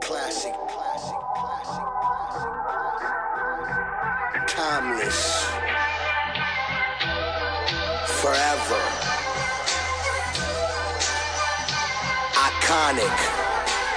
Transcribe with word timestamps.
Classic, 0.00 0.52
classic, 0.68 1.16
classic, 1.34 1.84
classic. 2.14 2.56
Timeless. 4.48 5.46
Forever. 8.20 8.84
Iconic. 12.34 13.41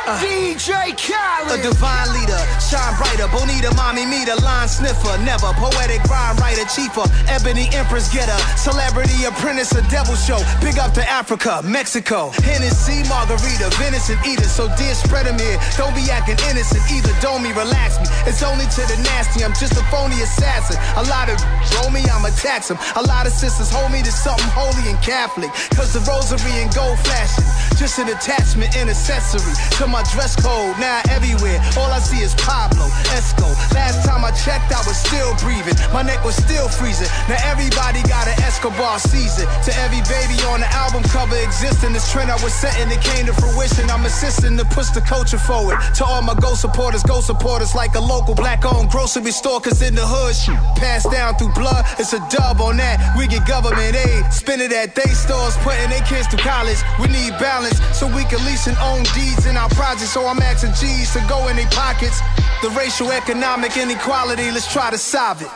DJ 0.05 0.93
Khaled. 0.93 1.57
A 1.57 1.63
divine 1.65 2.13
leader, 2.13 2.37
shine 2.61 2.93
brighter. 3.01 3.25
Bonita, 3.33 3.73
mommy, 3.73 4.05
me, 4.05 4.21
the 4.21 4.37
line 4.45 4.69
sniffer. 4.69 5.17
Never 5.25 5.49
poetic 5.57 6.03
rhyme 6.05 6.37
writer, 6.37 6.65
chief 6.69 6.93
Ebony 7.27 7.67
Empress 7.73 8.13
getter. 8.13 8.37
Celebrity 8.55 9.25
apprentice, 9.25 9.73
a 9.73 9.81
devil 9.89 10.13
show. 10.15 10.37
Big 10.61 10.77
up 10.77 10.93
to 10.93 11.03
Africa, 11.09 11.61
Mexico. 11.65 12.29
Hennessy, 12.45 13.01
margarita, 13.09 13.73
venison 13.81 14.17
eater. 14.29 14.45
So 14.45 14.69
dear, 14.77 14.93
spread 14.93 15.25
them 15.25 15.39
here. 15.39 15.57
Don't 15.75 15.95
be 15.97 16.05
acting 16.13 16.37
innocent 16.53 16.85
either. 16.93 17.09
Don't 17.19 17.41
me, 17.41 17.49
relax 17.57 17.97
me. 17.97 18.05
It's 18.29 18.43
only 18.45 18.69
to 18.77 18.81
the 18.85 19.01
nasty. 19.09 19.43
I'm 19.43 19.57
just 19.57 19.73
a 19.73 19.83
phony 19.89 20.21
assassin. 20.21 20.77
A 21.01 21.03
lot 21.09 21.33
of 21.33 21.41
roll 21.81 21.89
me, 21.89 22.05
I'ma 22.05 22.29
tax 22.37 22.69
them. 22.69 22.77
A 22.95 23.01
lot 23.01 23.25
of 23.25 23.33
sisters 23.33 23.73
hold 23.73 23.91
me 23.91 24.05
to 24.05 24.11
something 24.11 24.53
holy 24.53 24.85
and 24.85 25.01
Catholic. 25.01 25.49
Cause 25.73 25.97
the 25.97 26.01
rosary 26.05 26.61
and 26.61 26.69
gold 26.77 26.99
flashing. 27.01 27.49
Just 27.75 27.97
an 27.97 28.07
attachment 28.07 28.77
and 28.77 28.89
accessory 28.89 29.53
to 29.81 29.94
my 29.95 30.03
dress 30.11 30.35
code. 30.35 30.75
Now 30.75 30.99
everywhere, 31.07 31.55
all 31.79 31.87
I 31.87 32.03
see 32.03 32.19
is 32.19 32.35
Pablo, 32.35 32.91
Esco. 33.15 33.47
Last 33.71 34.03
time 34.03 34.27
I 34.27 34.31
checked, 34.35 34.75
I 34.75 34.83
was 34.83 34.99
still 34.99 35.31
breathing. 35.39 35.71
My 35.95 36.03
neck 36.03 36.19
was 36.27 36.35
still 36.35 36.67
freezing. 36.67 37.07
Now 37.31 37.39
everybody 37.47 38.03
got 38.03 38.27
an 38.27 38.35
Escobar 38.43 38.99
season. 38.99 39.47
To 39.47 39.71
every 39.87 40.03
baby 40.11 40.35
on 40.51 40.59
the 40.59 40.67
album 40.75 41.07
cover 41.15 41.39
existing, 41.39 41.93
this 41.95 42.11
trend 42.11 42.27
I 42.27 42.35
was 42.43 42.51
setting, 42.51 42.91
it 42.91 42.99
came 42.99 43.25
to 43.31 43.35
fruition. 43.39 43.87
I'm 43.87 44.03
assisting 44.03 44.59
to 44.59 44.65
push 44.75 44.91
the 44.91 44.99
culture 44.99 45.39
forward. 45.39 45.79
To 45.95 46.03
all 46.03 46.21
my 46.21 46.35
go 46.35 46.55
supporters, 46.55 47.03
go 47.03 47.21
supporters 47.21 47.71
like 47.73 47.95
a 47.95 48.03
local 48.03 48.35
black 48.35 48.67
owned 48.67 48.91
grocery 48.91 49.31
store, 49.31 49.61
cause 49.61 49.79
in 49.81 49.95
the 49.95 50.03
hood, 50.03 50.35
shit 50.35 50.59
passed 50.75 51.07
down 51.09 51.39
through 51.39 51.55
blood. 51.55 51.87
It's 51.95 52.11
a 52.11 52.19
dub 52.27 52.59
on 52.59 52.75
that. 52.83 53.15
We 53.15 53.31
get 53.31 53.47
government 53.47 53.95
aid, 53.95 54.27
spend 54.27 54.59
it 54.61 54.73
at 54.73 54.91
day 54.91 55.15
stores, 55.15 55.55
putting 55.63 55.87
their 55.87 56.03
kids 56.03 56.27
to 56.35 56.37
college. 56.37 56.83
We 56.99 57.07
need 57.07 57.31
balance 57.39 57.79
so 57.95 58.11
we 58.11 58.27
can 58.27 58.43
lease 58.43 58.67
and 58.67 58.75
own 58.83 59.07
deeds 59.15 59.47
in 59.47 59.55
our 59.55 59.71
projects. 59.85 60.13
So 60.13 60.25
I'm 60.25 60.41
asking 60.41 60.73
G's 60.73 61.13
to 61.13 61.21
go 61.29 61.47
in 61.47 61.55
their 61.55 61.69
pockets. 61.69 62.19
The 62.61 62.69
racial 62.71 63.11
economic 63.11 63.77
inequality, 63.77 64.49
let's 64.51 64.71
try 64.71 64.89
to 64.89 64.97
solve 64.97 65.41
it. 65.41 65.51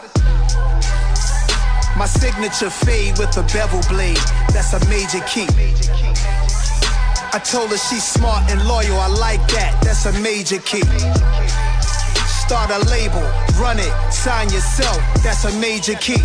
My 1.98 2.06
signature 2.06 2.70
fade 2.70 3.18
with 3.18 3.36
a 3.38 3.44
bevel 3.54 3.82
blade, 3.90 4.22
that's 4.54 4.74
a 4.74 4.80
major 4.88 5.22
key. 5.26 5.50
I 7.32 7.40
told 7.40 7.72
her 7.72 7.78
she's 7.78 8.04
smart 8.04 8.50
and 8.52 8.60
loyal, 8.68 8.98
I 9.00 9.08
like 9.08 9.44
that, 9.50 9.82
that's 9.82 10.06
a 10.06 10.14
major 10.22 10.60
key. 10.60 10.86
Start 12.50 12.72
a 12.72 12.80
label, 12.90 13.22
run 13.62 13.78
it, 13.78 13.94
sign 14.12 14.50
yourself, 14.50 14.98
that's 15.22 15.46
a 15.46 15.54
major 15.60 15.94
key. 16.02 16.18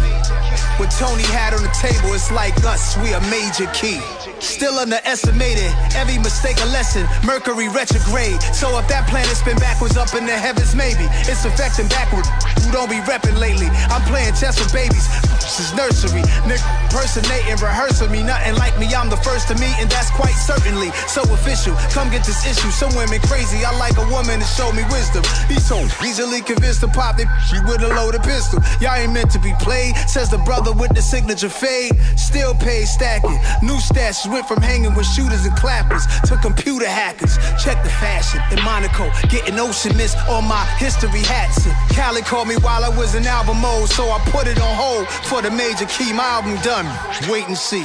What 0.80 0.90
Tony 0.90 1.22
had 1.22 1.52
on 1.52 1.60
the 1.60 1.68
table, 1.76 2.14
it's 2.14 2.32
like 2.32 2.56
us, 2.64 2.96
we 2.96 3.12
a 3.12 3.20
major 3.28 3.68
key. 3.76 4.00
Still 4.40 4.80
underestimated, 4.80 5.70
every 5.94 6.18
mistake 6.18 6.56
a 6.64 6.68
lesson. 6.72 7.06
Mercury 7.24 7.68
retrograde. 7.68 8.40
So 8.56 8.72
if 8.80 8.88
that 8.88 9.06
planet 9.08 9.36
spin 9.36 9.56
backwards 9.56 9.96
up 9.96 10.12
in 10.14 10.26
the 10.26 10.36
heavens, 10.36 10.74
maybe 10.74 11.06
it's 11.28 11.44
affecting 11.44 11.88
backward. 11.88 12.26
Who 12.60 12.72
don't 12.72 12.90
be 12.90 12.98
repping 13.04 13.38
lately? 13.38 13.68
I'm 13.92 14.02
playing 14.08 14.34
chess 14.34 14.58
with 14.58 14.72
babies. 14.72 15.06
This 15.38 15.60
is 15.60 15.70
nursery. 15.76 16.24
Nick 16.48 16.60
personating, 16.90 17.56
rehearsing 17.62 18.10
me. 18.10 18.24
Nothing 18.24 18.56
like 18.56 18.74
me, 18.80 18.90
I'm 18.90 19.08
the 19.08 19.20
first 19.22 19.48
to 19.48 19.54
meet, 19.56 19.76
and 19.78 19.88
that's 19.88 20.10
quite 20.10 20.34
certainly 20.34 20.90
so 21.06 21.22
official. 21.30 21.76
Come 21.94 22.10
get 22.10 22.26
this 22.26 22.42
issue. 22.44 22.72
Some 22.74 22.92
women 22.98 23.20
crazy. 23.30 23.64
I 23.64 23.70
like 23.78 23.96
a 23.96 24.06
woman 24.10 24.40
to 24.40 24.48
show 24.48 24.72
me 24.72 24.82
wisdom. 24.90 25.22
He's 25.46 25.64
so 25.64 25.78
easily 26.14 26.40
convinced 26.42 26.80
to 26.80 26.86
pop 26.88 27.18
it. 27.18 27.26
She 27.50 27.58
with 27.66 27.82
a 27.82 27.88
loaded 27.88 28.22
pistol. 28.22 28.62
Y'all 28.80 28.94
ain't 28.94 29.12
meant 29.12 29.32
to 29.32 29.40
be 29.40 29.52
played, 29.58 29.96
says 30.06 30.30
the 30.30 30.38
brother 30.38 30.72
with 30.72 30.94
the 30.94 31.02
signature 31.02 31.48
fade. 31.48 31.92
Still 32.16 32.54
paid 32.54 32.86
stacking. 32.86 33.38
New 33.62 33.78
stashes 33.82 34.30
went 34.30 34.46
from 34.46 34.62
hanging 34.62 34.94
with 34.94 35.06
shooters 35.06 35.44
and 35.44 35.56
clappers 35.56 36.06
to 36.28 36.36
computer 36.36 36.86
hackers. 36.86 37.36
Check 37.62 37.82
the 37.82 37.90
fashion 37.98 38.40
in 38.56 38.62
Monaco, 38.64 39.10
getting 39.28 39.58
ocean 39.58 39.96
mist 39.96 40.16
on 40.28 40.44
my 40.46 40.64
history 40.78 41.22
hats. 41.26 41.66
And 41.66 41.74
Cali 41.90 42.22
called 42.22 42.46
me 42.46 42.56
while 42.62 42.84
I 42.84 42.90
was 42.96 43.16
in 43.16 43.26
album 43.26 43.60
mode, 43.60 43.88
so 43.88 44.04
I 44.10 44.20
put 44.30 44.46
it 44.46 44.60
on 44.60 44.74
hold 44.76 45.08
for 45.08 45.42
the 45.42 45.50
major 45.50 45.86
key. 45.86 46.12
My 46.12 46.38
album 46.38 46.54
done. 46.62 46.86
Wait 47.28 47.48
and 47.48 47.58
see. 47.58 47.84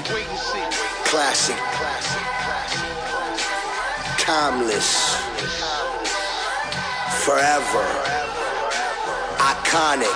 Classic. 1.09 1.57
Timeless. 4.19 5.17
Forever. 7.25 8.18
Iconic. 9.69 10.09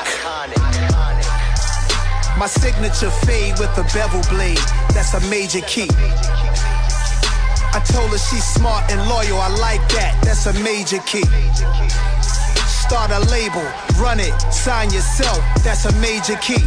My 2.39 2.47
signature 2.47 3.11
fade 3.11 3.53
with 3.59 3.69
a 3.77 3.83
bevel 3.93 4.21
blade, 4.27 4.57
that's 4.95 5.13
a 5.13 5.19
major 5.29 5.61
key. 5.61 5.87
I 7.71 7.79
told 7.85 8.09
her 8.09 8.17
she's 8.17 8.43
smart 8.43 8.91
and 8.91 8.99
loyal, 9.07 9.37
I 9.39 9.49
like 9.61 9.87
that, 9.93 10.19
that's 10.23 10.47
a 10.47 10.53
major 10.63 10.97
key. 11.05 11.29
Start 12.65 13.11
a 13.11 13.19
label, 13.29 13.61
run 14.01 14.19
it, 14.19 14.33
sign 14.51 14.89
yourself, 14.89 15.37
that's 15.63 15.85
a 15.85 15.93
major 16.01 16.35
key. 16.41 16.65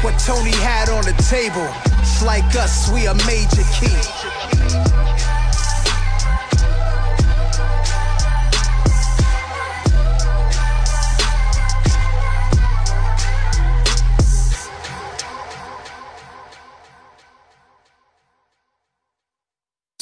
What 0.00 0.18
Tony 0.18 0.56
had 0.64 0.88
on 0.88 1.04
the 1.04 1.12
table, 1.28 1.68
it's 2.00 2.22
like 2.22 2.48
us, 2.56 2.90
we 2.90 3.04
a 3.06 3.14
major 3.28 3.64
key. 3.76 4.95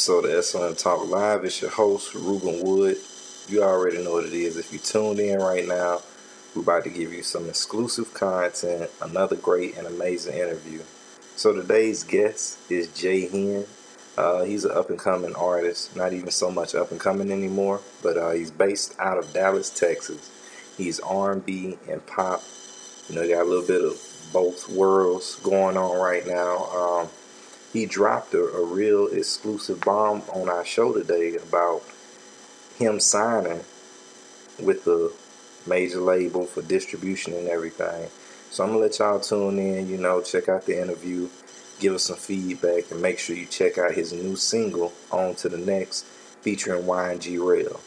So 0.04 0.20
the 0.20 0.42
SOM 0.42 0.74
Talk 0.74 1.08
Live 1.08 1.46
is 1.46 1.62
your 1.62 1.70
host, 1.70 2.14
Ruben 2.14 2.62
Wood. 2.62 2.98
You 3.48 3.62
already 3.62 4.04
know 4.04 4.12
what 4.12 4.26
it 4.26 4.34
is. 4.34 4.58
If 4.58 4.70
you 4.70 4.78
tuned 4.78 5.18
in 5.18 5.38
right 5.38 5.66
now, 5.66 6.02
we're 6.54 6.60
about 6.60 6.84
to 6.84 6.90
give 6.90 7.10
you 7.10 7.22
some 7.22 7.48
exclusive 7.48 8.12
content, 8.12 8.90
another 9.00 9.36
great 9.36 9.78
and 9.78 9.86
amazing 9.86 10.34
interview. 10.34 10.82
So 11.36 11.54
today's 11.54 12.04
guest 12.04 12.58
is 12.70 12.88
J-Hen. 12.88 13.64
Uh, 14.18 14.44
he's 14.44 14.66
an 14.66 14.72
up 14.72 14.90
and 14.90 14.98
coming 14.98 15.34
artist, 15.36 15.96
not 15.96 16.12
even 16.12 16.30
so 16.30 16.50
much 16.50 16.74
up 16.74 16.90
and 16.90 17.00
coming 17.00 17.32
anymore, 17.32 17.80
but 18.02 18.18
uh, 18.18 18.32
he's 18.32 18.50
based 18.50 18.94
out 19.00 19.16
of 19.16 19.32
Dallas, 19.32 19.70
Texas. 19.70 20.30
He's 20.76 21.00
R&B 21.00 21.78
and 21.88 22.04
pop. 22.04 22.42
You 23.08 23.14
know, 23.14 23.26
got 23.26 23.40
a 23.40 23.48
little 23.48 23.66
bit 23.66 23.82
of 23.82 23.98
both 24.34 24.68
worlds 24.68 25.36
going 25.36 25.78
on 25.78 25.98
right 25.98 26.26
now. 26.26 26.66
Um, 26.66 27.08
he 27.74 27.86
dropped 27.86 28.32
a, 28.34 28.38
a 28.38 28.64
real 28.64 29.08
exclusive 29.08 29.80
bomb 29.80 30.22
on 30.32 30.48
our 30.48 30.64
show 30.64 30.92
today 30.92 31.34
about 31.34 31.82
him 32.78 33.00
signing 33.00 33.60
with 34.62 34.84
the 34.84 35.12
major 35.66 36.00
label 36.00 36.46
for 36.46 36.62
distribution 36.62 37.34
and 37.34 37.48
everything. 37.48 38.08
So 38.50 38.62
I'm 38.62 38.70
gonna 38.70 38.80
let 38.80 39.00
y'all 39.00 39.18
tune 39.18 39.58
in, 39.58 39.88
you 39.88 39.98
know, 39.98 40.22
check 40.22 40.48
out 40.48 40.66
the 40.66 40.80
interview, 40.80 41.28
give 41.80 41.94
us 41.94 42.04
some 42.04 42.16
feedback, 42.16 42.92
and 42.92 43.02
make 43.02 43.18
sure 43.18 43.34
you 43.34 43.46
check 43.46 43.76
out 43.76 43.90
his 43.92 44.12
new 44.12 44.36
single, 44.36 44.92
On 45.10 45.34
to 45.34 45.48
the 45.48 45.58
Next, 45.58 46.04
featuring 46.42 46.84
YG 46.84 47.44
Rail. 47.44 47.80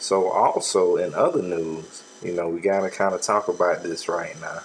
So 0.00 0.28
also 0.28 0.96
in 0.96 1.14
other 1.14 1.42
news, 1.42 2.02
you 2.20 2.32
know, 2.32 2.48
we 2.48 2.60
gotta 2.60 2.90
kind 2.90 3.14
of 3.14 3.22
talk 3.22 3.46
about 3.46 3.84
this 3.84 4.08
right 4.08 4.38
now. 4.40 4.62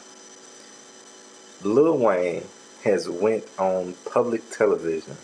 Lil 1.61 1.99
Wayne 1.99 2.45
has 2.85 3.09
went 3.09 3.43
on 3.57 3.95
public 4.11 4.49
television 4.51 5.17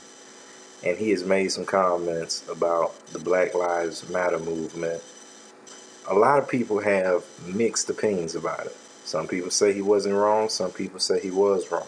and 0.84 0.98
he 0.98 1.12
has 1.12 1.24
made 1.24 1.48
some 1.50 1.64
comments 1.64 2.48
about 2.50 2.94
the 3.10 3.20
Black 3.20 3.54
Lives 3.54 4.10
Matter 4.10 4.40
movement. 4.40 5.02
A 6.10 6.16
lot 6.16 6.40
of 6.40 6.50
people 6.50 6.80
have 6.80 7.24
mixed 7.46 7.88
opinions 7.88 8.34
about 8.34 8.66
it. 8.66 8.76
Some 9.06 9.28
people 9.28 9.52
say 9.52 9.74
he 9.74 9.84
wasn't 9.84 10.16
wrong, 10.16 10.50
some 10.50 10.72
people 10.72 11.00
say 11.00 11.22
he 11.22 11.30
was 11.30 11.72
wrong. 11.72 11.88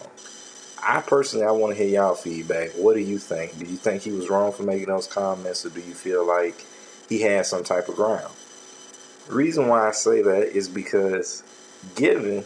I 0.80 1.00
personally 1.00 1.44
I 1.44 1.50
want 1.50 1.76
to 1.76 1.82
hear 1.82 1.92
y'all 1.92 2.14
feedback. 2.14 2.70
What 2.76 2.94
do 2.94 3.00
you 3.00 3.18
think? 3.18 3.58
Do 3.58 3.64
you 3.64 3.76
think 3.76 4.02
he 4.02 4.12
was 4.12 4.30
wrong 4.30 4.52
for 4.52 4.62
making 4.62 4.88
those 4.88 5.08
comments 5.08 5.66
or 5.66 5.70
do 5.70 5.80
you 5.80 5.94
feel 5.94 6.24
like 6.24 6.64
he 7.08 7.20
had 7.20 7.46
some 7.46 7.64
type 7.64 7.88
of 7.88 7.96
ground? 7.96 8.32
The 9.26 9.34
reason 9.34 9.66
why 9.66 9.88
I 9.88 9.92
say 9.92 10.22
that 10.22 10.56
is 10.56 10.68
because 10.68 11.42
given 11.96 12.44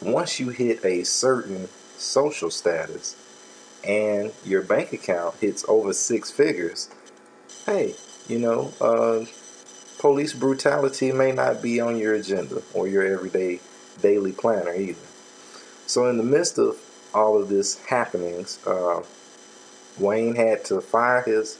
once 0.00 0.40
you 0.40 0.48
hit 0.48 0.82
a 0.84 1.04
certain 1.04 1.68
social 1.98 2.50
status 2.50 3.16
and 3.86 4.32
your 4.44 4.62
bank 4.62 4.92
account 4.92 5.36
hits 5.36 5.64
over 5.68 5.92
six 5.92 6.30
figures, 6.30 6.88
hey, 7.64 7.94
you 8.28 8.38
know, 8.38 8.72
uh, 8.80 9.24
police 9.98 10.32
brutality 10.32 11.12
may 11.12 11.32
not 11.32 11.62
be 11.62 11.80
on 11.80 11.96
your 11.96 12.14
agenda 12.14 12.62
or 12.74 12.88
your 12.88 13.04
everyday 13.06 13.60
daily 14.02 14.32
planner 14.32 14.74
either. 14.74 15.00
So, 15.86 16.08
in 16.08 16.16
the 16.16 16.24
midst 16.24 16.58
of 16.58 16.76
all 17.14 17.40
of 17.40 17.48
this 17.48 17.82
happenings, 17.84 18.64
uh, 18.66 19.02
Wayne 19.98 20.34
had 20.34 20.64
to 20.66 20.80
fire 20.80 21.22
his 21.22 21.58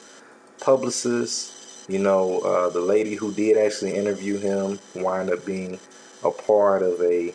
publicist, 0.60 1.52
You 1.88 2.00
know, 2.00 2.40
uh, 2.40 2.68
the 2.70 2.80
lady 2.80 3.14
who 3.14 3.32
did 3.32 3.56
actually 3.56 3.94
interview 3.94 4.38
him 4.38 4.80
wound 4.96 5.30
up 5.30 5.46
being 5.46 5.78
a 6.24 6.32
part 6.32 6.82
of 6.82 7.00
a 7.00 7.32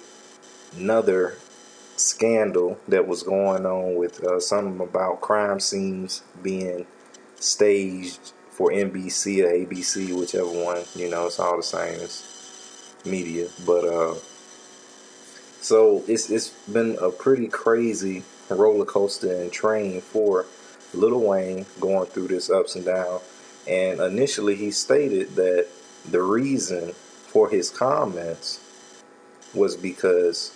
another 0.76 1.38
scandal 2.02 2.80
that 2.88 3.08
was 3.08 3.24
going 3.24 3.66
on 3.66 3.96
with 3.96 4.24
uh, 4.24 4.40
something 4.40 4.80
about 4.80 5.22
crime 5.22 5.60
scenes 5.60 6.24
being 6.42 6.86
staged 7.36 8.34
for 8.50 8.72
NBC 8.72 9.44
or 9.44 9.52
ABC, 9.52 10.18
whichever 10.18 10.46
one. 10.46 10.84
You 10.96 11.10
know, 11.10 11.28
it's 11.28 11.40
all 11.40 11.58
the 11.58 11.64
same. 11.64 12.00
It's 12.00 12.96
media, 13.06 13.48
but 13.66 13.86
uh, 13.86 14.16
so 15.62 16.04
it's 16.08 16.30
it's 16.30 16.50
been 16.68 16.98
a 17.02 17.10
pretty 17.10 17.48
crazy 17.48 18.24
roller 18.50 18.86
coaster 18.86 19.34
and 19.42 19.52
train 19.52 20.02
for 20.02 20.46
Lil 20.94 21.20
Wayne 21.20 21.66
going 21.80 22.08
through 22.08 22.28
this 22.28 22.50
ups 22.50 22.76
and 22.76 22.86
downs. 22.86 23.22
And 23.68 24.00
initially, 24.00 24.56
he 24.56 24.72
stated 24.72 25.36
that 25.36 25.68
the 26.10 26.22
reason 26.22 26.94
for 26.94 27.50
his 27.50 27.70
comments 27.70 28.60
was 29.54 29.76
because 29.76 30.56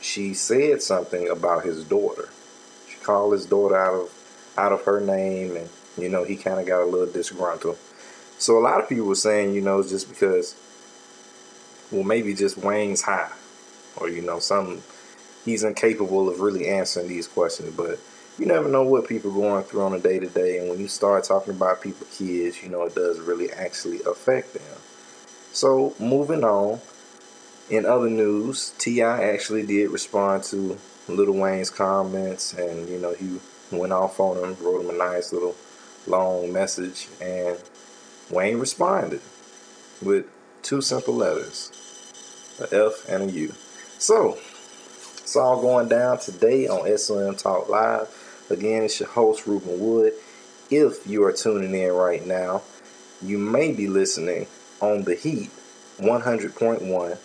she 0.00 0.34
said 0.34 0.82
something 0.82 1.28
about 1.28 1.64
his 1.64 1.84
daughter. 1.84 2.28
She 2.88 2.98
called 2.98 3.32
his 3.32 3.46
daughter 3.46 3.76
out 3.76 3.94
of 3.94 4.54
out 4.56 4.72
of 4.72 4.82
her 4.84 5.00
name, 5.00 5.56
and 5.56 5.68
you 5.96 6.08
know 6.08 6.24
he 6.24 6.36
kind 6.36 6.60
of 6.60 6.66
got 6.66 6.82
a 6.82 6.86
little 6.86 7.12
disgruntled. 7.12 7.78
So 8.38 8.58
a 8.58 8.60
lot 8.60 8.80
of 8.80 8.88
people 8.88 9.06
were 9.06 9.14
saying, 9.14 9.54
you 9.54 9.60
know, 9.60 9.82
just 9.82 10.08
because, 10.08 10.54
well, 11.90 12.04
maybe 12.04 12.34
just 12.34 12.56
Wayne's 12.56 13.02
high, 13.02 13.32
or 13.96 14.08
you 14.08 14.22
know, 14.22 14.38
some 14.38 14.82
he's 15.44 15.64
incapable 15.64 16.28
of 16.28 16.40
really 16.40 16.68
answering 16.68 17.08
these 17.08 17.26
questions. 17.26 17.74
But 17.74 17.98
you 18.38 18.46
never 18.46 18.68
know 18.68 18.84
what 18.84 19.08
people 19.08 19.32
going 19.32 19.64
through 19.64 19.82
on 19.82 19.94
a 19.94 19.98
day 19.98 20.18
to 20.18 20.28
day, 20.28 20.58
and 20.58 20.68
when 20.68 20.78
you 20.78 20.88
start 20.88 21.24
talking 21.24 21.54
about 21.54 21.82
people, 21.82 22.06
kids, 22.12 22.62
you 22.62 22.68
know, 22.68 22.84
it 22.84 22.94
does 22.94 23.18
really 23.18 23.50
actually 23.50 24.00
affect 24.02 24.54
them. 24.54 24.78
So 25.52 25.94
moving 25.98 26.44
on. 26.44 26.80
In 27.70 27.84
other 27.84 28.08
news, 28.08 28.70
T.I. 28.78 29.24
actually 29.24 29.66
did 29.66 29.90
respond 29.90 30.42
to 30.44 30.78
Lil 31.06 31.32
Wayne's 31.32 31.68
comments, 31.68 32.54
and 32.54 32.88
you 32.88 32.98
know 32.98 33.12
he 33.12 33.40
went 33.70 33.92
off 33.92 34.18
on 34.20 34.38
him, 34.42 34.56
wrote 34.62 34.82
him 34.82 34.88
a 34.88 34.96
nice 34.96 35.34
little 35.34 35.54
long 36.06 36.50
message, 36.50 37.08
and 37.20 37.58
Wayne 38.30 38.58
responded 38.58 39.20
with 40.00 40.24
two 40.62 40.80
simple 40.80 41.12
letters, 41.12 41.70
a 42.58 42.86
F 42.86 43.06
and 43.06 43.28
a 43.28 43.32
U. 43.32 43.52
So 43.98 44.38
it's 45.18 45.36
all 45.36 45.60
going 45.60 45.88
down 45.88 46.20
today 46.20 46.68
on 46.68 46.96
SOM 46.96 47.36
Talk 47.36 47.68
Live. 47.68 48.08
Again, 48.48 48.84
it's 48.84 48.98
your 48.98 49.10
host 49.10 49.46
Ruben 49.46 49.78
Wood. 49.78 50.14
If 50.70 51.06
you 51.06 51.22
are 51.24 51.32
tuning 51.34 51.74
in 51.74 51.92
right 51.92 52.26
now, 52.26 52.62
you 53.20 53.36
may 53.36 53.72
be 53.72 53.88
listening 53.88 54.46
on 54.80 55.02
the 55.02 55.14
Heat 55.14 55.50
100.1 55.98 57.18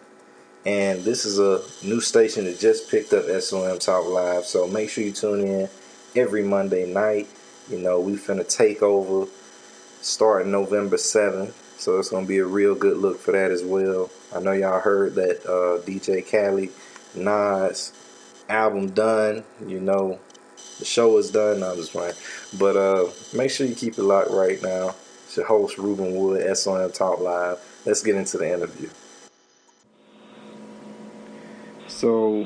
and 0.65 1.04
this 1.04 1.25
is 1.25 1.39
a 1.39 1.62
new 1.86 2.00
station 2.00 2.45
that 2.45 2.60
just 2.60 2.89
picked 2.89 3.12
up 3.13 3.25
SOM 3.42 3.80
Talk 3.80 4.06
Live. 4.07 4.45
So 4.45 4.68
make 4.68 4.89
sure 4.89 5.04
you 5.04 5.12
tune 5.12 5.42
in 5.42 5.69
every 6.15 6.44
Monday 6.44 6.92
night. 6.92 7.27
You 7.69 7.80
know, 7.80 8.00
we 8.00 8.13
finna 8.13 8.48
take 8.48 8.81
over 8.81 9.30
starting 10.01 10.51
November 10.51 10.95
7th. 10.95 11.54
So 11.77 12.00
it's 12.00 12.10
gonna 12.10 12.25
be 12.25 12.38
a 12.38 12.45
real 12.45 12.75
good 12.75 12.98
look 12.98 13.19
for 13.19 13.33
that 13.33 13.51
as 13.51 13.62
well. 13.62 14.10
I 14.33 14.39
know 14.39 14.54
y'all 14.54 14.80
heard 14.80 15.15
that 15.15 15.45
uh, 15.45 15.83
DJ 15.86 16.25
Khaled, 16.25 16.69
Nas 17.13 17.92
album 18.48 18.92
done. 18.92 19.44
You 19.68 19.81
know, 19.81 20.19
the 20.80 20.86
show 20.86 21.18
is 21.18 21.30
done. 21.30 21.60
No, 21.60 21.71
I'm 21.71 21.75
just 21.75 21.92
playing. 21.92 22.15
But 22.57 22.77
uh, 22.77 23.10
make 23.33 23.51
sure 23.51 23.68
you 23.68 23.75
keep 23.75 23.98
it 23.98 24.04
locked 24.04 24.31
right 24.31 24.62
now. 24.62 24.95
It's 25.25 25.36
your 25.36 25.45
host 25.45 25.77
Ruben 25.77 26.15
Wood, 26.15 26.56
SOM 26.56 26.89
Talk 26.92 27.19
Live. 27.19 27.60
Let's 27.86 28.01
get 28.01 28.15
into 28.15 28.38
the 28.38 28.54
interview. 28.54 28.89
So, 32.03 32.45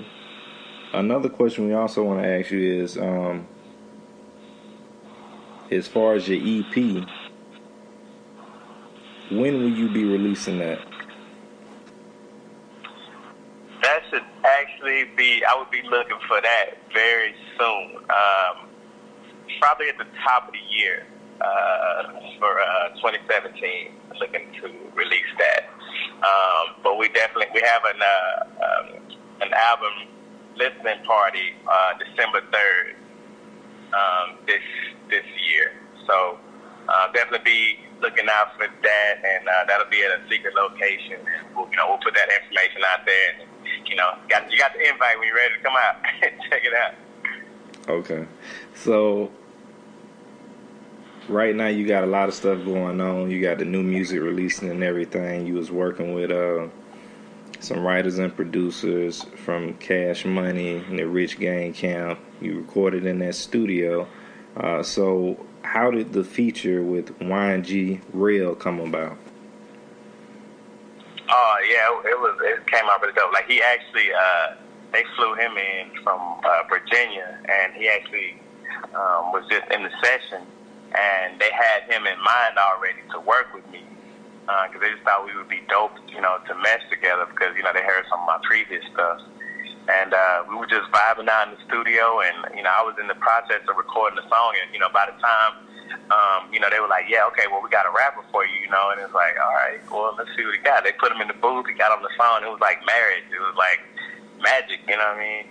another 0.93 1.29
question 1.29 1.65
we 1.65 1.73
also 1.73 2.03
want 2.03 2.21
to 2.21 2.27
ask 2.27 2.51
you 2.51 2.83
is, 2.83 2.95
um, 2.95 3.47
as 5.71 5.87
far 5.87 6.13
as 6.13 6.29
your 6.29 6.37
EP, 6.37 6.75
when 9.31 9.57
will 9.57 9.71
you 9.71 9.89
be 9.91 10.05
releasing 10.05 10.59
that? 10.59 10.77
That 13.81 14.03
should 14.11 14.21
actually 14.45 15.05
be. 15.17 15.41
I 15.43 15.57
would 15.57 15.71
be 15.71 15.81
looking 15.89 16.19
for 16.27 16.39
that 16.39 16.77
very 16.93 17.33
soon. 17.57 17.95
Um, 17.95 18.69
probably 19.59 19.89
at 19.89 19.97
the 19.97 20.05
top 20.23 20.49
of 20.49 20.53
the 20.53 20.59
year 20.69 21.07
uh, 21.41 22.03
for 22.37 22.61
uh, 22.61 22.89
2017. 23.01 23.91
Looking 24.19 24.53
to 24.61 24.67
release 24.93 25.33
that. 25.39 25.69
Um, 26.17 26.75
but 26.83 26.99
we 26.99 27.09
definitely 27.09 27.47
we 27.55 27.61
have 27.65 27.81
an 27.85 28.01
uh, 28.03 28.97
um, 28.99 29.17
an 29.41 29.53
album 29.53 30.09
listening 30.55 31.03
party 31.05 31.53
uh, 31.67 31.93
December 31.99 32.41
third 32.51 32.95
um, 33.93 34.37
this 34.47 34.63
this 35.09 35.25
year. 35.49 35.73
So 36.07 36.39
uh, 36.89 37.11
definitely 37.13 37.45
be 37.45 37.79
looking 38.01 38.27
out 38.29 38.55
for 38.57 38.67
that, 38.67 39.13
and 39.23 39.47
uh, 39.47 39.65
that'll 39.67 39.89
be 39.89 40.03
at 40.03 40.11
a 40.11 40.21
secret 40.29 40.53
location, 40.55 41.19
we'll 41.55 41.69
you 41.69 41.77
know 41.77 41.87
we'll 41.89 41.97
put 41.99 42.13
that 42.15 42.29
information 42.29 42.81
out 42.93 43.05
there. 43.05 43.39
And, 43.39 43.87
you 43.87 43.95
know, 43.95 44.11
got 44.29 44.51
you 44.51 44.57
got 44.57 44.73
the 44.73 44.87
invite 44.87 45.17
when 45.19 45.27
you're 45.27 45.35
ready 45.35 45.55
to 45.55 45.63
come 45.63 45.73
out. 45.75 45.95
Check 46.49 46.63
it 46.63 46.73
out. 46.73 46.93
Okay, 47.89 48.27
so 48.75 49.31
right 51.29 51.55
now 51.55 51.67
you 51.67 51.87
got 51.87 52.03
a 52.03 52.07
lot 52.07 52.27
of 52.27 52.35
stuff 52.35 52.63
going 52.65 52.99
on. 53.01 53.31
You 53.31 53.41
got 53.41 53.59
the 53.59 53.65
new 53.65 53.83
music 53.83 54.21
releasing 54.21 54.69
and 54.69 54.83
everything. 54.83 55.45
You 55.45 55.55
was 55.55 55.71
working 55.71 56.13
with 56.13 56.31
uh 56.31 56.67
some 57.59 57.79
writers 57.79 58.19
and 58.19 58.35
producers 58.35 59.23
from 59.35 59.73
Cash 59.75 60.25
Money 60.25 60.77
and 60.77 60.99
the 60.99 61.07
Rich 61.07 61.39
Gang 61.39 61.73
Camp. 61.73 62.19
You 62.41 62.57
recorded 62.57 63.05
in 63.05 63.19
that 63.19 63.35
studio. 63.35 64.07
Uh, 64.55 64.83
so, 64.83 65.45
how 65.63 65.91
did 65.91 66.13
the 66.13 66.23
feature 66.23 66.83
with 66.83 67.17
YG 67.19 68.01
Real 68.13 68.55
come 68.55 68.79
about? 68.79 69.17
Oh 71.29 71.55
yeah, 71.69 72.09
it 72.09 72.19
was. 72.19 72.39
It 72.41 72.65
came 72.67 72.85
out 72.85 73.01
really 73.01 73.13
dope. 73.13 73.33
Like 73.33 73.47
he 73.47 73.61
actually, 73.61 74.11
uh, 74.13 74.55
they 74.93 75.03
flew 75.15 75.33
him 75.33 75.57
in 75.57 76.03
from 76.03 76.39
uh, 76.43 76.63
Virginia, 76.69 77.39
and 77.49 77.73
he 77.73 77.89
actually 77.89 78.39
um, 78.95 79.33
was 79.33 79.43
just 79.49 79.69
in 79.71 79.83
the 79.83 79.91
session, 80.01 80.45
and 80.97 81.39
they 81.39 81.51
had 81.51 81.83
him 81.91 82.07
in 82.07 82.17
mind 82.19 82.57
already 82.57 83.01
to 83.11 83.19
work 83.19 83.53
with 83.53 83.69
me 83.71 83.83
because 84.47 84.79
uh, 84.79 84.83
they 84.87 84.91
just 84.95 85.03
thought 85.03 85.27
we 85.27 85.35
would 85.35 85.51
be 85.51 85.59
dope, 85.67 85.91
you 86.07 86.23
know, 86.23 86.39
to 86.47 86.55
mesh 86.63 86.79
together 86.87 87.27
because 87.27 87.51
you 87.59 87.63
know 87.67 87.75
they 87.75 87.83
heard 87.83 88.07
some 88.07 88.23
of 88.23 88.27
my 88.31 88.39
previous 88.47 88.79
stuff, 88.95 89.19
and 89.91 90.15
uh, 90.15 90.47
we 90.47 90.55
were 90.55 90.67
just 90.71 90.87
vibing 90.87 91.27
out 91.27 91.51
in 91.51 91.59
the 91.59 91.61
studio, 91.67 92.23
and 92.23 92.55
you 92.55 92.63
know 92.63 92.71
I 92.71 92.79
was 92.87 92.95
in 92.95 93.11
the 93.11 93.19
process 93.19 93.59
of 93.67 93.75
recording 93.75 94.15
the 94.15 94.27
song, 94.31 94.55
and 94.63 94.71
you 94.71 94.79
know 94.79 94.87
by 94.95 95.11
the 95.11 95.19
time, 95.19 95.51
um, 96.15 96.47
you 96.55 96.63
know 96.63 96.71
they 96.71 96.79
were 96.79 96.87
like, 96.87 97.11
yeah, 97.11 97.27
okay, 97.35 97.51
well 97.51 97.59
we 97.59 97.67
got 97.67 97.83
a 97.83 97.91
rapper 97.91 98.23
for 98.31 98.47
you, 98.47 98.55
you 98.63 98.71
know, 98.71 98.95
and 98.95 99.03
it's 99.03 99.11
like, 99.11 99.35
all 99.35 99.51
right, 99.51 99.83
well 99.91 100.15
let's 100.15 100.31
see 100.39 100.47
what 100.47 100.55
he 100.55 100.63
got. 100.63 100.87
They 100.87 100.95
put 100.95 101.11
him 101.11 101.19
in 101.19 101.27
the 101.27 101.35
booth, 101.35 101.67
he 101.67 101.75
got 101.75 101.91
on 101.91 101.99
the 101.99 102.13
phone, 102.15 102.47
it 102.47 102.51
was 102.51 102.63
like 102.63 102.79
marriage, 102.87 103.27
it 103.27 103.43
was 103.43 103.55
like 103.59 103.83
magic, 104.39 104.79
you 104.87 104.95
know 104.95 105.11
what 105.11 105.19
I 105.19 105.43
mean? 105.43 105.45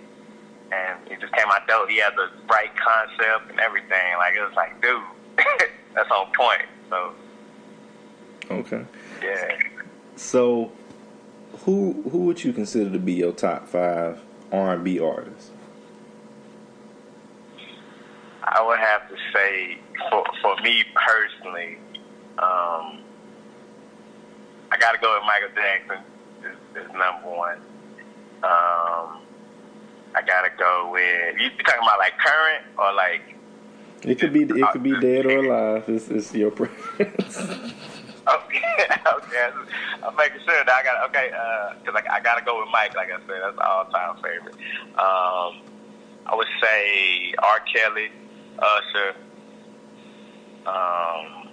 And 0.73 0.95
it 1.13 1.21
just 1.21 1.31
came 1.37 1.47
out 1.53 1.69
dope. 1.69 1.87
He 1.87 2.01
had 2.01 2.17
the 2.17 2.27
right 2.49 2.73
concept 2.75 3.53
and 3.53 3.59
everything. 3.61 4.17
Like 4.17 4.35
it 4.35 4.43
was 4.43 4.51
like, 4.57 4.75
dude, 4.81 4.99
that's 5.95 6.11
on 6.11 6.27
point. 6.35 6.67
So 6.89 7.15
Okay. 8.49 8.85
Yeah. 9.21 9.57
So, 10.15 10.71
who 11.59 12.03
who 12.09 12.19
would 12.19 12.43
you 12.43 12.53
consider 12.53 12.89
to 12.91 12.99
be 12.99 13.13
your 13.13 13.31
top 13.31 13.67
five 13.67 14.19
R 14.51 14.73
and 14.73 14.83
B 14.83 14.99
artists? 14.99 15.51
I 18.43 18.65
would 18.65 18.79
have 18.79 19.09
to 19.09 19.15
say, 19.33 19.77
for 20.09 20.23
for 20.41 20.55
me 20.61 20.83
personally, 20.95 21.77
um, 22.39 23.03
I 24.71 24.77
got 24.79 24.93
to 24.93 24.97
go 24.99 25.13
with 25.15 25.23
Michael 25.25 25.49
Jackson. 25.55 26.03
Is, 26.43 26.85
is 26.85 26.91
number 26.93 27.29
one. 27.29 27.57
Um, 28.43 29.21
I 30.13 30.21
gotta 30.25 30.49
go 30.57 30.89
with 30.91 31.35
you. 31.39 31.49
Be 31.57 31.63
talking 31.63 31.81
about 31.81 31.99
like 31.99 32.13
current 32.17 32.65
or 32.77 32.93
like? 32.93 33.21
It 34.03 34.19
could 34.19 34.33
be 34.33 34.43
it 34.43 34.71
could 34.71 34.83
be 34.83 34.99
dead 34.99 35.25
or 35.25 35.37
alive. 35.45 35.83
It's, 35.87 36.09
it's 36.09 36.33
your 36.33 36.51
preference. 36.51 37.37
Okay, 38.35 38.59
okay. 38.89 39.49
I'm 40.03 40.15
making 40.17 40.41
sure 40.45 40.53
that 40.65 40.69
I 40.69 40.83
got 40.83 41.09
okay, 41.09 41.29
because 41.79 41.95
uh, 41.95 42.11
I, 42.11 42.17
I 42.17 42.19
got 42.19 42.35
to 42.37 42.43
go 42.43 42.59
with 42.59 42.69
Mike. 42.73 42.93
Like 42.95 43.07
I 43.09 43.19
said, 43.25 43.39
that's 43.41 43.57
all 43.65 43.85
time 43.85 44.15
favorite. 44.21 44.55
Um, 44.99 45.61
I 46.25 46.35
would 46.35 46.47
say 46.61 47.33
R. 47.41 47.59
Kelly, 47.73 48.09
Usher. 48.59 49.15
Um, 50.65 51.49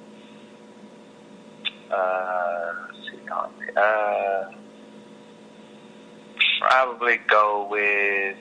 uh, 1.93 2.73
see, 3.07 3.21
uh, 3.77 4.45
probably 6.61 7.19
go 7.29 7.69
with 7.71 8.37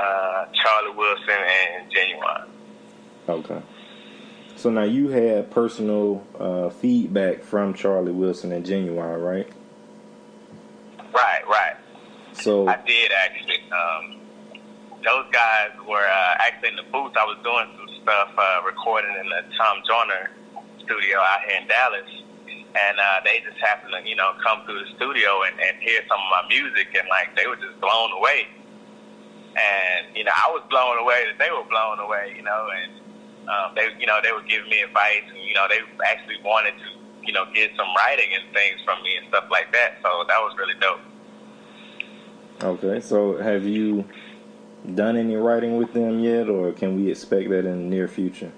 uh, 0.00 0.46
Charlie 0.54 0.96
Wilson 0.96 1.28
and 1.28 1.92
Ginuwine. 1.92 2.48
Okay. 3.28 3.62
So 4.58 4.70
now 4.70 4.82
you 4.82 5.06
had 5.06 5.52
personal 5.52 6.26
uh, 6.34 6.70
feedback 6.70 7.44
from 7.44 7.74
Charlie 7.74 8.10
Wilson 8.10 8.50
and 8.50 8.66
Ginuwine, 8.66 9.22
right? 9.22 9.46
Right, 11.14 11.46
right. 11.46 11.76
So 12.32 12.66
I 12.66 12.74
did 12.84 13.12
actually. 13.12 13.62
Um, 13.70 14.18
those 15.04 15.30
guys 15.30 15.70
were 15.86 16.02
uh, 16.02 16.42
actually 16.42 16.70
in 16.70 16.76
the 16.76 16.90
booth. 16.90 17.14
I 17.14 17.22
was 17.22 17.38
doing 17.46 17.70
some 17.78 18.02
stuff, 18.02 18.34
uh, 18.36 18.66
recording 18.66 19.14
in 19.14 19.28
the 19.30 19.46
Tom 19.56 19.78
Joyner 19.86 20.30
studio 20.82 21.18
out 21.22 21.46
here 21.46 21.62
in 21.62 21.68
Dallas, 21.68 22.10
and 22.50 22.98
uh, 22.98 23.22
they 23.24 23.38
just 23.46 23.62
happened 23.62 23.94
to, 23.94 24.10
you 24.10 24.16
know, 24.16 24.32
come 24.42 24.66
through 24.66 24.82
the 24.82 24.90
studio 24.96 25.46
and, 25.46 25.54
and 25.54 25.78
hear 25.78 26.02
some 26.10 26.18
of 26.18 26.30
my 26.34 26.42
music, 26.50 26.88
and 26.98 27.06
like 27.06 27.30
they 27.38 27.46
were 27.46 27.62
just 27.62 27.78
blown 27.78 28.10
away. 28.10 28.48
And 29.54 30.16
you 30.18 30.24
know, 30.24 30.34
I 30.34 30.50
was 30.50 30.66
blown 30.68 30.98
away 30.98 31.30
that 31.30 31.38
they 31.38 31.54
were 31.54 31.62
blown 31.70 32.02
away. 32.02 32.34
You 32.34 32.42
know, 32.42 32.66
and 32.74 33.07
um, 33.48 33.74
they, 33.74 33.88
you 33.98 34.06
know, 34.06 34.18
they 34.22 34.32
were 34.32 34.42
giving 34.42 34.70
me 34.70 34.82
advice, 34.82 35.24
and 35.28 35.38
you 35.38 35.54
know, 35.54 35.66
they 35.68 35.80
actually 36.06 36.36
wanted 36.44 36.74
to, 36.78 37.26
you 37.26 37.32
know, 37.32 37.44
get 37.54 37.70
some 37.76 37.88
writing 37.96 38.30
and 38.34 38.52
things 38.54 38.80
from 38.84 39.02
me 39.02 39.16
and 39.16 39.28
stuff 39.28 39.44
like 39.50 39.72
that. 39.72 39.98
So 40.02 40.24
that 40.28 40.38
was 40.38 40.54
really 40.58 40.78
dope. 40.80 41.00
Okay, 42.62 43.00
so 43.00 43.38
have 43.38 43.64
you 43.64 44.04
done 44.94 45.16
any 45.16 45.36
writing 45.36 45.76
with 45.76 45.92
them 45.92 46.20
yet, 46.20 46.48
or 46.48 46.72
can 46.72 46.96
we 46.96 47.10
expect 47.10 47.50
that 47.50 47.64
in 47.64 47.88
the 47.88 47.96
near 47.96 48.08
future? 48.08 48.52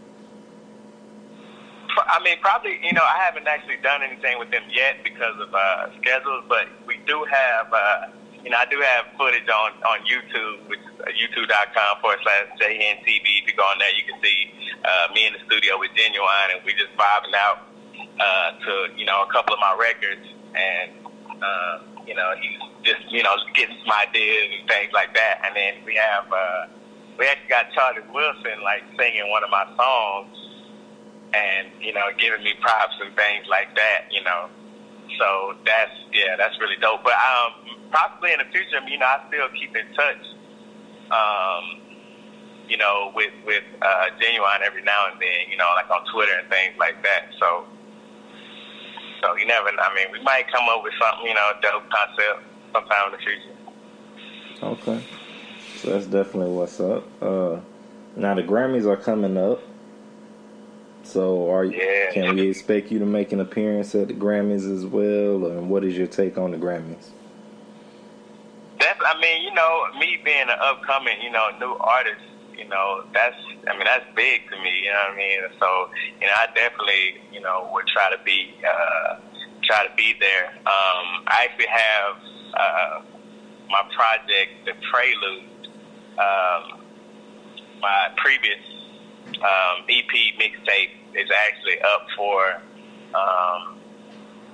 I 2.06 2.22
mean, 2.22 2.38
probably, 2.40 2.78
you 2.82 2.92
know, 2.92 3.02
I 3.02 3.22
haven't 3.22 3.46
actually 3.46 3.76
done 3.82 4.02
anything 4.02 4.38
with 4.38 4.50
them 4.50 4.62
yet 4.70 5.04
because 5.04 5.38
of 5.40 5.54
uh, 5.54 5.90
schedules, 6.00 6.44
but 6.48 6.66
we 6.86 6.98
do 7.06 7.24
have, 7.30 7.72
uh, 7.72 8.06
you 8.44 8.50
know, 8.50 8.58
I 8.58 8.66
do 8.66 8.80
have 8.80 9.12
footage 9.16 9.48
on, 9.48 9.72
on 9.84 9.98
YouTube, 10.06 10.68
which 10.68 10.80
is 10.80 10.96
uh, 11.00 11.12
youtube.com 11.12 12.00
forward 12.00 12.18
slash 12.22 12.48
JNTV. 12.60 13.26
If 13.42 13.46
you 13.46 13.54
go 13.56 13.62
on 13.62 13.78
there, 13.78 13.92
you 13.92 14.04
can 14.04 14.20
see 14.22 14.52
uh, 14.84 15.12
me 15.12 15.26
in 15.26 15.32
the 15.34 15.42
studio 15.46 15.78
with 15.78 15.90
Ginuwine, 15.92 16.56
and 16.56 16.64
we 16.64 16.72
just 16.72 16.92
vibing 16.96 17.36
out 17.36 17.68
uh, 18.20 18.50
to, 18.64 18.72
you 18.96 19.04
know, 19.04 19.22
a 19.22 19.32
couple 19.32 19.54
of 19.54 19.60
my 19.60 19.76
records. 19.78 20.24
And, 20.56 20.90
uh, 21.42 21.74
you 22.06 22.14
know, 22.14 22.32
he's 22.40 22.60
just, 22.82 23.04
you 23.12 23.22
know, 23.22 23.36
getting 23.54 23.76
some 23.84 23.92
ideas 23.92 24.48
and 24.58 24.68
things 24.68 24.92
like 24.92 25.14
that. 25.14 25.42
And 25.44 25.54
then 25.54 25.84
we 25.84 25.94
have, 25.96 26.24
uh, 26.32 26.72
we 27.18 27.26
actually 27.26 27.48
got 27.48 27.72
Charlie 27.72 28.08
Wilson, 28.12 28.64
like, 28.64 28.82
singing 28.98 29.28
one 29.28 29.44
of 29.44 29.50
my 29.50 29.68
songs 29.76 30.36
and 31.32 31.68
you 31.80 31.92
know 31.92 32.10
giving 32.18 32.42
me 32.42 32.54
props 32.60 32.94
and 33.00 33.14
things 33.14 33.46
like 33.48 33.74
that 33.76 34.10
you 34.10 34.22
know 34.24 34.48
so 35.18 35.54
that's 35.64 35.92
yeah 36.12 36.36
that's 36.36 36.58
really 36.60 36.76
dope 36.80 37.02
but 37.02 37.14
um 37.14 37.52
possibly 37.90 38.32
in 38.32 38.38
the 38.38 38.48
future 38.52 38.78
you 38.88 38.98
know 38.98 39.06
i 39.06 39.18
still 39.28 39.48
keep 39.58 39.74
in 39.74 39.86
touch 39.94 40.22
um 41.10 41.64
you 42.68 42.76
know 42.76 43.10
with 43.14 43.32
with 43.46 43.64
uh 43.82 44.06
Ginuwine 44.20 44.62
every 44.62 44.82
now 44.82 45.10
and 45.10 45.20
then 45.20 45.50
you 45.50 45.56
know 45.56 45.68
like 45.74 45.90
on 45.90 46.04
twitter 46.12 46.32
and 46.38 46.48
things 46.48 46.74
like 46.78 47.02
that 47.02 47.30
so 47.38 47.64
so 49.22 49.36
you 49.36 49.46
never 49.46 49.68
i 49.68 49.88
mean 49.94 50.12
we 50.12 50.22
might 50.22 50.50
come 50.52 50.68
up 50.68 50.82
with 50.84 50.94
something 51.00 51.26
you 51.26 51.34
know 51.34 51.50
dope 51.62 51.88
concept 51.90 52.46
sometime 52.72 53.10
in 53.10 53.12
the 53.12 53.22
future 53.24 53.60
Okay, 54.62 55.02
so 55.76 55.90
that's 55.90 56.04
definitely 56.04 56.54
what's 56.54 56.80
up. 56.80 57.04
Uh, 57.22 57.60
now 58.14 58.34
the 58.34 58.42
Grammys 58.42 58.84
are 58.84 58.96
coming 58.96 59.38
up. 59.38 59.62
So 61.10 61.50
are 61.50 61.64
Yeah. 61.64 62.12
can 62.12 62.34
we 62.34 62.48
expect 62.48 62.90
you 62.90 62.98
to 63.00 63.06
make 63.06 63.32
an 63.32 63.40
appearance 63.40 63.94
at 63.94 64.08
the 64.08 64.14
Grammys 64.14 64.70
as 64.72 64.86
well? 64.86 65.46
And 65.46 65.68
what 65.68 65.84
is 65.84 65.96
your 65.96 66.06
take 66.06 66.38
on 66.38 66.52
the 66.52 66.56
Grammys? 66.58 67.10
that's 68.80 68.98
I 69.04 69.20
mean, 69.20 69.42
you 69.42 69.52
know, 69.54 69.86
me 69.98 70.18
being 70.24 70.48
an 70.48 70.58
upcoming, 70.62 71.20
you 71.22 71.30
know, 71.30 71.48
new 71.60 71.76
artist, 71.80 72.24
you 72.56 72.66
know, 72.68 73.04
that's 73.12 73.36
I 73.68 73.74
mean, 73.76 73.84
that's 73.84 74.04
big 74.16 74.48
to 74.50 74.56
me, 74.62 74.72
you 74.84 74.90
know 74.90 75.04
what 75.08 75.14
I 75.14 75.16
mean? 75.16 75.40
So, 75.60 75.90
you 76.20 76.26
know, 76.26 76.32
I 76.36 76.46
definitely, 76.54 77.20
you 77.32 77.40
know, 77.40 77.68
would 77.72 77.86
try 77.88 78.10
to 78.10 78.22
be 78.24 78.54
uh 78.64 79.16
try 79.64 79.86
to 79.86 79.94
be 79.96 80.14
there. 80.18 80.46
Um 80.64 81.24
I 81.28 81.48
actually 81.48 81.70
have 81.70 82.16
uh 82.54 83.02
my 83.68 83.82
project, 83.94 84.64
The 84.64 84.72
Prelude, 84.90 85.68
um 86.18 86.80
my 87.80 88.08
previous 88.16 88.60
um 89.40 89.84
EP 89.88 90.12
mixtape 90.40 90.99
is 91.14 91.28
actually 91.30 91.80
up 91.80 92.06
for 92.16 92.62
um 93.14 93.80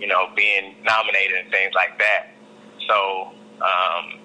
you 0.01 0.07
know, 0.07 0.29
being 0.37 0.75
nominated 0.85 1.39
and 1.45 1.51
things 1.51 1.73
like 1.75 1.99
that. 1.99 2.29
So, 2.87 3.33
um, 3.61 4.21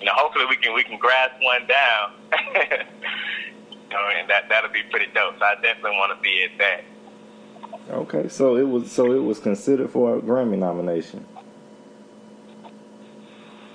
you 0.00 0.06
know, 0.06 0.12
hopefully 0.14 0.46
we 0.48 0.56
can 0.56 0.74
we 0.74 0.82
can 0.84 0.98
grasp 0.98 1.34
one 1.40 1.66
down. 1.66 2.12
you 3.70 3.88
know, 3.90 4.08
and 4.18 4.28
that 4.30 4.48
that'll 4.48 4.72
be 4.72 4.82
pretty 4.90 5.06
dope. 5.14 5.38
So 5.38 5.44
I 5.44 5.54
definitely 5.56 5.98
want 5.98 6.16
to 6.16 6.22
be 6.22 6.44
at 6.44 6.58
that. 6.58 6.84
Okay, 7.90 8.28
so 8.28 8.56
it 8.56 8.62
was 8.62 8.90
so 8.90 9.12
it 9.12 9.22
was 9.22 9.38
considered 9.38 9.90
for 9.90 10.16
a 10.16 10.20
Grammy 10.20 10.58
nomination. 10.58 11.26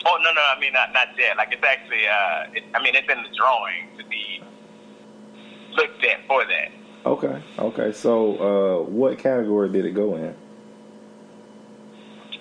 Oh 0.06 0.18
no, 0.24 0.34
no, 0.34 0.42
I 0.56 0.60
mean 0.60 0.74
not 0.74 0.94
not 0.94 1.08
yet. 1.18 1.38
Like 1.38 1.50
it's 1.52 1.64
actually, 1.64 2.08
uh, 2.08 2.46
it, 2.54 2.64
I 2.74 2.82
mean 2.82 2.96
it's 2.96 3.12
in 3.12 3.22
the 3.24 3.30
drawing 3.38 3.98
to 3.98 4.06
be 4.06 4.42
looked 5.74 6.04
at 6.04 6.26
for 6.28 6.46
that. 6.46 6.72
Okay, 7.08 7.42
okay. 7.58 7.94
So 7.94 8.36
uh, 8.36 8.84
what 8.84 9.18
category 9.18 9.70
did 9.72 9.86
it 9.86 9.92
go 9.92 10.18
in? 10.18 10.36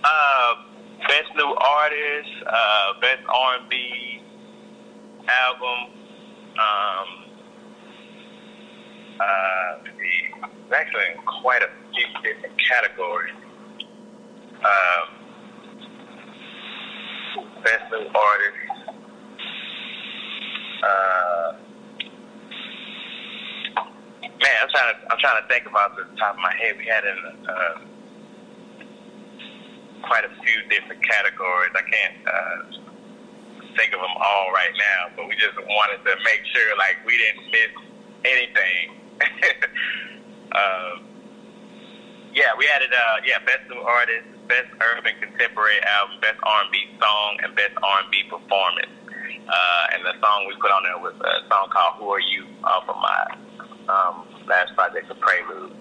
Uh, 0.03 0.55
best 1.07 1.31
new 1.37 1.55
artist, 1.55 2.31
uh, 2.45 3.01
best 3.01 3.23
R 3.33 3.59
and 3.61 3.69
B 3.71 4.21
album. 5.29 5.93
Um, 6.59 7.09
uh, 9.21 9.79
it's 10.01 10.73
actually 10.75 11.15
in 11.15 11.23
quite 11.43 11.63
a 11.63 11.69
few 11.95 12.07
different 12.25 12.61
categories. 12.69 13.35
Um, 14.57 15.07
best 17.63 17.85
new 17.93 18.05
artist. 18.09 18.57
Uh, 20.83 21.53
man, 24.47 24.69
I'm 25.17 25.25
trying 25.25 25.41
to 25.41 25.49
think 25.49 25.65
about 25.65 25.97
the 25.97 26.05
top 26.21 26.37
of 26.37 26.45
my 26.45 26.53
head. 26.61 26.77
We 26.77 26.85
had 26.85 27.01
in 27.09 27.17
uh, 27.49 27.81
quite 30.05 30.29
a 30.29 30.33
few 30.45 30.61
different 30.69 31.01
categories. 31.09 31.73
I 31.73 31.85
can't 31.89 32.21
uh, 32.29 32.61
think 33.81 33.97
of 33.97 34.05
them 34.05 34.13
all 34.13 34.53
right 34.53 34.77
now, 34.77 35.17
but 35.17 35.25
we 35.25 35.33
just 35.41 35.57
wanted 35.57 36.05
to 36.05 36.13
make 36.21 36.45
sure 36.53 36.69
like 36.77 37.01
we 37.09 37.17
didn't 37.17 37.49
miss 37.49 37.73
anything. 38.29 38.85
um, 40.53 41.09
yeah, 42.37 42.53
we 42.61 42.69
added 42.77 42.93
uh, 42.93 43.25
yeah 43.25 43.41
best 43.41 43.65
new 43.73 43.81
artist, 43.81 44.29
best 44.53 44.69
urban 44.85 45.17
contemporary 45.17 45.81
album, 45.97 46.21
best 46.21 46.37
R&B 46.45 46.77
song, 47.01 47.41
and 47.41 47.57
best 47.57 47.73
R&B 47.73 48.21
performance. 48.29 48.93
Uh, 49.49 49.95
and 49.97 50.05
the 50.05 50.13
song 50.21 50.45
we 50.45 50.53
put 50.61 50.69
on 50.69 50.85
there 50.85 51.01
was 51.01 51.17
a 51.17 51.49
song 51.49 51.73
called 51.73 52.05
"Who 52.05 52.13
Are 52.13 52.21
You" 52.21 52.45
off 52.69 52.85
of 52.85 53.01
my 53.01 53.25
um, 53.89 54.36
last 54.47 54.75
project, 54.75 55.09
The 55.09 55.15
Prelude. 55.15 55.73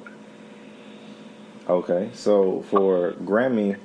Okay, 1.67 2.09
so 2.13 2.61
for 2.69 3.13
Grammy 3.23 3.77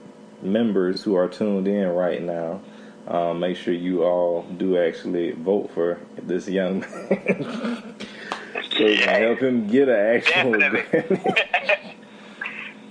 members 0.43 1.03
who 1.03 1.15
are 1.15 1.29
tuned 1.29 1.67
in 1.67 1.89
right 1.89 2.23
now, 2.23 2.61
um, 3.09 3.41
make 3.41 3.57
sure 3.57 3.73
you 3.73 4.05
all 4.05 4.43
do 4.59 4.77
actually 4.79 5.33
vote 5.33 5.71
for 5.73 5.99
this 6.23 6.47
young 6.47 6.81
man. 6.81 7.95
so 8.73 8.85
you 8.85 8.99
can 8.99 9.23
help 9.23 9.39
him 9.39 9.67
get 9.67 9.89
an 9.89 9.97
actual. 9.97 10.53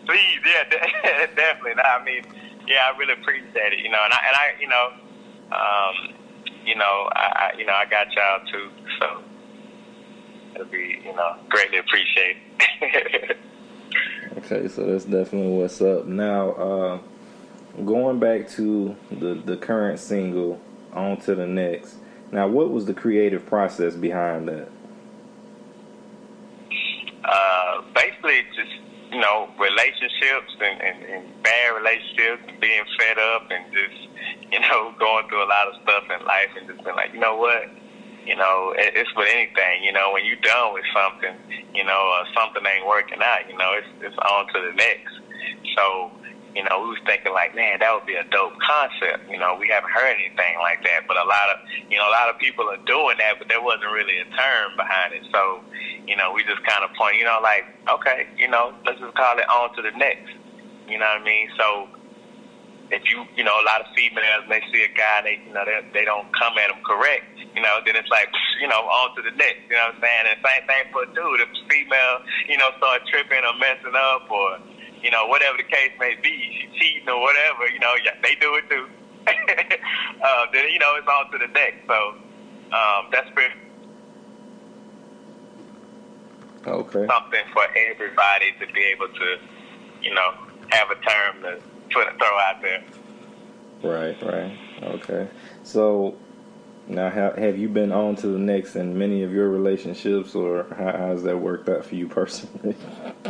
Please, 0.06 0.40
yeah, 0.44 0.64
definitely. 1.36 1.76
No, 1.76 1.84
I 1.84 2.04
mean, 2.04 2.24
yeah, 2.68 2.92
I 2.92 2.98
really 2.98 3.14
appreciate 3.14 3.74
it. 3.74 3.80
You 3.80 3.90
know, 3.92 4.00
and 4.04 4.14
I, 4.14 4.18
and 4.28 4.36
I, 4.36 4.54
you 4.60 4.68
know, 4.68 4.92
um, 5.56 5.96
you 6.66 6.76
know, 6.76 7.10
I, 7.16 7.54
you 7.58 7.66
know, 7.66 7.74
I 7.74 7.86
got 7.86 8.12
y'all 8.14 8.40
too, 8.52 8.70
so 9.00 9.24
it'll 10.56 10.68
be, 10.68 11.02
you 11.04 11.16
know, 11.16 11.36
greatly 11.50 11.78
appreciated. 11.78 12.38
Okay, 14.38 14.68
so 14.68 14.86
that's 14.86 15.06
definitely 15.06 15.52
what's 15.52 15.82
up. 15.82 16.06
Now, 16.06 16.52
uh, 16.52 17.00
going 17.84 18.20
back 18.20 18.48
to 18.52 18.96
the 19.12 19.34
the 19.34 19.58
current 19.58 20.00
single, 20.00 20.62
on 20.94 21.18
to 21.22 21.36
the 21.36 21.48
next. 21.48 21.96
Now, 22.32 22.48
what 22.48 22.72
was 22.72 22.86
the 22.86 22.94
creative 22.94 23.46
process 23.46 23.96
behind 23.96 24.48
that? 24.48 24.70
uh, 27.30 27.82
basically 27.94 28.42
just 28.56 28.74
you 29.12 29.20
know 29.20 29.50
relationships 29.60 30.54
and, 30.62 30.82
and, 30.82 31.04
and 31.04 31.44
bad 31.44 31.76
relationships 31.76 32.44
and 32.48 32.60
being 32.60 32.84
fed 32.98 33.18
up 33.18 33.50
and 33.52 33.66
just 33.74 34.00
you 34.52 34.60
know 34.60 34.94
going 35.00 35.28
through 35.28 35.44
a 35.44 35.50
lot 35.50 35.68
of 35.68 35.76
stuff 35.84 36.04
in 36.10 36.26
life 36.26 36.50
and 36.58 36.68
just 36.68 36.84
being 36.84 36.96
like 36.96 37.14
you 37.14 37.20
know 37.20 37.36
what 37.36 37.70
you 38.26 38.36
know 38.36 38.74
it, 38.78 38.94
it's 38.96 39.14
with 39.16 39.28
anything 39.32 39.84
you 39.84 39.92
know 39.92 40.12
when 40.12 40.26
you're 40.26 40.42
done 40.42 40.74
with 40.74 40.86
something 40.94 41.36
you 41.74 41.84
know 41.84 42.02
uh, 42.18 42.24
something 42.36 42.64
ain't 42.66 42.88
working 42.88 43.20
out 43.22 43.48
you 43.50 43.58
know 43.58 43.72
it's 43.78 43.88
it's 44.02 44.18
on 44.18 44.48
to 44.54 44.60
the 44.62 44.74
next 44.76 45.14
so 45.76 46.12
you 46.56 46.64
know, 46.66 46.82
we 46.82 46.98
was 46.98 47.02
thinking 47.06 47.34
like, 47.34 47.54
man, 47.54 47.78
that 47.80 47.94
would 47.94 48.06
be 48.10 48.18
a 48.18 48.26
dope 48.34 48.58
concept. 48.58 49.30
You 49.30 49.38
know, 49.38 49.56
we 49.56 49.70
haven't 49.70 49.92
heard 49.94 50.18
anything 50.18 50.58
like 50.60 50.82
that, 50.84 51.06
but 51.08 51.18
a 51.18 51.26
lot 51.26 51.48
of, 51.54 51.58
you 51.90 51.98
know, 51.98 52.10
a 52.10 52.14
lot 52.14 52.30
of 52.30 52.42
people 52.42 52.66
are 52.70 52.82
doing 52.90 53.18
that, 53.22 53.38
but 53.38 53.48
there 53.50 53.62
wasn't 53.62 53.94
really 53.94 54.18
a 54.18 54.28
term 54.34 54.74
behind 54.76 55.14
it. 55.14 55.24
So, 55.32 55.62
you 56.10 56.18
know, 56.18 56.34
we 56.34 56.44
just 56.44 56.64
kind 56.66 56.82
of 56.84 56.90
point, 56.98 57.18
you 57.18 57.26
know, 57.26 57.38
like, 57.42 57.70
okay, 57.88 58.26
you 58.38 58.50
know, 58.50 58.74
let's 58.86 59.00
just 59.00 59.14
call 59.14 59.38
it 59.38 59.48
on 59.50 59.76
to 59.78 59.82
the 59.82 59.94
next. 59.98 60.34
You 60.90 60.98
know 60.98 61.06
what 61.06 61.22
I 61.22 61.26
mean? 61.26 61.48
So 61.54 61.88
if 62.92 63.06
you, 63.06 63.22
you 63.38 63.44
know, 63.44 63.54
a 63.54 63.66
lot 63.66 63.82
of 63.82 63.88
females 63.94 64.50
may 64.50 64.62
see 64.74 64.82
a 64.82 64.92
guy 64.98 65.22
they, 65.22 65.38
you 65.46 65.54
know, 65.54 65.62
they, 65.66 65.78
they 65.94 66.06
don't 66.06 66.26
come 66.34 66.58
at 66.58 66.74
him 66.74 66.82
correct, 66.82 67.26
you 67.54 67.62
know, 67.62 67.78
then 67.86 67.96
it's 67.96 68.10
like, 68.10 68.30
you 68.62 68.68
know, 68.68 68.82
on 68.82 69.14
to 69.16 69.22
the 69.22 69.34
next. 69.38 69.62
You 69.70 69.78
know 69.78 69.94
what 69.94 70.02
I'm 70.02 70.02
saying? 70.02 70.26
And 70.34 70.38
same 70.42 70.64
thing 70.66 70.86
for 70.90 71.02
a 71.06 71.10
dude. 71.14 71.40
If 71.46 71.50
a 71.54 71.62
female, 71.70 72.18
you 72.50 72.58
know, 72.58 72.70
start 72.82 73.06
tripping 73.10 73.46
or 73.46 73.54
messing 73.62 73.94
up 73.94 74.26
or, 74.30 74.58
you 75.06 75.14
know, 75.14 75.30
whatever 75.30 75.58
the 75.58 75.70
case 75.70 75.94
may 76.02 76.18
be, 76.22 76.34
she 76.58 76.66
cheating 76.82 77.10
or 77.10 77.22
whatever, 77.22 77.70
you 77.70 77.80
know, 77.80 77.94
yeah, 78.02 78.18
they 78.26 78.34
do 78.42 78.58
it 78.58 78.66
too. 78.70 78.86
uh, 79.30 80.44
then, 80.54 80.66
you 80.74 80.82
know, 80.82 80.98
it's 80.98 81.08
on 81.08 81.30
to 81.30 81.38
the 81.38 81.50
next. 81.54 81.86
So 81.86 81.98
um, 82.74 83.10
that's 83.14 83.30
pretty 83.38 83.54
Okay. 86.68 87.08
something 87.08 87.46
for 87.54 87.66
everybody 87.90 88.52
to 88.60 88.66
be 88.74 88.84
able 88.94 89.08
to, 89.08 89.28
you 90.02 90.14
know, 90.14 90.30
have 90.70 90.92
a 90.92 90.96
term 90.96 91.42
to 91.42 91.62
put 91.94 92.08
throw 92.18 92.40
out 92.40 92.62
there. 92.62 92.84
Right, 93.84 94.22
right. 94.22 94.58
Okay. 94.84 95.28
So 95.64 96.18
now, 96.88 97.10
have, 97.10 97.38
have 97.38 97.58
you 97.58 97.70
been 97.70 97.92
on 97.92 98.16
to 98.18 98.28
the 98.28 98.40
next 98.40 98.76
in 98.76 98.98
many 98.98 99.24
of 99.24 99.32
your 99.32 99.50
relationships, 99.50 100.36
or 100.36 100.66
how, 100.78 100.92
how 100.92 101.08
has 101.10 101.24
that 101.24 101.38
worked 101.38 101.70
out 101.70 101.86
for 101.86 101.96
you 101.96 102.08
personally? 102.08 102.76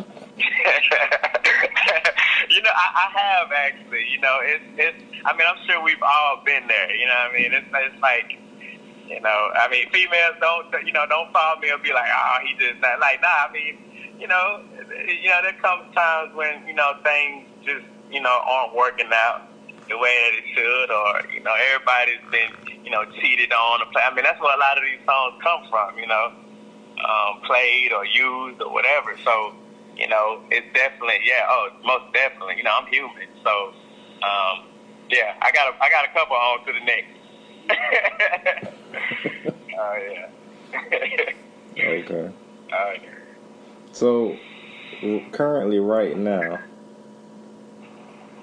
you 2.50 2.62
know, 2.62 2.72
I, 2.74 2.88
I 2.96 3.20
have 3.20 3.52
actually. 3.52 4.08
You 4.12 4.22
know, 4.22 4.40
it's 4.42 4.64
it's. 4.78 5.04
I 5.26 5.34
mean, 5.34 5.46
I'm 5.48 5.66
sure 5.68 5.84
we've 5.84 6.02
all 6.02 6.42
been 6.46 6.68
there. 6.68 6.96
You 6.96 7.06
know, 7.06 7.14
what 7.14 7.36
I 7.36 7.38
mean, 7.38 7.54
it's 7.54 7.68
it's 7.72 8.02
like. 8.02 8.40
You 9.08 9.20
know, 9.22 9.50
I 9.56 9.68
mean, 9.72 9.90
females 9.92 10.36
don't, 10.40 10.70
you 10.86 10.94
know, 10.94 11.04
don't 11.10 11.34
follow 11.34 11.60
me 11.60 11.70
and 11.70 11.82
be 11.82 11.92
like, 11.92 12.12
oh, 12.14 12.38
he 12.46 12.54
just 12.64 12.80
not 12.80 13.00
like, 13.00 13.20
nah. 13.24 13.50
I 13.50 13.52
mean, 13.52 13.80
you 14.20 14.28
know, 14.28 14.62
you 15.08 15.30
know, 15.30 15.42
there 15.42 15.54
comes 15.54 15.92
times 15.96 16.36
when 16.36 16.68
you 16.68 16.76
know 16.76 16.94
things 17.04 17.48
just, 17.66 17.86
you 18.12 18.22
know, 18.22 18.42
aren't 18.46 18.76
working 18.76 19.10
out 19.14 19.48
the 19.90 19.98
way 19.98 20.14
that 20.14 20.34
it 20.38 20.46
should, 20.54 20.90
or 20.92 21.34
you 21.34 21.42
know, 21.42 21.56
everybody's 21.74 22.26
been, 22.32 22.86
you 22.86 22.92
know, 22.92 23.04
cheated 23.22 23.52
on. 23.52 23.82
I 23.82 24.14
mean, 24.14 24.24
that's 24.24 24.40
where 24.40 24.56
a 24.56 24.60
lot 24.60 24.78
of 24.78 24.84
these 24.84 25.02
songs 25.06 25.42
come 25.42 25.62
from. 25.70 25.98
You 25.98 26.08
know, 26.08 26.34
um, 27.06 27.42
played 27.46 27.92
or 27.94 28.06
used 28.06 28.62
or 28.62 28.72
whatever. 28.72 29.16
So, 29.24 29.54
you 29.96 30.08
know, 30.08 30.42
it's 30.52 30.68
definitely, 30.74 31.20
yeah, 31.26 31.46
oh, 31.48 31.70
most 31.84 32.14
definitely. 32.14 32.58
You 32.58 32.64
know, 32.64 32.76
I'm 32.80 32.88
human, 32.88 33.28
so, 33.44 33.74
um, 34.24 34.68
yeah, 35.10 35.36
I 35.42 35.52
got 35.52 35.74
a, 35.74 35.84
I 35.84 35.90
got 35.90 36.06
a 36.06 36.14
couple 36.14 36.36
on 36.36 36.66
to 36.66 36.74
the 36.74 36.86
next. 36.86 37.16
oh 39.80 39.98
yeah. 40.12 40.30
okay. 41.78 42.32
Oh 42.72 42.94
yeah. 43.02 43.10
So, 43.94 44.38
currently, 45.32 45.80
right 45.80 46.16
now, 46.16 46.60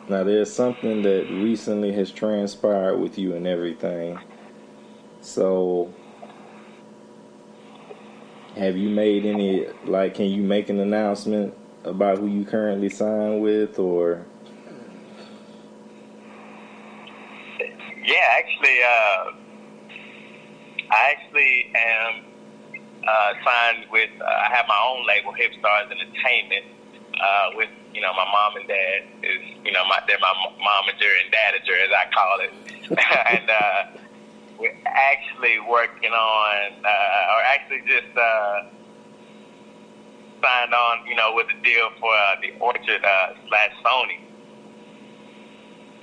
now 0.08 0.24
there's 0.24 0.52
something 0.52 1.02
that 1.02 1.26
recently 1.30 1.92
has 1.92 2.10
transpired 2.12 2.98
with 2.98 3.18
you 3.18 3.34
and 3.34 3.46
everything. 3.46 4.20
So, 5.20 5.92
have 8.56 8.76
you 8.76 8.88
made 8.90 9.26
any, 9.26 9.66
like, 9.84 10.14
can 10.14 10.26
you 10.26 10.42
make 10.42 10.68
an 10.70 10.80
announcement 10.80 11.54
about 11.84 12.18
who 12.18 12.26
you 12.26 12.44
currently 12.44 12.88
sign 12.88 13.40
with, 13.40 13.78
or? 13.78 14.24
Yeah, 18.04 18.24
actually, 18.38 18.78
uh, 18.84 19.32
I 20.90 21.14
actually 21.16 21.72
am 21.74 22.24
uh, 23.06 23.32
signed 23.44 23.86
with. 23.90 24.10
Uh, 24.20 24.24
I 24.24 24.54
have 24.54 24.66
my 24.68 24.78
own 24.86 25.06
label, 25.06 25.32
Hip 25.32 25.52
Stars 25.58 25.90
Entertainment, 25.90 26.64
uh, 27.20 27.50
with 27.54 27.68
you 27.96 28.02
know 28.02 28.12
my 28.12 28.28
mom 28.28 28.60
and 28.60 28.68
dad 28.68 29.08
is 29.24 29.40
you 29.64 29.72
know 29.72 29.82
my 29.88 29.98
they're 30.06 30.20
my 30.20 30.34
momager 30.60 31.08
and 31.24 31.32
dadager 31.32 31.80
as 31.80 31.88
I 31.96 32.04
call 32.12 32.36
it, 32.44 32.52
and 33.32 33.48
uh, 33.48 34.06
we're 34.60 34.76
actually 34.84 35.58
working 35.60 36.12
on, 36.12 36.84
uh, 36.84 37.32
or 37.32 37.40
actually 37.48 37.80
just 37.88 38.12
uh, 38.16 38.68
signed 40.42 40.74
on, 40.74 41.06
you 41.06 41.16
know, 41.16 41.32
with 41.34 41.46
a 41.48 41.64
deal 41.64 41.88
for 41.98 42.12
uh, 42.12 42.36
the 42.42 42.52
Orchard 42.60 43.04
uh, 43.04 43.32
slash 43.48 43.72
Sony. 43.84 44.20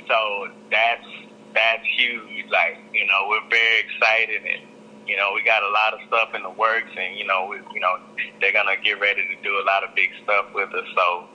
So 0.07 0.49
that's 0.71 1.05
that's 1.53 1.85
huge. 1.95 2.49
Like 2.49 2.77
you 2.91 3.05
know, 3.05 3.29
we're 3.29 3.49
very 3.49 3.79
excited, 3.85 4.41
and 4.49 4.67
you 5.07 5.15
know, 5.15 5.31
we 5.35 5.43
got 5.43 5.61
a 5.61 5.69
lot 5.69 5.93
of 5.93 5.99
stuff 6.07 6.33
in 6.33 6.41
the 6.41 6.49
works, 6.49 6.91
and 6.97 7.17
you 7.17 7.25
know, 7.25 7.47
we, 7.49 7.57
you 7.73 7.79
know, 7.79 8.01
they're 8.41 8.51
gonna 8.51 8.77
get 8.83 8.99
ready 8.99 9.21
to 9.27 9.35
do 9.43 9.61
a 9.61 9.65
lot 9.65 9.83
of 9.83 9.95
big 9.95 10.09
stuff 10.23 10.47
with 10.53 10.73
us. 10.73 10.85
So 10.95 11.29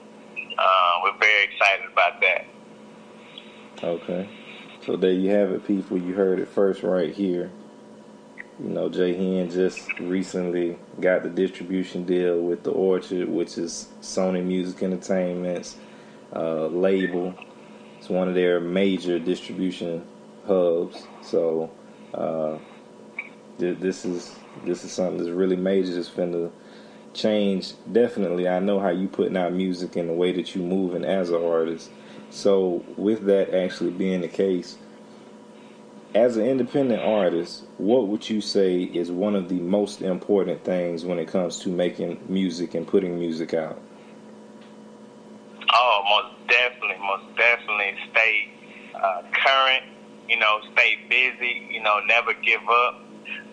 uh, 0.59 0.99
we're 1.03 1.17
very 1.19 1.45
excited 1.45 1.91
about 1.91 2.21
that. 2.21 2.45
Okay. 3.83 4.29
So 4.85 4.95
there 4.95 5.11
you 5.11 5.29
have 5.31 5.51
it, 5.51 5.65
people. 5.65 5.97
You 5.97 6.13
heard 6.13 6.39
it 6.39 6.47
first 6.47 6.83
right 6.83 7.13
here. 7.13 7.51
You 8.61 8.69
know, 8.69 8.89
J-Hen 8.89 9.49
just 9.49 9.99
recently 9.99 10.77
got 10.99 11.23
the 11.23 11.29
distribution 11.29 12.05
deal 12.05 12.41
with 12.41 12.63
the 12.63 12.71
Orchard, 12.71 13.29
which 13.29 13.57
is 13.57 13.87
Sony 14.01 14.43
Music 14.43 14.83
Entertainment's 14.83 15.77
uh, 16.35 16.67
label. 16.67 17.33
It's 17.97 18.09
one 18.09 18.27
of 18.27 18.35
their 18.35 18.59
major 18.59 19.17
distribution 19.17 20.05
hubs. 20.45 21.07
So 21.21 21.71
uh, 22.13 22.57
th- 23.59 23.79
this 23.79 24.03
is 24.03 24.35
this 24.65 24.83
is 24.83 24.91
something 24.91 25.17
that's 25.17 25.29
really 25.29 25.55
major. 25.55 25.93
That's 25.93 26.09
finna 26.09 26.51
change. 27.13 27.73
Definitely, 27.91 28.47
I 28.47 28.59
know 28.59 28.79
how 28.79 28.89
you 28.89 29.07
putting 29.07 29.37
out 29.37 29.53
music 29.53 29.95
and 29.95 30.09
the 30.09 30.13
way 30.13 30.31
that 30.33 30.55
you 30.55 30.61
moving 30.61 31.03
as 31.03 31.29
an 31.29 31.43
artist. 31.43 31.89
So 32.29 32.83
with 32.95 33.25
that 33.25 33.53
actually 33.53 33.91
being 33.91 34.21
the 34.21 34.27
case, 34.27 34.77
as 36.15 36.37
an 36.37 36.45
independent 36.45 37.01
artist, 37.01 37.65
what 37.77 38.07
would 38.07 38.29
you 38.29 38.41
say 38.41 38.81
is 38.81 39.11
one 39.11 39.35
of 39.35 39.49
the 39.49 39.59
most 39.59 40.01
important 40.01 40.63
things 40.63 41.05
when 41.05 41.19
it 41.19 41.27
comes 41.27 41.59
to 41.59 41.69
making 41.69 42.19
music 42.27 42.73
and 42.73 42.87
putting 42.87 43.19
music 43.19 43.53
out? 43.53 43.79
Oh, 45.71 46.01
most 46.09 46.47
definitely, 46.49 46.97
most 47.05 47.35
definitely 47.37 47.95
stay 48.11 48.51
uh, 48.95 49.21
current. 49.31 49.83
You 50.27 50.37
know, 50.37 50.59
stay 50.73 50.97
busy. 51.09 51.67
You 51.71 51.81
know, 51.83 51.99
never 52.07 52.33
give 52.33 52.61
up. 52.67 53.01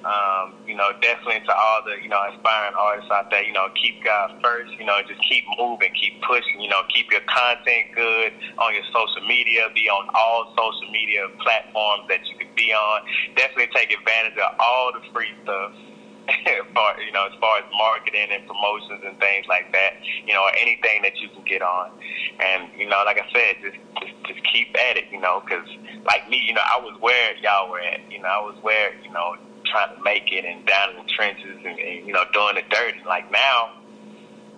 Um, 0.07 0.55
you 0.67 0.77
know, 0.77 0.95
definitely 1.03 1.43
to 1.47 1.55
all 1.55 1.83
the 1.83 1.99
you 2.03 2.09
know 2.09 2.21
aspiring 2.31 2.75
artists 2.79 3.11
out 3.11 3.31
there. 3.31 3.43
You 3.43 3.53
know, 3.53 3.69
keep 3.75 4.05
God 4.05 4.39
first. 4.43 4.73
You 4.79 4.87
know, 4.87 4.99
just 5.07 5.21
keep 5.29 5.45
moving, 5.59 5.91
keep 5.99 6.23
pushing. 6.23 6.61
You 6.61 6.71
know, 6.71 6.83
keep 6.95 7.11
your 7.11 7.25
content 7.27 7.91
good 7.95 8.33
on 8.59 8.75
your 8.75 8.87
social 8.95 9.27
media. 9.27 9.67
Be 9.75 9.89
on 9.91 10.09
all 10.15 10.55
social 10.55 10.91
media 10.93 11.27
platforms 11.43 12.07
that 12.09 12.23
you 12.29 12.39
can 12.39 12.49
be 12.55 12.73
on. 12.73 13.03
Definitely 13.35 13.75
take 13.75 13.91
advantage 13.91 14.39
of 14.39 14.55
all 14.61 14.93
the 14.93 15.03
free 15.13 15.35
stuff. 15.43 15.73
far, 16.75 17.01
you 17.01 17.13
know, 17.13 17.27
as 17.27 17.39
far 17.41 17.59
as 17.59 17.65
marketing 17.79 18.29
and 18.31 18.47
promotions 18.47 19.03
and 19.05 19.19
things 19.19 19.47
like 19.49 19.73
that, 19.73 19.95
you 20.25 20.35
know, 20.35 20.43
or 20.43 20.53
anything 20.61 21.03
that 21.03 21.17
you 21.19 21.29
can 21.31 21.45
get 21.45 21.63
on. 21.63 21.91
And, 22.41 22.71
you 22.77 22.89
know, 22.89 23.03
like 23.05 23.19
I 23.19 23.27
said, 23.33 23.57
just, 23.63 23.79
just, 24.03 24.15
just 24.27 24.53
keep 24.53 24.75
at 24.91 24.97
it, 24.97 25.05
you 25.11 25.21
know, 25.21 25.43
because 25.45 25.67
like 26.05 26.29
me, 26.29 26.43
you 26.45 26.55
know, 26.55 26.63
I 26.65 26.81
was 26.81 26.99
where 27.01 27.37
y'all 27.39 27.71
were 27.71 27.81
at, 27.81 28.01
you 28.11 28.21
know, 28.21 28.29
I 28.29 28.41
was 28.43 28.57
where, 28.63 28.95
you 29.03 29.13
know, 29.13 29.37
trying 29.71 29.97
to 29.97 30.03
make 30.03 30.33
it 30.33 30.45
and 30.45 30.65
down 30.67 30.91
in 30.91 30.97
the 31.05 31.11
trenches 31.13 31.57
and, 31.65 31.79
and 31.79 32.07
you 32.07 32.13
know, 32.13 32.25
doing 32.33 32.57
the 32.57 32.63
dirt. 32.71 32.95
And 32.97 33.07
like 33.07 33.31
now, 33.31 33.73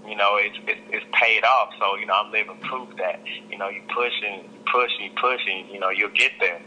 you 0.06 0.16
know, 0.16 0.36
it's, 0.36 0.56
it's, 0.66 0.80
it's 0.90 1.06
paid 1.12 1.44
off. 1.44 1.70
So, 1.78 1.96
you 1.96 2.06
know, 2.06 2.14
I'm 2.14 2.32
living 2.32 2.58
proof 2.62 2.88
that, 2.98 3.20
you 3.50 3.58
know, 3.58 3.68
you 3.68 3.82
pushing, 3.94 4.48
pushing, 4.72 5.10
pushing, 5.20 5.68
you 5.70 5.80
know, 5.80 5.90
you'll 5.90 6.10
get 6.10 6.32
there. 6.40 6.60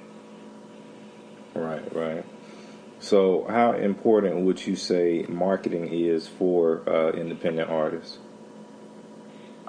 Right, 1.56 1.96
right. 1.96 2.26
So, 3.00 3.48
how 3.50 3.74
important 3.74 4.46
would 4.46 4.66
you 4.66 4.76
say 4.76 5.26
marketing 5.28 5.88
is 5.88 6.28
for 6.28 6.88
uh, 6.88 7.12
independent 7.14 7.70
artists? 7.70 8.20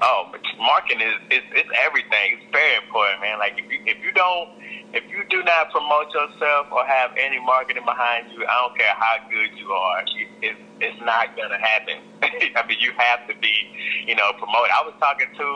Oh, 0.02 0.26
but 0.34 0.42
marketing 0.58 0.98
is, 0.98 1.14
is 1.30 1.46
it's 1.54 1.70
everything. 1.78 2.42
It's 2.42 2.50
very 2.50 2.74
important, 2.82 3.22
man. 3.22 3.38
Like 3.38 3.54
if 3.54 3.70
you 3.70 3.78
if 3.86 4.02
you 4.02 4.10
don't 4.10 4.58
if 4.92 5.06
you 5.06 5.22
do 5.30 5.46
not 5.46 5.70
promote 5.70 6.10
yourself 6.10 6.74
or 6.74 6.82
have 6.84 7.14
any 7.14 7.38
marketing 7.38 7.86
behind 7.86 8.26
you, 8.34 8.42
I 8.42 8.54
don't 8.66 8.74
care 8.74 8.92
how 8.98 9.22
good 9.30 9.54
you 9.54 9.70
are, 9.70 10.02
it's 10.42 10.58
it's 10.82 11.00
not 11.06 11.38
gonna 11.38 11.62
happen. 11.62 12.02
I 12.58 12.66
mean, 12.66 12.82
you 12.82 12.90
have 12.98 13.30
to 13.30 13.34
be, 13.38 13.54
you 14.02 14.18
know, 14.18 14.34
promoted. 14.42 14.74
I 14.74 14.82
was 14.82 14.98
talking 14.98 15.30
to 15.38 15.48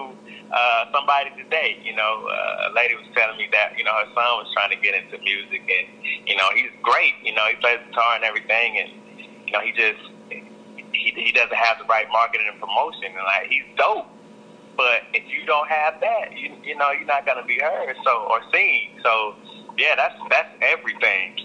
uh, 0.55 0.95
somebody 0.95 1.35
today. 1.43 1.83
You 1.83 1.99
know, 1.99 2.31
uh, 2.31 2.71
a 2.71 2.73
lady 2.73 2.95
was 2.95 3.11
telling 3.19 3.37
me 3.43 3.51
that 3.51 3.75
you 3.75 3.83
know 3.83 3.99
her 3.99 4.09
son 4.15 4.47
was 4.47 4.49
trying 4.55 4.71
to 4.71 4.79
get 4.79 4.95
into 4.95 5.19
music, 5.27 5.67
and 5.67 5.87
you 6.23 6.39
know 6.39 6.49
he's 6.55 6.71
great. 6.87 7.19
You 7.27 7.35
know, 7.35 7.51
he 7.51 7.59
plays 7.59 7.83
guitar 7.91 8.15
and 8.15 8.23
everything, 8.23 8.79
and 8.79 8.89
you 9.43 9.53
know 9.53 9.61
he 9.61 9.75
just 9.75 10.01
he 10.31 11.11
he 11.19 11.35
doesn't 11.35 11.59
have 11.59 11.83
the 11.83 11.89
right 11.91 12.07
marketing 12.15 12.47
and 12.47 12.63
promotion, 12.63 13.11
and 13.11 13.27
like 13.27 13.51
he's 13.51 13.67
dope. 13.75 14.16
But 14.77 15.03
if 15.15 15.25
you 15.33 15.47
don't 15.47 15.69
have 15.69 16.01
that, 16.01 16.37
you 16.37 16.55
you 16.63 16.77
know 16.77 16.91
you're 16.91 17.07
not 17.07 17.27
gonna 17.27 17.45
be 17.45 17.59
heard 17.59 17.97
so 18.05 18.29
or 18.31 18.41
seen. 18.53 19.01
So 19.03 19.35
yeah, 19.79 19.95
that's 19.97 20.15
that's 20.31 20.49
everything. 20.61 21.39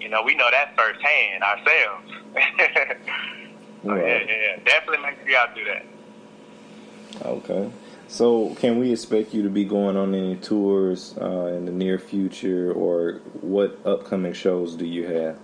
You 0.00 0.08
know, 0.08 0.22
we 0.22 0.34
know 0.34 0.48
that 0.50 0.76
firsthand 0.76 1.42
ourselves. 1.42 2.12
Oh, 3.86 3.94
yeah, 3.94 4.06
yeah, 4.06 4.24
yeah. 4.28 4.64
Definitely 4.64 5.06
make 5.06 5.18
sure 5.20 5.28
y'all 5.28 5.54
do 5.54 5.64
that. 5.64 7.26
Okay. 7.26 7.70
So, 8.08 8.54
can 8.56 8.78
we 8.78 8.90
expect 8.92 9.34
you 9.34 9.42
to 9.42 9.50
be 9.50 9.64
going 9.64 9.96
on 9.96 10.14
any 10.14 10.36
tours 10.36 11.14
uh, 11.20 11.46
in 11.56 11.66
the 11.66 11.72
near 11.72 11.98
future, 11.98 12.72
or 12.72 13.20
what 13.40 13.78
upcoming 13.84 14.32
shows 14.32 14.74
do 14.74 14.86
you 14.86 15.06
have? 15.06 15.38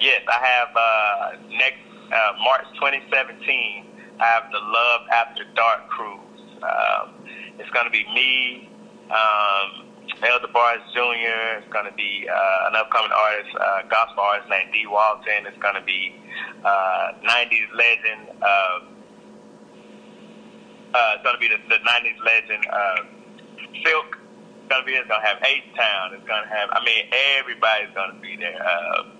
Yes, 0.00 0.22
I 0.28 0.46
have 0.46 0.68
uh, 0.76 1.56
next 1.56 1.80
uh, 2.12 2.32
March 2.42 2.66
2017. 2.74 3.84
I 4.20 4.24
have 4.24 4.50
the 4.50 4.58
Love 4.58 5.00
After 5.12 5.44
Dark 5.54 5.88
cruise. 5.88 6.40
Um, 6.62 7.28
it's 7.58 7.70
going 7.70 7.84
to 7.84 7.90
be 7.90 8.04
me, 8.14 8.68
um, 9.10 9.86
Elder 10.24 10.48
Barnes 10.52 10.82
Jr. 10.94 11.60
It's 11.60 11.72
going 11.72 11.84
to 11.84 11.92
be 11.92 12.26
uh, 12.28 12.68
an 12.68 12.76
upcoming 12.76 13.12
artist, 13.12 13.50
uh, 13.60 13.82
gospel 13.88 14.22
artist 14.22 14.48
named 14.48 14.72
D. 14.72 14.86
Walton. 14.86 15.44
It's 15.44 15.58
going 15.58 15.74
to 15.74 15.84
be 15.84 16.16
uh, 16.64 17.12
90s 17.28 17.68
legend. 17.76 18.40
Uh, 18.40 18.78
uh, 20.94 21.12
it's 21.16 21.24
going 21.24 21.36
to 21.36 21.40
be 21.40 21.48
the, 21.48 21.60
the 21.68 21.80
90s 21.84 22.18
legend 22.24 22.66
uh, 22.72 22.96
Silk. 23.84 24.16
It's 24.16 24.68
going 24.72 24.82
to 24.82 24.86
be. 24.86 24.92
It's 24.96 25.08
going 25.08 25.20
to 25.20 25.26
have 25.26 25.38
H 25.44 25.62
Town. 25.76 26.14
It's 26.14 26.26
going 26.26 26.42
to 26.42 26.48
have. 26.48 26.70
I 26.72 26.82
mean, 26.84 27.04
everybody's 27.38 27.92
going 27.94 28.16
to 28.16 28.20
be 28.20 28.36
there. 28.36 28.56
Uh, 28.56 29.15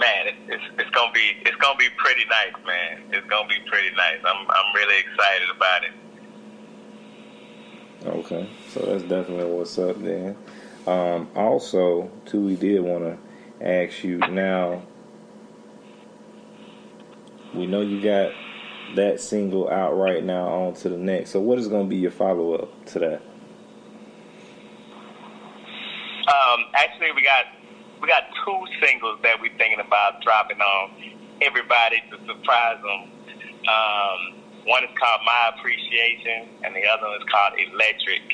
man, 0.00 0.26
it's, 0.28 0.38
it's 0.48 0.64
it's 0.80 0.90
gonna 0.90 1.12
be 1.12 1.36
it's 1.44 1.56
gonna 1.56 1.78
be 1.78 1.88
pretty 1.96 2.24
nice, 2.24 2.56
man. 2.66 3.02
It's 3.12 3.26
gonna 3.28 3.46
be 3.46 3.60
pretty 3.68 3.94
nice. 3.94 4.18
I'm 4.24 4.50
I'm 4.50 4.74
really 4.74 4.98
excited 4.98 5.50
about 5.54 5.84
it. 5.84 5.92
Okay, 8.06 8.48
so 8.70 8.80
that's 8.80 9.02
definitely 9.02 9.44
what's 9.44 9.78
up 9.78 10.02
then. 10.02 10.34
Um, 10.86 11.28
also, 11.36 12.10
too, 12.24 12.40
we 12.40 12.56
did 12.56 12.80
want 12.80 13.04
to 13.04 13.18
ask 13.64 14.02
you 14.02 14.16
now. 14.16 14.82
We 17.54 17.66
know 17.66 17.82
you 17.82 18.00
got 18.00 18.32
that 18.96 19.20
single 19.20 19.68
out 19.68 19.92
right 19.92 20.24
now 20.24 20.48
on 20.48 20.74
to 20.74 20.88
the 20.88 20.96
next. 20.96 21.30
So, 21.30 21.40
what 21.40 21.58
is 21.58 21.68
going 21.68 21.84
to 21.84 21.90
be 21.90 21.96
your 21.96 22.10
follow 22.10 22.54
up 22.54 22.86
to 22.86 22.98
that? 23.00 23.22
Um, 26.26 26.64
actually, 26.74 27.12
we 27.12 27.22
got 27.22 27.44
we 28.00 28.08
got 28.08 28.24
two 28.44 28.60
singles 28.80 29.20
that 29.22 29.40
we're 29.40 29.54
thinking 29.60 29.80
about 29.80 30.24
dropping 30.24 30.60
on 30.60 30.90
everybody 31.42 32.00
to 32.10 32.16
surprise 32.24 32.80
them. 32.80 33.12
Um, 33.68 34.20
one 34.64 34.84
is 34.84 34.92
called 34.96 35.20
My 35.24 35.52
Appreciation, 35.56 36.48
and 36.64 36.76
the 36.76 36.84
other 36.88 37.08
one 37.08 37.20
is 37.20 37.28
called 37.28 37.52
Electric. 37.56 38.24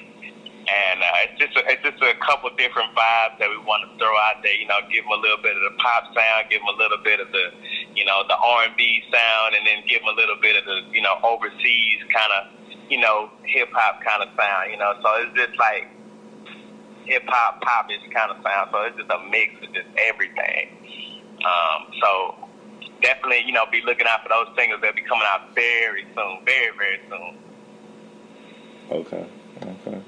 And 0.66 0.98
uh, 0.98 1.26
it's 1.30 1.38
just 1.38 1.54
a, 1.54 1.62
it's 1.70 1.82
just 1.82 2.02
a 2.02 2.18
couple 2.26 2.50
different 2.58 2.90
vibes 2.98 3.38
that 3.38 3.46
we 3.46 3.58
want 3.62 3.86
to 3.86 3.90
throw 4.02 4.10
out 4.26 4.42
there. 4.42 4.54
You 4.54 4.66
know, 4.66 4.82
give 4.90 5.06
them 5.06 5.14
a 5.14 5.22
little 5.22 5.38
bit 5.38 5.54
of 5.54 5.62
the 5.62 5.74
pop 5.78 6.10
sound, 6.10 6.50
give 6.50 6.58
them 6.58 6.74
a 6.74 6.78
little 6.78 6.98
bit 7.06 7.22
of 7.22 7.30
the, 7.30 7.54
you 7.94 8.02
know, 8.02 8.26
the 8.26 8.34
R 8.34 8.66
and 8.66 8.74
B 8.74 8.98
sound, 9.06 9.54
and 9.54 9.62
then 9.62 9.86
give 9.86 10.02
them 10.02 10.10
a 10.10 10.18
little 10.18 10.38
bit 10.42 10.58
of 10.58 10.66
the, 10.66 10.90
you 10.90 11.02
know, 11.02 11.22
overseas 11.22 12.02
kind 12.10 12.32
of, 12.34 12.42
you 12.90 12.98
know, 12.98 13.30
hip 13.46 13.70
hop 13.70 14.02
kind 14.02 14.26
of 14.26 14.30
sound. 14.34 14.74
You 14.74 14.78
know, 14.82 14.98
so 14.98 15.08
it's 15.22 15.38
just 15.38 15.54
like 15.54 15.86
hip 17.06 17.22
hop, 17.26 17.60
popish 17.62 18.02
kind 18.12 18.30
of 18.30 18.42
sound. 18.42 18.70
So 18.72 18.82
it's 18.82 18.96
just 18.96 19.10
a 19.10 19.18
mix 19.30 19.54
of 19.62 19.72
just 19.72 19.88
everything. 19.96 20.70
Um, 21.44 21.92
so 22.00 22.48
definitely, 23.02 23.42
you 23.46 23.52
know, 23.52 23.64
be 23.70 23.82
looking 23.84 24.06
out 24.08 24.22
for 24.22 24.28
those 24.28 24.54
singles. 24.56 24.80
They'll 24.82 24.92
be 24.92 25.02
coming 25.02 25.26
out 25.32 25.54
very 25.54 26.04
soon, 26.14 26.44
very, 26.44 26.76
very 26.76 27.00
soon. 27.08 27.38
Okay, 28.90 29.26
okay. 29.62 30.00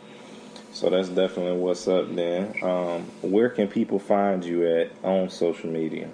So 0.72 0.90
that's 0.90 1.08
definitely 1.08 1.58
what's 1.58 1.88
up 1.88 2.14
then. 2.14 2.54
Um, 2.62 3.02
where 3.22 3.48
can 3.48 3.68
people 3.68 3.98
find 3.98 4.44
you 4.44 4.66
at 4.66 4.92
on 5.02 5.30
social 5.30 5.70
media? 5.70 6.10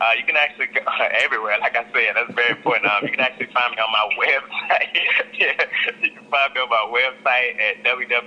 Uh, 0.00 0.14
you 0.16 0.22
can 0.24 0.36
actually 0.36 0.66
go 0.70 0.80
everywhere. 1.24 1.58
Like 1.60 1.76
I 1.76 1.82
said, 1.90 2.14
that's 2.14 2.32
very 2.34 2.54
important. 2.54 2.86
Um, 2.86 3.02
you 3.02 3.10
can 3.10 3.20
actually 3.20 3.50
find 3.50 3.74
me 3.74 3.82
on 3.82 3.90
my 3.90 4.06
website. 4.22 4.94
yeah, 5.38 5.58
you 6.02 6.10
can 6.14 6.26
find 6.30 6.54
me 6.54 6.60
on 6.62 6.70
my 6.70 6.86
website 6.86 7.58
at 7.58 7.82
www.j-hen.com. 7.82 8.22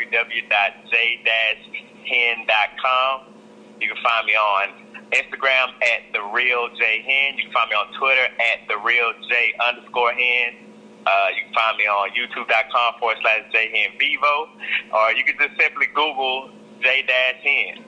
You 3.79 3.87
can 3.87 4.03
find 4.03 4.25
me 4.27 4.33
on 4.35 4.67
Instagram 5.11 5.73
at 5.79 6.11
the 6.13 6.21
real 6.35 6.69
J 6.75 7.03
Hen. 7.07 7.37
You 7.37 7.43
can 7.45 7.53
find 7.53 7.69
me 7.69 7.75
on 7.75 7.87
Twitter 7.99 8.27
at 8.51 8.67
the 8.67 8.77
real 8.83 9.13
J 9.29 9.53
underscore 9.67 10.11
Hen. 10.11 10.67
Uh, 11.07 11.27
you 11.35 11.43
can 11.45 11.53
find 11.55 11.77
me 11.77 11.87
on 11.87 12.11
youtube.com 12.11 12.99
forward 12.99 13.17
slash 13.21 13.41
J 13.51 13.87
Vivo, 13.97 14.49
or 14.93 15.11
you 15.13 15.23
can 15.23 15.35
just 15.39 15.59
simply 15.59 15.87
Google 15.95 16.51
J 16.81 17.03
dash 17.07 17.41
Hen. 17.41 17.83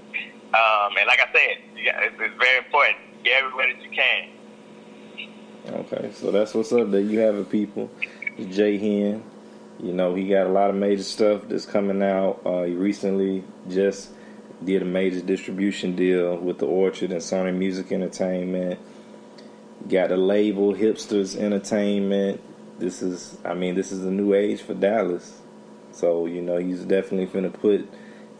Um, 0.54 0.98
and 0.98 1.06
like 1.08 1.20
I 1.20 1.30
said, 1.32 1.58
yeah, 1.78 2.00
it's, 2.02 2.16
it's 2.20 2.36
very 2.40 2.58
important. 2.58 3.13
That 3.24 3.82
you 3.82 3.90
can. 3.90 4.30
Okay, 5.66 6.12
so 6.14 6.32
that's 6.32 6.54
what's 6.54 6.74
up 6.74 6.92
there. 6.92 7.02
You 7.02 7.20
have 7.20 7.36
it, 7.36 7.50
people. 7.50 7.90
It's 8.38 8.56
J-Hen. 8.56 9.24
You 9.82 9.94
know, 9.94 10.14
he 10.14 10.28
got 10.28 10.48
a 10.48 10.50
lot 10.50 10.70
of 10.70 10.76
major 10.76 11.04
stuff 11.04 11.44
that's 11.48 11.66
coming 11.66 12.04
out. 12.04 12.42
Uh, 12.46 12.64
he 12.64 12.74
recently 12.74 13.44
just 13.70 14.12
did 14.64 14.82
a 14.82 14.86
major 14.86 15.22
distribution 15.22 15.96
deal 15.96 16.38
with 16.38 16.60
the 16.60 16.66
Orchard 16.66 17.12
and 17.12 17.22
Sony 17.22 17.56
Music 17.56 17.92
Entertainment. 17.92 18.80
Got 19.88 20.12
a 20.12 20.18
label, 20.18 20.74
Hipsters 20.74 21.38
Entertainment. 21.38 22.42
This 22.80 23.02
is, 23.02 23.38
I 23.46 23.54
mean, 23.54 23.76
this 23.76 23.92
is 23.92 24.06
a 24.06 24.12
new 24.12 24.34
age 24.34 24.62
for 24.62 24.74
Dallas. 24.74 25.42
So, 25.92 26.26
you 26.26 26.42
know, 26.42 26.58
he's 26.58 26.84
definitely 26.84 27.28
going 27.28 27.52
to 27.52 27.58
put 27.58 27.88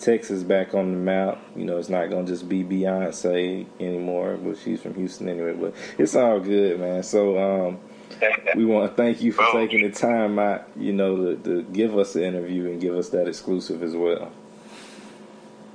Texas 0.04 0.44
back 0.44 0.74
on 0.74 0.92
the 0.92 0.98
map. 0.98 1.40
You 1.56 1.66
know, 1.66 1.78
it's 1.78 1.90
not 1.90 2.10
going 2.10 2.26
to 2.26 2.32
just 2.32 2.50
be 2.50 2.64
Beyonce 2.64 3.66
anymore, 3.80 4.38
but 4.38 4.58
she's 4.58 4.82
from 4.82 4.96
Houston 4.96 5.30
anyway. 5.30 5.54
But 5.54 5.74
it's 5.98 6.16
all 6.16 6.40
good, 6.40 6.80
man. 6.80 7.04
So, 7.04 7.38
um, 7.38 7.80
we 8.56 8.66
want 8.66 8.90
to 8.90 8.96
thank 8.96 9.22
you 9.22 9.32
for 9.32 9.46
taking 9.52 9.84
the 9.84 9.92
time 9.92 10.38
out, 10.40 10.68
you 10.76 10.94
know, 10.94 11.36
to, 11.36 11.38
to 11.44 11.64
give 11.64 11.98
us 11.98 12.14
the 12.14 12.26
interview 12.26 12.70
and 12.70 12.80
give 12.80 12.96
us 12.96 13.10
that 13.10 13.28
exclusive 13.28 13.82
as 13.82 13.96
well. 13.96 14.32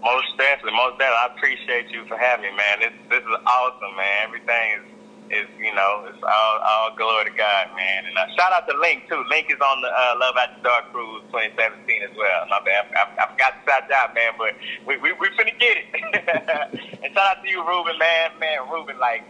Most 0.02 0.36
definitely, 0.38 0.72
most 0.72 0.98
definitely. 0.98 1.16
I 1.18 1.28
appreciate 1.34 1.90
you 1.90 2.04
for 2.06 2.16
having 2.16 2.50
me, 2.50 2.56
man. 2.56 2.80
This 2.80 2.92
this 3.10 3.22
is 3.22 3.36
awesome, 3.46 3.96
man. 3.96 4.28
Everything 4.28 4.78
is 4.78 4.97
is 5.30 5.46
you 5.58 5.74
know 5.74 6.04
it's 6.08 6.22
all 6.22 6.54
all 6.64 6.96
glory 6.96 7.30
to 7.30 7.34
God, 7.36 7.68
man. 7.76 8.06
And 8.06 8.16
uh, 8.16 8.26
shout 8.36 8.52
out 8.52 8.68
to 8.68 8.76
Link 8.78 9.08
too. 9.08 9.22
Link 9.28 9.50
is 9.50 9.60
on 9.60 9.80
the 9.80 9.88
uh, 9.88 10.14
Love 10.18 10.36
After 10.36 10.62
Dark 10.62 10.92
Cruise 10.92 11.22
2017 11.32 12.02
as 12.02 12.16
well. 12.16 12.46
My 12.48 12.60
bad, 12.64 12.86
I, 12.96 13.04
I, 13.04 13.24
I 13.24 13.30
forgot 13.32 13.52
to 13.54 13.70
shout 13.70 13.92
out, 13.92 14.14
man, 14.14 14.32
but 14.38 14.54
we 14.86 14.96
we 14.98 15.12
we 15.12 15.28
finna 15.36 15.58
get 15.58 15.76
it. 15.78 15.88
and 17.04 17.14
shout 17.14 17.36
out 17.36 17.42
to 17.42 17.48
you, 17.48 17.66
Ruben, 17.66 17.98
man, 17.98 18.30
man, 18.38 18.68
Ruben, 18.70 18.98
like 18.98 19.24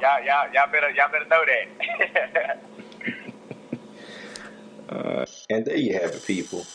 y'all 0.00 0.22
y'all 0.24 0.52
y'all 0.52 0.70
better 0.70 0.90
y'all 0.90 1.10
better 1.10 1.28
know 1.28 1.44
that. 1.46 2.60
uh, 4.88 5.26
and 5.50 5.64
there 5.64 5.76
you 5.76 5.94
have 5.94 6.12
it, 6.12 6.24
people. 6.26 6.66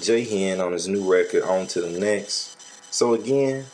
J-Hen 0.00 0.60
on 0.60 0.72
his 0.72 0.86
new 0.86 1.10
record, 1.10 1.42
On 1.42 1.66
to 1.68 1.80
the 1.80 1.98
Next. 1.98 2.56
So 2.92 3.14
again, 3.14 3.66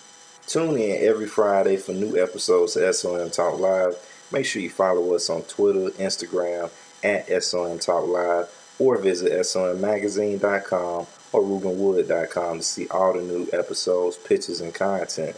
tune 0.47 0.77
in 0.79 1.07
every 1.07 1.27
Friday 1.27 1.77
for 1.77 1.93
new 1.93 2.17
episodes 2.17 2.77
of 2.77 2.95
SOM 2.95 3.31
Talk 3.31 3.59
Live. 3.59 3.97
Make 4.35 4.47
sure 4.47 4.61
you 4.61 4.69
follow 4.69 5.15
us 5.15 5.31
on 5.31 5.43
Twitter, 5.43 5.91
Instagram 5.91 6.69
at 7.05 7.45
SOM 7.45 7.79
Talk 7.79 8.09
Live, 8.09 8.51
or 8.81 8.99
visit 8.99 9.31
SOMMagazine.com 9.31 11.07
or 11.33 11.41
RubenWood.com 11.41 12.59
to 12.59 12.63
see 12.65 12.89
all 12.89 13.13
the 13.13 13.23
new 13.23 13.49
episodes, 13.53 14.17
pictures, 14.17 14.61
and 14.61 14.75
content. 14.75 15.37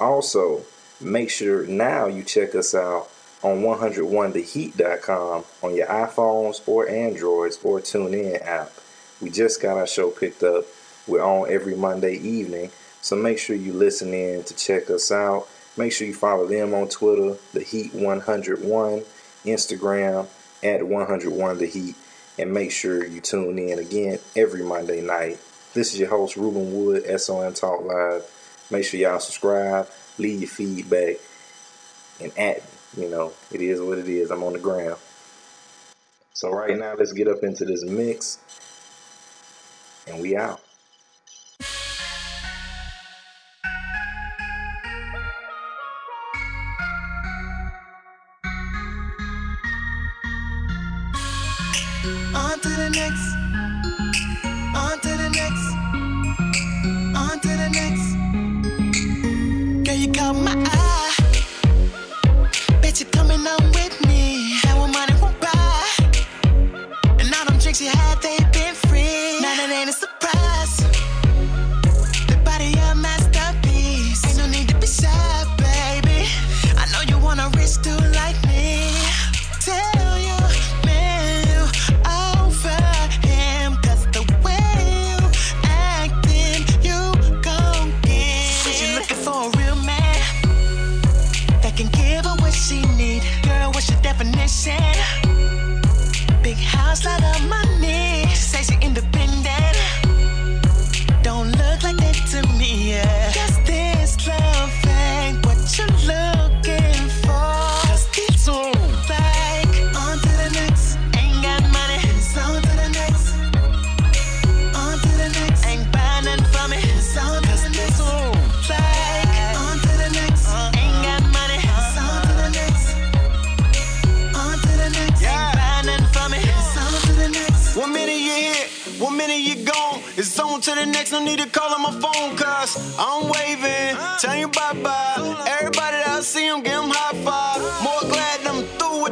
Also, 0.00 0.62
make 0.98 1.28
sure 1.28 1.66
now 1.66 2.06
you 2.06 2.22
check 2.22 2.54
us 2.54 2.74
out 2.74 3.10
on 3.42 3.58
101theheat.com 3.58 5.44
on 5.62 5.74
your 5.74 5.86
iPhones 5.86 6.66
or 6.66 6.88
Androids 6.88 7.58
or 7.62 7.80
TuneIn 7.80 8.40
app. 8.42 8.72
We 9.20 9.28
just 9.28 9.60
got 9.60 9.76
our 9.76 9.86
show 9.86 10.10
picked 10.10 10.42
up. 10.42 10.64
We're 11.06 11.22
on 11.22 11.50
every 11.50 11.76
Monday 11.76 12.14
evening 12.14 12.70
so 13.06 13.14
make 13.14 13.38
sure 13.38 13.54
you 13.54 13.72
listen 13.72 14.12
in 14.12 14.42
to 14.42 14.56
check 14.56 14.90
us 14.90 15.12
out. 15.12 15.46
Make 15.76 15.92
sure 15.92 16.06
you 16.06 16.14
follow 16.14 16.46
them 16.46 16.72
on 16.72 16.88
Twitter, 16.88 17.36
The 17.52 17.60
Heat 17.60 17.92
101, 17.94 19.04
Instagram 19.44 20.26
at 20.62 20.82
101 20.82 21.58
The 21.58 21.66
Heat, 21.66 21.94
and 22.38 22.52
make 22.52 22.72
sure 22.72 23.04
you 23.04 23.20
tune 23.20 23.58
in 23.58 23.78
again 23.78 24.18
every 24.34 24.62
Monday 24.62 25.02
night. 25.02 25.38
This 25.74 25.92
is 25.92 26.00
your 26.00 26.08
host 26.08 26.36
Ruben 26.36 26.74
Wood, 26.74 27.20
SOM 27.20 27.52
Talk 27.52 27.84
Live. 27.84 28.24
Make 28.70 28.84
sure 28.84 28.98
y'all 28.98 29.20
subscribe, 29.20 29.88
leave 30.16 30.40
your 30.40 30.48
feedback, 30.48 31.16
and 32.20 32.32
at. 32.38 32.62
You 32.96 33.10
know, 33.10 33.34
it 33.52 33.60
is 33.60 33.78
what 33.78 33.98
it 33.98 34.08
is. 34.08 34.30
I'm 34.30 34.42
on 34.44 34.54
the 34.54 34.58
ground. 34.58 34.96
So 36.32 36.50
right 36.50 36.78
now, 36.78 36.94
let's 36.94 37.12
get 37.12 37.28
up 37.28 37.42
into 37.42 37.66
this 37.66 37.84
mix, 37.84 38.38
and 40.06 40.22
we 40.22 40.36
out. 40.36 40.62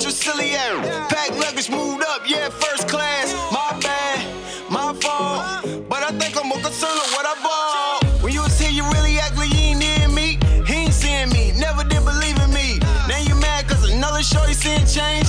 Traciliary. 0.05 0.83
Pack 1.09 1.31
luggage 1.31 1.71
moved 1.71 2.05
up, 2.05 2.29
yeah, 2.29 2.51
first 2.51 2.89
class. 2.89 3.33
My 3.51 3.73
bad, 3.81 4.21
my 4.71 4.93
fault. 5.01 5.89
But 5.89 6.03
I 6.03 6.11
think 6.19 6.37
I'm 6.37 6.47
more 6.47 6.61
concerned 6.61 6.93
with 6.93 7.13
what 7.17 7.25
I 7.25 7.35
bought. 7.43 8.23
When 8.23 8.35
you 8.35 8.43
was 8.43 8.59
here, 8.61 8.71
you 8.71 8.85
really 8.93 9.19
ugly, 9.19 9.49
like 9.49 9.55
you 9.55 9.61
ain't 9.61 9.79
near 9.79 10.09
me. 10.09 10.39
He 10.67 10.75
ain't 10.75 10.93
seeing 10.93 11.31
me, 11.31 11.53
never 11.59 11.85
did 11.85 12.05
believe 12.05 12.37
in 12.37 12.53
me. 12.53 12.81
Now 13.09 13.17
you 13.17 13.35
mad 13.37 13.67
cause 13.67 13.91
another 13.91 14.23
shorty 14.23 14.53
seeing 14.53 14.85
change. 14.85 15.24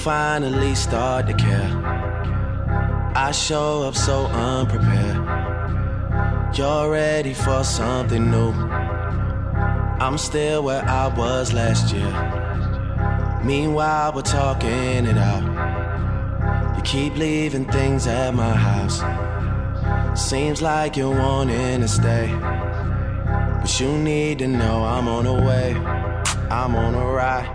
Finally 0.00 0.74
start 0.74 1.26
to 1.26 1.34
care. 1.34 1.70
I 3.14 3.32
show 3.32 3.82
up 3.82 3.94
so 3.94 4.26
unprepared. 4.26 5.16
You're 6.56 6.90
ready 6.90 7.34
for 7.34 7.62
something 7.62 8.30
new. 8.30 8.52
I'm 10.00 10.16
still 10.16 10.64
where 10.64 10.82
I 10.82 11.08
was 11.08 11.52
last 11.52 11.92
year. 11.92 12.12
Meanwhile, 13.44 14.12
we're 14.14 14.22
talking 14.22 15.06
it 15.06 15.18
out. 15.18 16.76
You 16.76 16.82
keep 16.82 17.16
leaving 17.16 17.66
things 17.66 18.06
at 18.06 18.34
my 18.34 18.54
house. 18.54 19.02
Seems 20.18 20.62
like 20.62 20.96
you're 20.96 21.14
wanting 21.14 21.82
to 21.82 21.88
stay. 21.88 22.28
But 23.60 23.78
you 23.78 23.98
need 23.98 24.38
to 24.38 24.48
know 24.48 24.84
I'm 24.84 25.08
on 25.08 25.24
the 25.24 25.34
way. 25.34 25.74
I'm 26.50 26.74
on 26.74 26.94
a 26.94 27.04
ride. 27.04 27.48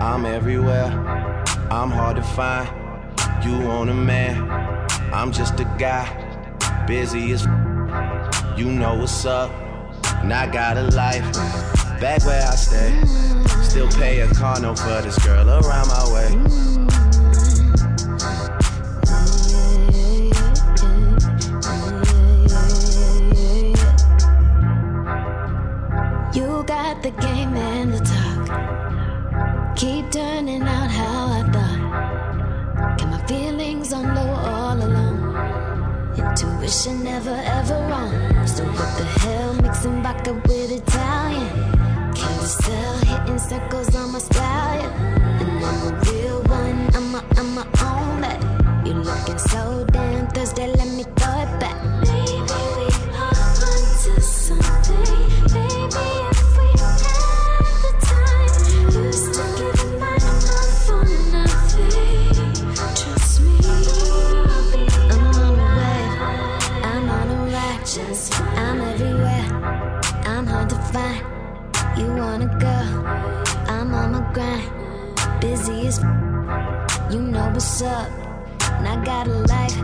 I'm 0.00 0.26
everywhere. 0.26 1.27
I'm 1.78 1.92
hard 1.92 2.16
to 2.16 2.24
find. 2.24 2.68
You 3.44 3.64
want 3.64 3.88
a 3.88 3.94
man, 3.94 4.50
I'm 5.14 5.30
just 5.30 5.60
a 5.60 5.64
guy. 5.78 6.08
Busy 6.88 7.30
as 7.30 7.46
f- 7.46 8.58
you 8.58 8.64
know 8.64 8.96
what's 8.96 9.24
up. 9.24 9.52
And 10.24 10.32
I 10.32 10.50
got 10.50 10.76
a 10.76 10.82
life 10.90 11.22
back 12.00 12.24
where 12.24 12.44
I 12.44 12.56
stay. 12.56 13.00
Still 13.62 13.88
pay 13.92 14.18
a 14.22 14.34
car 14.34 14.58
note 14.58 14.80
for 14.80 15.00
this 15.02 15.24
girl 15.24 15.48
around 15.48 15.86
my 15.86 16.12
way. 16.12 16.30
You 26.34 26.64
got 26.66 27.04
the 27.04 27.12
game 27.20 27.54
and 27.56 27.94
the 27.94 28.00
talk. 28.00 28.38
Keep 29.76 30.10
turning 30.10 30.62
out 30.62 30.90
how 30.90 31.26
I 31.28 31.37
Intuition 36.88 37.04
never 37.04 37.36
ever 37.44 37.74
wrong. 37.88 38.46
So 38.46 38.64
what 38.64 38.98
the 38.98 39.04
hell 39.04 39.54
mixing 39.62 40.02
vodka 40.02 40.32
with 40.32 40.70
Italian? 40.70 41.48
Carousel 42.14 42.98
hitting 43.08 43.38
circles 43.38 43.94
on 43.94 44.12
my 44.12 44.18
stallion. 44.18 44.90
And 45.40 45.64
I'm 45.64 45.80
a 45.88 46.00
real 46.00 46.42
one, 46.44 46.80
I'm 46.94 47.14
a, 47.14 47.24
I'm 47.36 47.58
a 47.58 47.64
own 47.84 48.20
that. 48.22 48.40
You're 48.86 48.96
looking 48.96 49.38
so 49.38 49.84
damn 49.92 50.28
thirsty, 50.28 50.66
wanna 72.38 72.58
go. 72.58 72.78
I'm 73.72 73.92
on 73.94 74.12
my 74.12 74.32
grind, 74.32 75.40
busy 75.40 75.86
as 75.86 75.98
you 77.12 77.20
know 77.20 77.50
what's 77.52 77.82
up. 77.82 78.08
And 78.78 78.86
I 78.86 79.04
got 79.04 79.26
a 79.26 79.32
life 79.32 79.78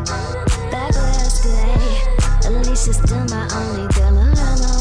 back 0.71 0.95
I 0.97 1.13
stay. 1.39 2.49
Alicia's 2.49 2.99
still 2.99 3.25
my 3.25 3.49
only 3.55 3.89
girl 3.95 4.74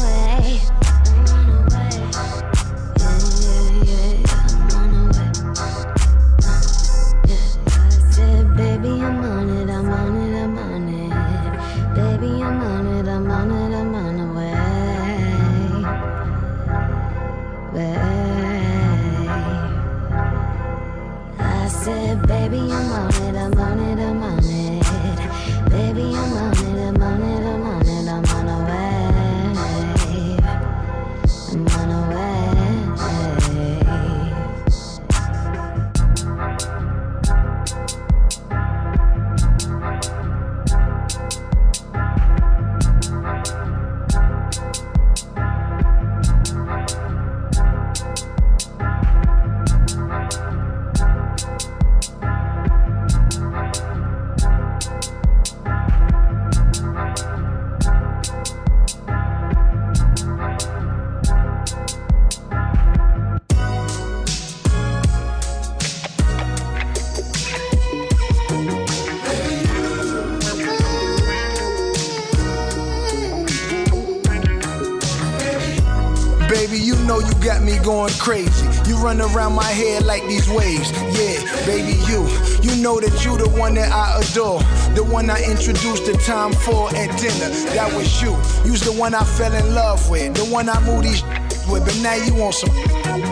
these 80.44 80.54
waves. 80.54 80.90
Yeah, 81.16 81.66
baby, 81.66 81.98
you. 82.08 82.26
You 82.62 82.82
know 82.82 83.00
that 83.00 83.24
you 83.24 83.36
the 83.36 83.48
one 83.48 83.74
that 83.74 83.92
I 83.92 84.20
adore. 84.20 84.60
The 84.94 85.04
one 85.04 85.30
I 85.30 85.42
introduced 85.42 86.06
the 86.06 86.14
time 86.24 86.52
for 86.52 86.88
at 86.94 87.18
dinner. 87.18 87.50
That 87.74 87.92
was 87.94 88.22
you. 88.22 88.32
You's 88.64 88.80
the 88.80 88.92
one 88.92 89.14
I 89.14 89.24
fell 89.24 89.52
in 89.52 89.74
love 89.74 90.08
with. 90.08 90.34
The 90.34 90.44
one 90.44 90.68
I 90.68 90.78
moved 90.84 91.04
these 91.04 91.22
with. 91.68 91.84
But 91.84 91.96
now 92.02 92.14
you 92.14 92.34
want 92.34 92.54
some 92.54 92.70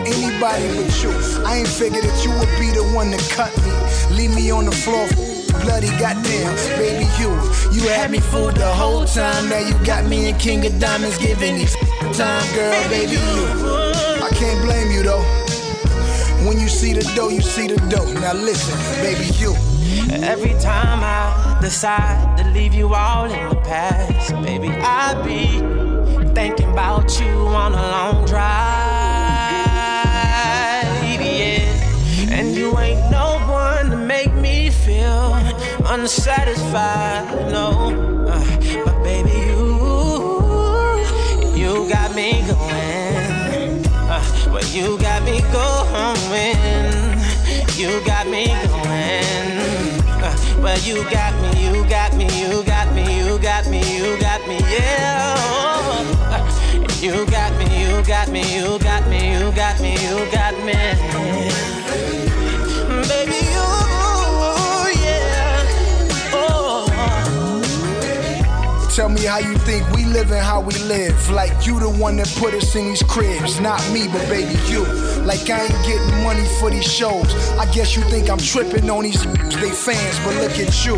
anybody 0.05 0.67
but 0.75 1.03
you. 1.03 1.11
I 1.45 1.57
ain't 1.57 1.67
figured 1.67 2.03
that 2.03 2.17
you 2.23 2.31
would 2.37 2.51
be 2.59 2.71
the 2.71 2.85
one 2.95 3.11
to 3.11 3.19
cut 3.33 3.51
me. 3.63 3.73
Leave 4.15 4.33
me 4.35 4.51
on 4.51 4.65
the 4.65 4.71
floor 4.71 5.07
bloody 5.63 5.87
goddamn, 5.97 6.55
baby, 6.77 7.07
you. 7.19 7.29
You 7.71 7.87
had 7.87 8.11
me 8.11 8.19
fooled 8.19 8.55
the 8.55 8.67
whole 8.67 9.05
time. 9.05 9.49
Now 9.49 9.59
you 9.59 9.73
got 9.85 10.05
me 10.05 10.29
in 10.29 10.37
King 10.37 10.65
of 10.65 10.77
Diamonds 10.79 11.17
giving 11.17 11.55
me 11.55 11.65
time, 12.13 12.55
girl, 12.55 12.89
baby, 12.89 13.13
you. 13.13 13.45
I 14.21 14.29
can't 14.33 14.61
blame 14.65 14.91
you 14.91 15.03
though. 15.03 15.42
When 16.45 16.59
you 16.59 16.67
see 16.67 16.91
the 16.91 17.03
dough, 17.15 17.29
you 17.29 17.41
see 17.41 17.67
the 17.67 17.77
dough. 17.89 18.11
Now 18.19 18.33
listen, 18.33 18.77
baby, 19.01 19.25
you. 19.39 19.55
Every 20.11 20.53
time 20.59 20.99
I 21.01 21.57
decide 21.61 22.37
to 22.37 22.43
leave 22.49 22.73
you 22.73 22.93
all 22.93 23.25
in 23.31 23.49
the 23.49 23.55
past, 23.55 24.33
baby, 24.43 24.67
I 24.67 25.13
be 25.23 25.47
thinking 26.33 26.69
about 26.69 27.17
you 27.19 27.27
on 27.47 27.73
a 27.73 27.81
long 27.81 28.25
drive, 28.25 28.43
yeah. 31.21 31.63
And 32.29 32.53
you 32.53 32.77
ain't 32.77 33.09
no 33.09 33.39
one 33.47 33.91
to 33.91 33.97
make 33.97 34.33
me 34.33 34.69
feel 34.69 35.33
unsatisfied, 35.85 37.51
no. 37.51 38.27
Uh, 38.27 38.83
but 38.83 39.01
baby, 39.01 39.31
you, 39.47 39.77
you 41.55 41.89
got 41.89 42.13
me 42.13 42.43
going. 42.47 43.85
Uh, 43.95 44.51
but 44.51 44.75
you 44.75 44.97
got. 44.97 45.12
You 47.83 47.99
got 48.05 48.29
me 48.29 48.45
going. 48.47 49.99
Uh, 50.07 50.61
but 50.61 50.87
you 50.87 51.03
got 51.11 51.33
me, 51.41 51.65
you 51.65 51.83
got 51.89 52.15
me, 52.15 52.23
you 52.39 52.63
got 52.63 52.95
me, 52.95 53.17
you 53.17 53.37
got 53.39 53.69
me, 53.69 53.79
you 53.97 54.17
got 54.21 54.47
me, 54.47 54.57
yeah. 54.71 55.35
Uh, 56.31 56.95
you 57.01 57.25
got 57.25 57.51
me, 57.59 57.65
you 57.83 58.01
got 58.05 58.29
me, 58.29 58.55
you 58.55 58.79
got 58.79 59.05
me, 59.09 59.33
you 59.33 59.51
got 59.51 59.81
me, 59.81 59.91
you 60.01 60.31
got 60.31 60.55
me. 60.63 60.71
Baby, 61.91 62.32
Tell 68.95 69.09
me 69.09 69.23
how 69.23 69.39
you 69.39 69.57
think 69.57 69.89
we 69.89 70.05
live 70.05 70.29
and 70.29 70.45
how 70.45 70.61
we 70.61 70.75
live. 70.83 71.31
Like 71.31 71.65
you 71.65 71.79
the 71.79 71.89
one 71.89 72.15
that 72.17 72.27
put 72.37 72.53
us 72.53 72.75
in 72.75 72.89
these 72.89 73.01
cribs. 73.01 73.59
Not 73.59 73.81
me, 73.91 74.07
but 74.07 74.21
baby 74.29 74.53
you. 74.69 74.85
Like 75.25 75.49
I 75.49 75.63
ain't 75.63 75.85
getting 75.87 76.23
money 76.23 76.45
for 76.59 76.69
these 76.69 76.85
shows. 76.85 77.33
I 77.57 77.65
guess 77.73 77.95
you 77.95 78.03
think 78.03 78.29
I'm 78.29 78.37
tripping 78.37 78.87
on 78.91 79.01
these 79.01 79.23
they 79.63 79.71
fans, 79.71 80.19
but 80.19 80.35
look 80.35 80.59
at 80.59 80.85
you. 80.85 80.97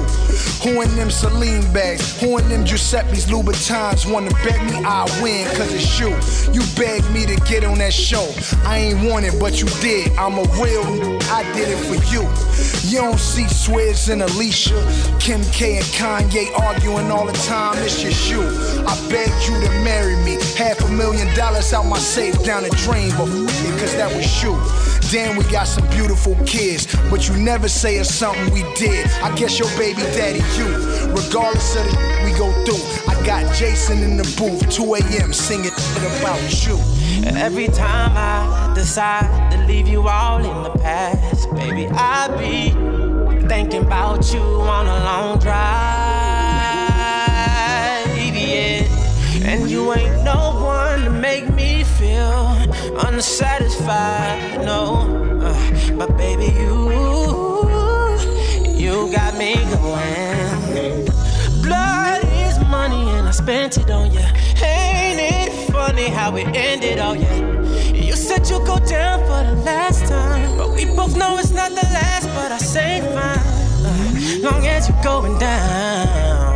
Who 0.64 0.82
in 0.82 0.94
them 0.98 1.10
Celine 1.10 1.72
bags? 1.72 2.20
Who 2.20 2.38
in 2.38 2.50
them 2.50 2.66
Giuseppe's 2.66 3.28
Louboutins 3.28 4.12
wanna 4.12 4.32
bet 4.44 4.62
me 4.66 4.84
I 4.84 5.06
win 5.24 5.48
cause 5.56 5.72
it's 5.72 5.98
you. 5.98 6.10
You 6.52 6.68
begged 6.76 7.10
me 7.12 7.26
to 7.26 7.38
get 7.48 7.64
on 7.64 7.78
that 7.78 7.94
show. 7.94 8.30
I 8.66 8.78
ain't 8.78 9.10
want 9.10 9.24
it, 9.24 9.40
but 9.40 9.62
you 9.62 9.68
did. 9.80 10.12
I'm 10.18 10.34
a 10.34 10.44
real 10.62 10.84
I 11.32 11.44
did 11.54 11.70
it 11.70 11.80
for 11.88 11.96
you. 12.12 12.28
You 12.92 13.00
don't 13.00 13.20
see 13.20 13.46
Swizz 13.46 14.12
and 14.12 14.22
Alicia, 14.22 14.76
Kim 15.20 15.42
K 15.46 15.78
and 15.78 15.86
Kanye 15.86 16.52
arguing 16.60 17.10
all 17.10 17.26
the 17.26 17.34
time. 17.48 17.85
It's 17.86 18.02
just 18.02 18.32
you. 18.32 18.42
I 18.42 18.96
begged 19.12 19.48
you 19.48 19.62
to 19.62 19.70
marry 19.84 20.16
me. 20.26 20.40
Half 20.58 20.82
a 20.82 20.92
million 20.92 21.28
dollars 21.36 21.72
out 21.72 21.86
my 21.86 22.00
safe 22.00 22.34
down 22.44 22.64
the 22.64 22.72
drain, 22.84 23.12
but 23.12 23.28
f- 23.30 23.66
it, 23.66 23.80
cause 23.80 23.96
that 23.96 24.12
was 24.12 24.26
you. 24.42 24.58
Damn, 25.12 25.38
we 25.38 25.44
got 25.52 25.68
some 25.68 25.88
beautiful 25.90 26.36
kids, 26.48 26.88
but 27.12 27.30
you 27.30 27.38
never 27.38 27.68
say 27.70 27.98
it's 27.98 28.12
something 28.12 28.52
we 28.52 28.64
did. 28.74 29.06
I 29.22 29.36
guess 29.36 29.60
your 29.60 29.70
baby 29.78 30.02
daddy, 30.18 30.40
you. 30.58 30.66
Regardless 31.14 31.76
of 31.76 31.86
the 31.86 32.16
we 32.26 32.32
go 32.32 32.52
through, 32.66 32.82
I 33.08 33.24
got 33.24 33.54
Jason 33.54 34.00
in 34.00 34.18
the 34.18 34.24
booth, 34.36 34.68
2 34.74 34.96
a.m. 34.96 35.32
singing 35.32 35.72
about 36.20 36.66
you. 36.66 36.78
And 37.24 37.38
every 37.38 37.68
time 37.68 38.14
I 38.18 38.74
decide 38.74 39.52
to 39.52 39.64
leave 39.68 39.88
you 39.88 40.08
all 40.08 40.40
in 40.40 40.64
the 40.64 40.72
past, 40.80 41.52
baby, 41.54 41.88
I 41.92 42.30
be 42.36 42.72
thinking 43.48 43.84
about 43.84 44.34
you 44.34 44.40
on 44.42 44.88
a 44.88 45.04
long 45.06 45.38
drive, 45.38 46.05
And 49.48 49.70
you 49.70 49.94
ain't 49.94 50.24
no 50.24 50.60
one 50.60 51.04
to 51.04 51.10
make 51.12 51.54
me 51.54 51.84
feel 51.84 52.58
unsatisfied, 53.06 54.66
no. 54.66 55.40
Uh, 55.40 55.96
but 55.96 56.18
baby, 56.18 56.46
you, 56.46 56.90
you 58.74 59.12
got 59.12 59.38
me 59.38 59.54
going. 59.76 61.06
Blood 61.62 62.24
is 62.44 62.60
money 62.68 63.08
and 63.12 63.28
I 63.28 63.32
spent 63.32 63.78
it 63.78 63.92
on 63.92 64.12
you. 64.12 64.26
Ain't 64.64 65.20
it 65.20 65.72
funny 65.72 66.10
how 66.10 66.36
it 66.38 66.48
ended, 66.56 66.98
oh 66.98 67.14
yeah. 67.14 67.94
You 67.94 68.14
said 68.14 68.50
you'd 68.50 68.66
go 68.66 68.80
down 68.80 69.20
for 69.20 69.42
the 69.48 69.62
last 69.64 70.08
time. 70.08 70.58
But 70.58 70.72
we 70.72 70.86
both 70.86 71.16
know 71.16 71.38
it's 71.38 71.52
not 71.52 71.70
the 71.70 71.88
last, 71.94 72.28
but 72.30 72.52
I 72.52 72.58
say 72.58 73.02
fine. 73.14 73.38
Uh, 73.86 74.50
long 74.50 74.66
as 74.66 74.90
you're 74.90 75.04
going 75.04 75.38
down. 75.38 76.55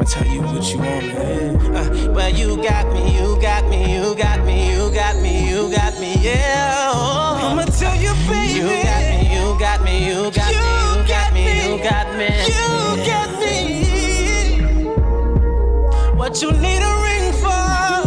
I'ma 0.00 0.08
tell 0.08 0.26
you 0.28 0.40
what 0.40 0.72
you 0.72 0.78
want 0.78 1.02
hear. 1.02 1.58
Uh, 1.76 2.12
well, 2.14 2.30
you 2.30 2.56
got 2.62 2.90
me, 2.90 3.18
you 3.18 3.38
got 3.38 3.68
me, 3.68 3.94
you 3.94 4.14
got 4.16 4.42
me, 4.46 4.72
you 4.72 4.90
got 4.94 5.16
me, 5.20 5.46
you 5.50 5.70
got 5.70 6.00
me, 6.00 6.14
yeah. 6.22 6.90
Oh. 6.90 7.50
I'ma 7.52 7.66
tell 7.66 7.94
you, 8.00 8.14
baby. 8.26 8.60
You 8.60 8.64
got 8.82 9.02
me, 9.12 9.28
you 9.34 9.58
got 9.60 9.84
me, 9.84 10.06
you 10.06 10.30
got 10.30 10.54
me, 10.54 10.56
you 10.56 11.04
got 11.06 11.34
me, 11.34 11.42
you 11.68 11.76
got 11.84 12.16
me. 12.16 12.28
You 12.48 12.96
got 13.04 13.28
me. 13.40 13.60
What 16.16 16.40
you 16.40 16.50
need 16.52 16.80
a 16.80 16.94
ring 17.04 17.34
for? 17.34 18.00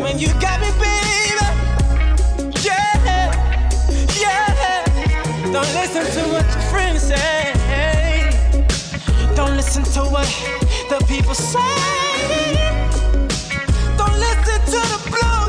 When 0.00 0.16
you 0.20 0.28
got 0.38 0.60
me, 0.60 0.70
baby. 0.78 1.42
Yeah, 2.62 3.34
yeah. 4.20 4.84
Don't 5.52 5.74
listen 5.74 6.04
to 6.04 6.22
what 6.30 6.46
your 6.46 6.62
friends 6.70 7.02
say. 7.02 7.59
Don't 9.40 9.56
listen 9.56 9.82
to 9.84 10.00
what 10.00 10.28
the 10.90 11.02
people 11.06 11.34
say. 11.34 11.58
Don't 13.96 14.18
listen 14.26 14.60
to 14.66 14.80
the 14.92 15.00
blogs, 15.08 15.39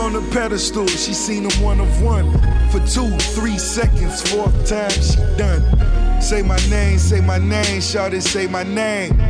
on 0.00 0.16
a 0.16 0.20
pedestal, 0.30 0.86
she 0.86 1.12
seen 1.12 1.48
him 1.48 1.62
one 1.62 1.78
of 1.78 2.02
one. 2.02 2.32
For 2.70 2.80
two, 2.80 3.08
three 3.34 3.58
seconds, 3.58 4.28
fourth 4.32 4.66
time 4.66 4.90
she 4.90 5.16
done. 5.36 5.62
Say 6.20 6.42
my 6.42 6.56
name, 6.68 6.98
say 6.98 7.20
my 7.20 7.38
name, 7.38 7.80
shout 7.80 8.14
it, 8.14 8.22
say 8.22 8.46
my 8.46 8.62
name. 8.62 9.20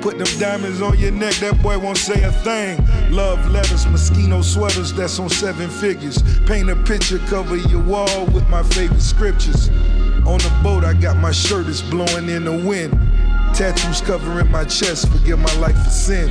Put 0.00 0.18
them 0.18 0.28
diamonds 0.38 0.80
on 0.80 0.98
your 0.98 1.10
neck, 1.10 1.34
that 1.36 1.60
boy 1.62 1.78
won't 1.78 1.98
say 1.98 2.22
a 2.22 2.32
thing. 2.32 2.78
Love 3.10 3.50
letters, 3.50 3.86
mosquito 3.86 4.40
sweaters, 4.40 4.92
that's 4.92 5.18
on 5.18 5.28
seven 5.28 5.68
figures. 5.68 6.22
Paint 6.46 6.70
a 6.70 6.76
picture, 6.76 7.18
cover 7.26 7.56
your 7.56 7.82
wall 7.82 8.26
with 8.26 8.48
my 8.48 8.62
favorite 8.62 9.02
scriptures. 9.02 9.68
On 10.26 10.38
the 10.38 10.60
boat, 10.62 10.84
I 10.84 10.94
got 10.94 11.16
my 11.16 11.32
shirt, 11.32 11.66
it's 11.66 11.82
blowing 11.82 12.28
in 12.28 12.44
the 12.44 12.52
wind. 12.52 12.92
Tattoos 13.54 14.00
covering 14.00 14.50
my 14.50 14.64
chest, 14.64 15.08
forgive 15.10 15.38
my 15.38 15.54
life 15.56 15.76
for 15.76 15.90
sin. 15.90 16.30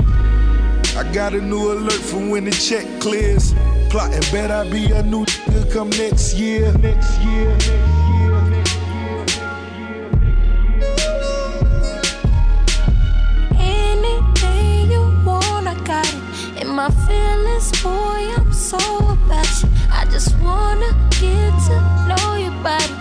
I 0.98 1.10
got 1.14 1.34
a 1.34 1.42
new 1.42 1.74
alert 1.74 1.92
for 1.94 2.18
when 2.18 2.46
the 2.46 2.52
check 2.52 2.86
clears. 3.00 3.54
Plotting, 3.90 4.32
bet 4.32 4.52
I 4.52 4.70
be 4.70 4.92
a 4.92 5.02
new 5.04 5.26
nigga 5.26 5.72
come 5.74 5.90
next 5.90 6.36
year. 6.36 6.72
Next 6.78 7.20
year. 7.22 7.50
Next 7.50 7.68
year. 7.68 8.00
my 16.80 16.90
feelings, 17.08 17.70
boy, 17.84 18.22
I'm 18.38 18.54
so 18.54 18.78
about 18.78 19.52
you. 19.62 19.70
I 19.92 20.06
just 20.06 20.32
wanna 20.40 20.92
get 21.20 21.52
to 21.68 21.76
know 22.08 22.36
your 22.44 22.56
body, 22.64 22.99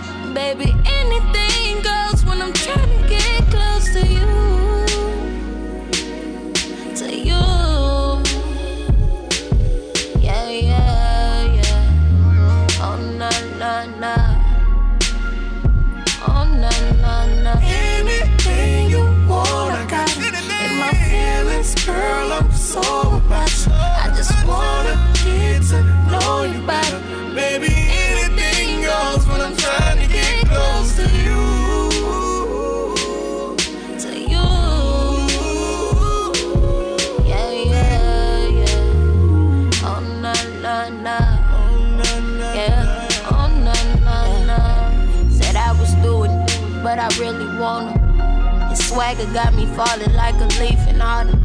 swagger 49.15 49.33
got 49.33 49.53
me 49.55 49.65
falling 49.75 50.13
like 50.13 50.35
a 50.35 50.45
leaf 50.59 50.87
in 50.87 51.01
autumn 51.01 51.41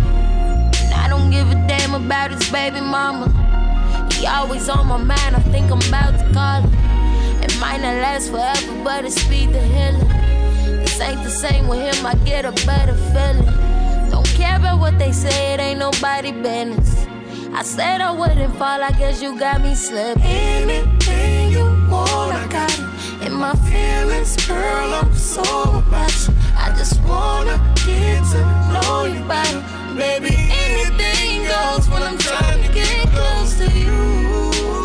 I 0.95 1.07
don't 1.09 1.31
give 1.31 1.51
a 1.51 1.55
damn 1.67 1.95
about 1.95 2.31
his 2.31 2.51
baby 2.51 2.81
mama. 2.81 3.29
He 4.13 4.27
always 4.27 4.69
on 4.69 4.87
my 4.87 4.97
mind, 4.97 5.37
I 5.37 5.41
think 5.53 5.71
I'm 5.71 5.81
about 5.89 6.19
to 6.19 6.33
call 6.33 6.63
her. 6.63 7.43
It 7.43 7.59
might 7.59 7.81
not 7.81 7.97
last 8.03 8.31
forever, 8.31 8.85
but 8.85 9.05
it's 9.05 9.21
speed 9.21 9.53
the 9.53 9.61
healing. 9.61 10.09
This 10.83 11.01
ain't 11.01 11.23
the 11.23 11.31
same 11.31 11.67
with 11.69 11.81
him, 11.81 12.07
I 12.07 12.15
get 12.25 12.45
a 12.45 12.53
better 12.67 12.95
feeling. 13.13 14.11
Don't 14.11 14.27
care 14.29 14.57
about 14.57 14.79
what 14.79 14.99
they 14.99 15.13
say, 15.13 15.55
it 15.55 15.61
ain't 15.61 15.79
nobody 15.79 16.33
business. 16.33 17.07
I 17.53 17.63
said 17.63 18.01
I 18.01 18.11
wouldn't 18.13 18.57
fall, 18.57 18.83
I 18.83 18.91
guess 18.93 19.21
you 19.21 19.39
got 19.39 19.63
me 19.63 19.75
slipping. 19.75 20.23
Anything 20.23 21.53
you 21.53 21.65
want, 21.91 22.35
I 22.35 22.47
got 22.49 22.71
it. 22.73 23.27
In 23.27 23.35
my 23.35 23.55
feelings, 23.71 24.37
girl, 24.47 24.95
I'm 24.95 25.15
so 25.15 25.43
about 25.43 26.29
you. 26.29 26.44
Just 26.77 27.01
wanna 27.03 27.57
get 27.87 28.23
to 28.33 28.41
know 28.73 29.05
you 29.05 29.23
better. 29.29 29.63
Baby, 29.97 30.35
anything 30.51 31.45
goes 31.45 31.89
when 31.89 32.03
I'm 32.03 32.19
trying 32.19 32.63
to 32.67 32.73
get 32.73 33.09
close 33.11 33.57
to 33.59 33.71
you. 33.71 34.84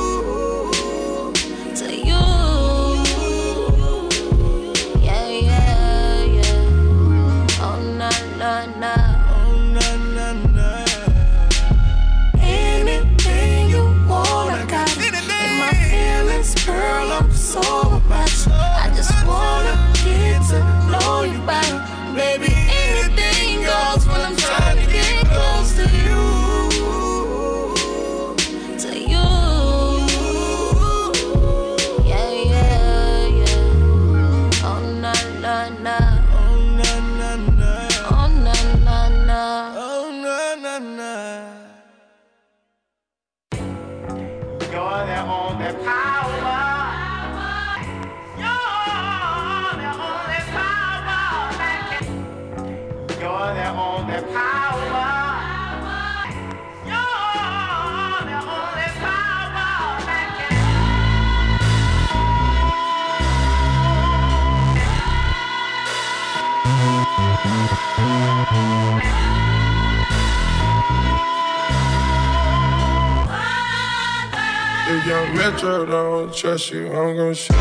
Trust 76.39 76.71
you, 76.71 76.87
I'm 76.87 77.17
gonna 77.17 77.35
shoot. 77.35 77.53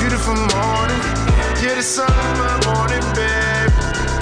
Beautiful 0.00 0.32
morning, 0.32 1.02
you're 1.60 1.76
the 1.76 1.82
sun 1.82 2.08
of 2.08 2.38
my 2.40 2.56
morning, 2.64 3.04
babe. 3.12 3.72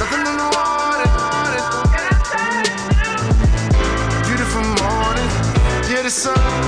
Nothing 0.01 0.27
in 0.27 0.37
the 0.43 0.51
water. 0.51 1.11
Beautiful 4.27 4.67
morning, 4.83 5.31
you're 5.89 6.03
the 6.03 6.11
sun 6.11 6.60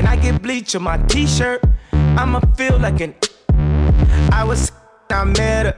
and 0.00 0.08
I 0.08 0.16
get 0.16 0.40
bleach 0.40 0.74
on 0.74 0.82
my 0.84 0.96
t-shirt, 1.08 1.62
I'ma 1.92 2.40
feel 2.56 2.78
like 2.78 3.02
an. 3.02 3.14
I 4.32 4.44
was 4.44 4.72
I 5.10 5.24
met 5.24 5.66
her. 5.66 5.76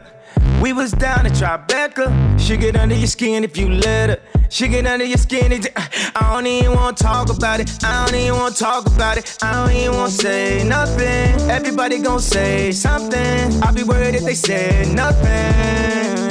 We 0.62 0.72
was 0.72 0.92
down 0.92 1.26
at 1.26 1.32
Tribeca. 1.32 2.06
She 2.38 2.56
get 2.56 2.76
under 2.76 2.94
your 2.94 3.08
skin 3.08 3.42
if 3.42 3.56
you 3.56 3.68
let 3.68 4.10
her. 4.10 4.20
She 4.48 4.68
get 4.68 4.86
under 4.86 5.04
your 5.04 5.18
skin. 5.18 5.50
I 6.14 6.32
don't 6.32 6.46
even 6.46 6.72
wanna 6.72 6.96
talk 6.96 7.30
about 7.36 7.58
it. 7.58 7.68
I 7.82 8.06
don't 8.06 8.14
even 8.14 8.38
wanna 8.38 8.54
talk 8.54 8.86
about 8.86 9.18
it. 9.18 9.38
I 9.42 9.50
don't 9.54 9.74
even 9.74 9.96
wanna 9.96 10.12
say 10.12 10.62
nothing. 10.62 11.50
Everybody 11.50 11.98
gon' 11.98 12.20
say 12.20 12.70
something. 12.70 13.60
I'll 13.64 13.74
be 13.74 13.82
worried 13.82 14.14
if 14.14 14.22
they 14.22 14.34
say 14.34 14.88
nothing. 14.94 16.22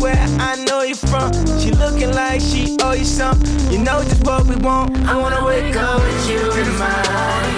Where 0.00 0.16
I 0.40 0.56
know 0.64 0.82
you 0.82 0.94
from. 0.94 1.30
She 1.60 1.72
looking 1.72 2.12
like 2.14 2.40
she 2.40 2.76
owe 2.82 2.92
you 2.94 3.04
something. 3.04 3.72
You 3.72 3.78
know 3.78 4.02
just 4.02 4.24
what 4.26 4.46
we 4.46 4.56
want. 4.56 4.96
I 5.06 5.16
wanna 5.16 5.44
wake 5.44 5.76
up 5.76 6.00
with 6.02 6.30
you 6.30 6.40
in 6.40 6.78
mind. 6.78 7.56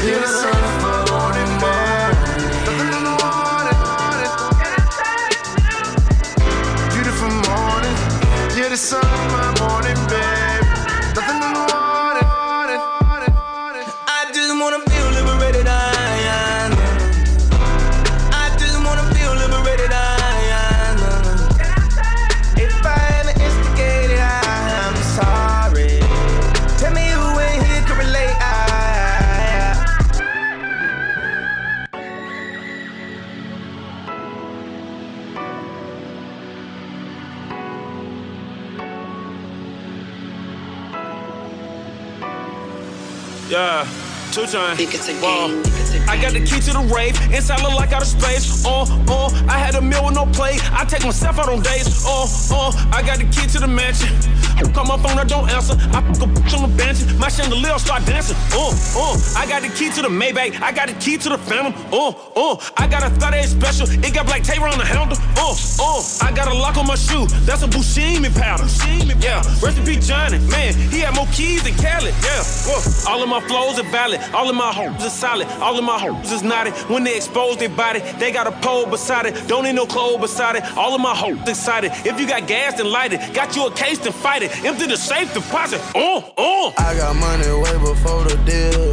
The 0.00 0.26
sun 0.26 0.54
of 0.64 1.06
the 1.06 1.12
morning. 1.12 1.50
Beautiful 6.94 7.30
morning, 7.30 7.96
you're 8.56 8.70
the 8.70 8.76
sun 8.76 9.02
morning, 9.32 9.79
Yeah, 43.60 43.84
two 44.32 44.46
time. 44.46 44.74
I 46.08 46.16
got 46.16 46.32
the 46.32 46.40
key 46.40 46.60
to 46.64 46.72
the 46.72 46.80
rave. 46.96 47.12
Inside 47.30 47.60
look 47.60 47.74
like 47.74 47.92
out 47.92 48.00
of 48.00 48.08
space. 48.08 48.64
Uh, 48.64 48.88
uh, 49.06 49.28
I 49.52 49.58
had 49.58 49.74
a 49.74 49.82
meal 49.82 50.06
with 50.06 50.14
no 50.14 50.24
plate. 50.24 50.64
I 50.72 50.86
take 50.86 51.04
myself 51.04 51.38
out 51.38 51.50
on 51.50 51.60
dates. 51.60 52.06
Uh, 52.06 52.24
uh, 52.56 52.72
I 52.90 53.02
got 53.02 53.18
the 53.18 53.28
key 53.28 53.46
to 53.52 53.58
the 53.60 53.68
mansion. 53.68 54.16
Call 54.68 54.84
my 54.84 54.98
phone, 54.98 55.18
I 55.18 55.24
don't 55.24 55.48
answer. 55.50 55.74
I 55.92 56.00
put 56.02 56.22
a 56.22 56.26
bitch 56.26 56.54
on 56.56 56.68
the 56.68 56.76
bench. 56.76 56.98
My 57.18 57.28
chandelier 57.28 57.78
start 57.78 58.04
dancing. 58.04 58.36
Uh, 58.52 58.70
uh, 58.96 59.16
I 59.36 59.46
got 59.46 59.62
the 59.62 59.68
key 59.68 59.90
to 59.90 60.02
the 60.02 60.08
Maybach. 60.08 60.60
I 60.60 60.72
got 60.72 60.88
the 60.88 60.94
key 60.94 61.16
to 61.18 61.28
the 61.30 61.38
Phantom. 61.38 61.74
Uh, 61.92 62.10
uh, 62.36 62.56
I 62.76 62.86
got 62.86 63.02
a 63.02 63.10
38 63.10 63.44
special. 63.44 63.86
It 63.88 64.14
got 64.14 64.26
black 64.26 64.42
tape 64.42 64.60
on 64.60 64.78
the 64.78 64.84
handle. 64.84 65.16
Uh, 65.36 65.54
uh, 65.80 66.02
I 66.22 66.32
got 66.32 66.48
a 66.48 66.54
lock 66.54 66.76
on 66.76 66.86
my 66.86 66.96
shoe. 66.96 67.26
That's 67.46 67.62
a 67.62 67.68
Bushimi 67.68 68.32
powder. 68.34 68.64
Bushimi 68.64 69.20
yeah, 69.22 69.42
recipe 69.62 69.96
Johnny. 69.96 70.38
Man, 70.48 70.74
he 70.74 71.00
had 71.00 71.14
more 71.14 71.26
keys 71.32 71.62
than 71.62 71.74
Khaled. 71.74 72.14
Yeah, 72.22 73.10
all 73.10 73.22
of 73.22 73.28
my 73.28 73.40
flows 73.40 73.78
are 73.78 73.90
valid. 73.90 74.20
All 74.34 74.48
of 74.48 74.56
my 74.56 74.72
hoes 74.72 75.04
are 75.04 75.10
solid. 75.10 75.46
All 75.60 75.78
of 75.78 75.84
my 75.84 75.98
hoes 75.98 76.32
is 76.32 76.42
naughty. 76.42 76.70
When 76.92 77.04
they 77.04 77.16
expose 77.16 77.56
their 77.56 77.68
body, 77.68 78.00
they 78.18 78.32
got 78.32 78.46
a 78.46 78.52
pole 78.52 78.86
beside 78.86 79.26
it. 79.26 79.48
Don't 79.48 79.64
need 79.64 79.74
no 79.74 79.86
clothes 79.86 80.20
beside 80.20 80.56
it. 80.56 80.64
All 80.76 80.94
of 80.94 81.00
my 81.00 81.14
hoes 81.14 81.38
excited. 81.48 81.92
If 82.04 82.18
you 82.20 82.26
got 82.26 82.46
gas, 82.46 82.74
then 82.76 82.90
light 82.90 83.12
it. 83.12 83.34
Got 83.34 83.56
you 83.56 83.66
a 83.66 83.72
case, 83.72 83.98
then 83.98 84.12
fight 84.12 84.42
it. 84.42 84.49
Empty 84.64 84.86
the 84.86 84.96
safe 84.96 85.32
deposit. 85.32 85.80
Oh, 85.94 86.32
oh. 86.36 86.74
I 86.76 86.94
got 86.96 87.16
money 87.16 87.48
way 87.48 87.78
before 87.78 88.24
the 88.24 88.36
deal. 88.44 88.92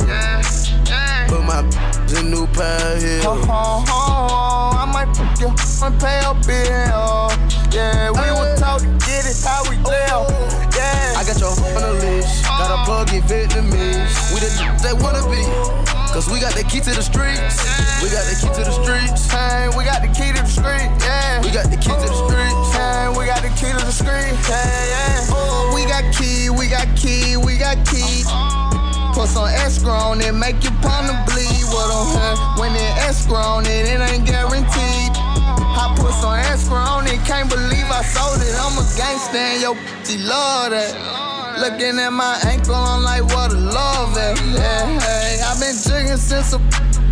Put 1.28 1.43
my 1.43 1.60
in 2.18 2.32
new 2.32 2.47
pair 2.47 2.97
here. 2.99 3.22
Oh, 3.24 3.43
oh, 3.49 3.84
oh, 3.89 4.78
I 4.78 4.86
might 4.88 5.12
fuck 5.16 5.39
you 5.41 5.51
and 5.84 5.99
pay 5.99 6.22
a 6.24 6.34
bill. 6.47 7.28
Yeah, 7.72 8.12
we 8.16 8.32
were 8.32 8.55
taught 8.55 8.80
to 8.80 8.88
get 9.03 9.28
it 9.28 9.36
how 9.43 9.64
we 9.70 9.76
oh. 9.84 9.91
live. 9.91 10.55
Yeah, 10.74 11.20
I 11.20 11.24
got 11.28 11.39
your 11.39 11.51
on 11.51 11.82
the 11.84 11.93
leash. 11.99 12.41
Got 12.47 12.72
a 12.72 12.86
plug 12.86 13.14
in 13.14 13.22
Vietnamese. 13.24 14.16
We 14.32 14.39
the 14.39 14.49
they 14.80 14.93
wanna 14.93 15.26
be. 15.28 15.43
Cause 16.14 16.32
we 16.32 16.39
got 16.39 16.55
the 16.55 16.64
key 16.64 16.80
to 16.80 16.91
the 16.95 17.03
streets. 17.03 17.62
We 18.01 18.10
got 18.10 18.24
the 18.26 18.34
key 18.39 18.49
to 18.55 18.64
the 18.64 18.72
streets. 18.72 19.30
hey, 19.30 19.68
we 19.78 19.84
got 19.84 20.01
the 20.01 20.08
key 20.08 20.32
to 20.32 20.41
the 20.41 20.47
street. 20.47 20.89
Yeah, 21.03 21.41
We 21.43 21.51
got 21.51 21.70
the 21.70 21.78
key 21.78 21.91
to 21.91 22.08
the 22.08 22.20
streets. 22.26 22.66
Hey, 22.98 23.10
we 23.14 23.26
got 23.26 23.41
the 23.41 23.52
key 23.54 23.70
to 23.70 23.84
the 23.86 23.93
street. 23.93 24.34
Yeah, 24.50 24.58
yeah. 24.93 25.34
Oh, 25.34 25.72
we 25.74 25.86
got 25.86 26.04
key, 26.14 26.50
we 26.50 26.68
got 26.68 26.89
key, 26.98 27.38
we 27.38 27.58
got 27.58 27.78
key. 27.86 28.26
Put 29.14 29.30
some 29.30 29.50
escrow 29.50 30.14
on 30.14 30.22
it, 30.22 30.34
make 30.34 30.62
your 30.64 30.74
partner 30.82 31.18
bleed. 31.30 31.66
What 31.74 31.89
on 31.89 32.06
her? 32.18 32.34
When 32.62 32.74
it 32.74 32.93
escrow 33.06 33.62
on 33.62 33.66
it, 33.66 33.86
it 33.86 34.00
ain't 34.02 34.26
guaranteed. 34.26 35.14
I 35.78 35.93
put 35.98 36.14
some 36.14 36.38
escrow 36.54 36.78
on 36.78 37.08
it, 37.08 37.22
can't 37.26 37.50
believe 37.50 37.88
I 37.89 38.02
sold 38.04 38.41
it. 38.41 38.54
I'm 38.58 38.78
a 38.78 38.86
gangster 38.98 39.38
and 39.38 39.62
yo, 39.62 39.72
she 40.04 40.18
love 40.18 40.72
that. 40.72 40.93
Looking 41.58 41.98
at 42.00 42.14
my 42.14 42.38
ankle, 42.45 42.76
I'm 42.76 43.02
like, 43.02 43.24
what 43.34 43.52
a 43.52 43.58
love 43.58 44.16
at. 44.18 44.38
Yeah, 44.54 45.00
hey, 45.00 45.41
I've 45.41 45.60
been 45.60 45.76
jigging 45.76 46.18
since 46.18 46.54
a 46.54 46.60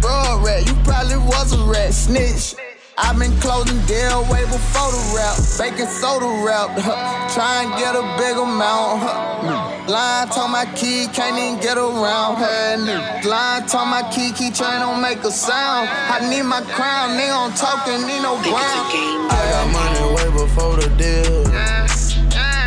broad 0.01 0.45
rat. 0.45 0.67
You 0.67 0.75
probably 0.83 1.17
was 1.17 1.53
a 1.53 1.63
rat 1.65 1.93
snitch. 1.93 2.55
I've 2.97 3.19
been 3.19 3.35
closing 3.41 3.79
deal 3.85 4.23
way 4.31 4.43
before 4.45 4.87
the 4.87 5.03
rap. 5.15 5.35
Baking 5.59 5.91
soda 5.91 6.31
rap. 6.47 6.71
Huh. 6.79 7.27
Try 7.33 7.63
and 7.63 7.71
get 7.75 7.93
a 7.93 8.03
big 8.15 8.37
amount. 8.37 9.03
Huh. 9.03 9.91
Line 9.91 10.29
told 10.29 10.51
my 10.51 10.65
key, 10.75 11.07
can't 11.11 11.37
even 11.37 11.59
get 11.59 11.77
around. 11.77 12.37
Hey, 12.37 12.75
nigga. 12.79 13.25
Line 13.25 13.67
told 13.67 13.89
my 13.89 14.01
key, 14.15 14.31
key 14.31 14.49
chain 14.49 14.79
don't 14.79 15.01
make 15.01 15.19
a 15.25 15.31
sound. 15.31 15.89
I 15.91 16.23
need 16.29 16.43
my 16.43 16.61
crown, 16.61 17.19
nigga 17.19 17.35
on 17.35 17.51
talking, 17.53 17.99
need 18.07 18.23
no 18.23 18.39
ground. 18.47 18.87
I 19.27 19.43
got 19.51 19.67
money 19.75 20.15
way 20.15 20.29
before 20.31 20.77
the 20.77 20.87
deal. 20.95 21.43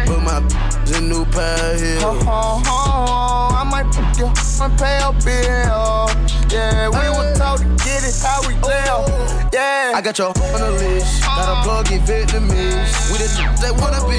Put 0.05 0.23
my 0.23 0.45
in 0.95 1.09
new 1.09 1.25
pair 1.25 1.77
here. 1.79 2.05
Uh-huh. 2.05 3.28
I 3.79 3.85
might 3.85 3.95
fuck 3.95 4.19
you 4.19 4.77
pay 4.77 4.99
a 4.99 5.13
bill. 5.23 6.11
Yeah, 6.51 6.89
we 6.91 7.07
were 7.15 7.33
taught 7.37 7.59
to 7.59 7.65
get 7.87 8.03
it 8.03 8.19
how 8.19 8.43
we 8.43 8.55
live. 8.67 9.07
Yeah. 9.53 9.93
I 9.95 10.03
got 10.03 10.19
your 10.19 10.35
on 10.35 10.35
the 10.35 10.73
leash. 10.83 11.21
Got 11.23 11.47
a 11.47 11.63
plug 11.63 11.93
in 11.93 12.01
Vietnamese. 12.01 13.13
We 13.13 13.23
the 13.23 13.31
they 13.63 13.71
wanna 13.79 14.03
be. 14.11 14.19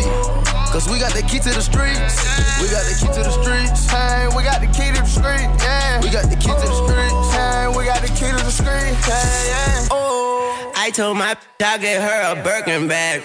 Cause 0.72 0.88
we 0.88 0.98
got 0.98 1.12
the 1.12 1.24
key 1.24 1.40
to 1.40 1.50
the 1.50 1.60
streets. 1.60 2.24
We 2.62 2.72
got 2.72 2.88
the 2.88 2.96
key 2.96 3.12
to 3.12 3.20
the 3.20 3.32
streets. 3.36 3.92
Hey, 3.92 4.30
we 4.32 4.44
got 4.44 4.62
the 4.62 4.68
key 4.68 4.96
to 4.96 5.02
the 5.02 5.06
street, 5.06 5.50
yeah. 5.60 6.00
We 6.00 6.10
got 6.10 6.30
the 6.30 6.38
key 6.38 6.56
to 6.56 6.64
the 6.64 6.80
streets. 6.80 7.34
Hey, 7.36 7.68
we 7.76 7.84
got 7.84 8.02
the 8.02 8.08
key 8.16 8.32
to 8.32 8.40
the 8.40 8.52
street, 8.52 8.96
yeah, 9.12 9.48
yeah. 9.52 9.88
Oh, 9.92 10.72
I 10.78 10.90
told 10.92 11.18
my 11.18 11.36
I 11.60 11.78
get 11.80 12.02
her 12.02 12.40
a 12.40 12.44
Birkin 12.44 12.88
bag. 12.88 13.24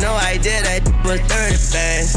No 0.00 0.16
idea 0.16 0.62
that 0.64 0.80
was 1.04 1.20
30 1.28 1.60
bands. 1.76 2.16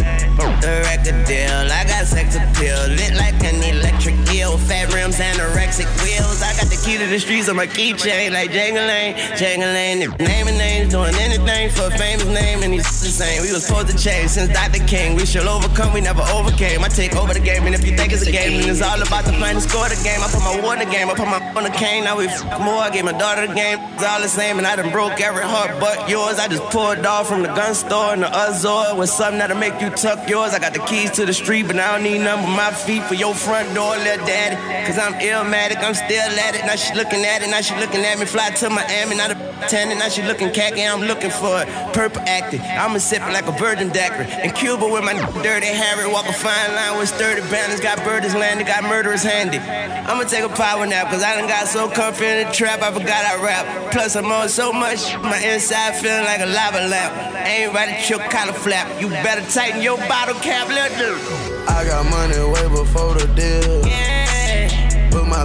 The 0.64 0.82
record 0.88 1.28
deal, 1.28 1.68
I 1.68 1.84
got 1.84 2.08
sex 2.08 2.36
appeal. 2.36 2.80
Lit 2.96 3.16
like 3.20 3.36
an 3.44 3.60
electric 3.60 4.16
eel. 4.32 4.58
Fat 4.58 4.94
rims, 4.94 5.20
anorexic 5.20 5.88
wheels. 6.00 6.42
I 6.42 6.56
got 6.56 6.72
the 6.72 6.80
key 6.80 6.98
to 6.98 7.06
the 7.06 7.20
streets 7.20 7.50
on 7.50 7.58
my 7.58 7.68
keychain, 7.68 8.32
like 8.32 8.52
Jangling, 8.52 9.16
Jangling. 9.36 10.16
Naming 10.20 10.58
names, 10.58 10.92
doing 10.94 11.14
anything. 11.16 11.70
for 11.72 11.88
a 11.88 11.98
famous 11.98 12.26
name, 12.26 12.64
and 12.64 12.74
he's 12.74 12.88
the 13.02 13.12
same. 13.12 13.42
We 13.44 13.52
was 13.52 13.66
supposed 13.66 13.90
to 13.92 13.98
change 13.98 14.32
since 14.32 14.52
Dr. 14.54 14.84
King. 14.88 15.16
We 15.16 15.26
shall 15.26 15.50
overcome, 15.50 15.94
we 15.94 16.00
never 16.02 16.24
overcame. 16.32 16.84
I 16.84 16.88
take 16.88 17.16
over 17.16 17.34
the 17.34 17.44
game, 17.44 17.64
and 17.68 17.76
if 17.76 17.86
you 17.86 17.98
think 17.98 18.14
it's 18.14 18.26
a 18.26 18.32
game, 18.32 18.62
then 18.62 18.70
it's 18.70 18.82
all 18.82 19.02
about 19.02 19.26
the 19.26 19.34
plan 19.34 19.56
to 19.56 19.62
score 19.62 19.90
the 19.90 20.00
game. 20.04 20.24
I 20.24 20.28
put 20.32 20.40
my 20.40 20.60
water 20.64 20.86
game, 20.86 21.10
I 21.10 21.16
put 21.16 21.28
my 21.28 21.44
on 21.56 21.64
the 21.64 21.70
cane. 21.70 22.06
Now 22.06 22.18
we 22.18 22.28
f 22.28 22.44
more. 22.60 22.80
I 22.80 22.90
gave 22.90 23.06
my 23.06 23.12
daughter 23.12 23.46
the 23.46 23.54
game. 23.54 23.78
It's 23.94 24.04
all 24.04 24.22
the 24.22 24.28
same, 24.28 24.58
and 24.58 24.66
I 24.66 24.76
done 24.76 24.92
broke 24.92 25.20
every 25.20 25.44
heart 25.44 25.72
but 25.80 26.10
yours. 26.10 26.40
I 26.40 26.48
just 26.48 26.64
pulled 26.72 27.06
off 27.06 27.28
from 27.28 27.42
the 27.44 27.50
gun 27.50 27.73
store 27.74 28.14
in 28.14 28.22
the 28.22 28.30
Azor 28.30 28.96
with 28.96 29.10
something 29.10 29.40
that'll 29.40 29.58
make 29.58 29.80
you 29.82 29.90
tuck 29.90 30.28
yours. 30.30 30.54
I 30.54 30.60
got 30.60 30.74
the 30.74 30.80
keys 30.80 31.12
to 31.12 31.26
the 31.26 31.34
street, 31.34 31.68
but 31.68 31.78
I 31.78 31.94
don't 31.94 32.04
need 32.04 32.20
none 32.20 32.42
but 32.44 32.56
my 32.56 32.72
feet 32.72 33.04
for 33.04 33.16
your 33.16 33.34
front 33.34 33.74
door, 33.74 33.96
little 33.98 34.26
daddy. 34.26 34.56
Cause 34.86 34.98
I'm 34.98 35.14
illmatic, 35.14 35.84
I'm 35.84 35.94
still 35.94 36.32
at 36.46 36.56
it. 36.56 36.66
Now 36.66 36.76
she 36.76 36.94
looking 36.96 37.24
at 37.24 37.42
it, 37.42 37.50
now 37.50 37.62
she 37.62 37.76
looking 37.76 38.04
at 38.04 38.20
me. 38.20 38.26
Fly 38.26 38.50
to 38.50 38.70
Miami, 38.70 39.16
now 39.16 39.30
the 39.30 39.36
tenant, 39.70 40.00
now 40.00 40.10
she 40.10 40.22
looking 40.24 40.52
khaki. 40.52 40.84
I'm 40.84 41.02
looking 41.02 41.32
for 41.32 41.62
it. 41.62 41.68
Purple 41.94 42.22
acting, 42.26 42.62
I'ma 42.62 42.98
sip 42.98 43.22
like 43.32 43.48
a 43.48 43.52
virgin 43.54 43.90
daiquiri. 43.90 44.28
In 44.44 44.52
Cuba 44.52 44.88
with 44.88 45.04
my 45.04 45.14
dirty 45.42 45.68
Harry, 45.68 46.12
walk 46.12 46.28
a 46.28 46.34
fine 46.34 46.76
line 46.76 46.98
with 47.00 47.10
sturdy 47.10 47.42
balance. 47.48 47.80
Got 47.80 48.04
birdies 48.04 48.36
landed, 48.36 48.68
got 48.68 48.84
murderers 48.84 49.24
handy. 49.24 49.60
I'ma 49.60 50.24
take 50.24 50.44
a 50.44 50.50
power 50.50 50.86
nap, 50.86 51.08
cause 51.10 51.24
I 51.24 51.40
done 51.40 51.48
got 51.48 51.68
so 51.68 51.90
comfy 51.90 52.26
in 52.26 52.48
the 52.48 52.54
trap, 52.54 52.82
I 52.82 52.92
forgot 52.92 53.24
I 53.24 53.42
rap. 53.44 53.92
Plus, 53.92 54.16
I'm 54.16 54.32
on 54.32 54.50
so 54.50 54.74
much, 54.74 55.16
my 55.22 55.40
inside 55.40 55.96
feeling 55.96 56.26
like 56.26 56.42
a 56.42 56.46
lava 56.46 56.88
lamp. 56.88 57.14
Ain't 57.48 57.63
ready 57.68 58.02
to 58.04 58.10
your 58.18 58.20
collar 58.30 58.54
flap. 58.54 59.02
You 59.02 59.10
better 59.10 59.42
tighten 59.52 59.82
your 59.82 59.98
bottle 60.10 60.36
cap, 60.36 60.68
little 60.68 60.98
dude. 60.98 61.22
I 61.68 61.86
got 61.86 62.06
money 62.10 62.38
way 62.38 62.68
before 62.70 63.14
the 63.14 63.28
deal. 63.36 63.88
Yeah. 63.88 65.10
Put 65.12 65.28
my 65.28 65.44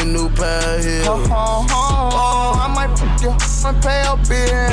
in 0.00 0.12
new 0.12 0.28
pair 0.30 0.78
of 0.78 0.84
heels. 0.84 1.06
Oh, 1.06 1.26
oh, 1.30 1.66
oh, 1.70 2.10
oh, 2.12 2.60
I 2.60 2.66
might 2.74 2.92
f- 2.98 3.22
you 3.22 3.30
and 3.68 3.82
pay 3.82 4.02
a 4.02 4.16
bill. 4.16 4.72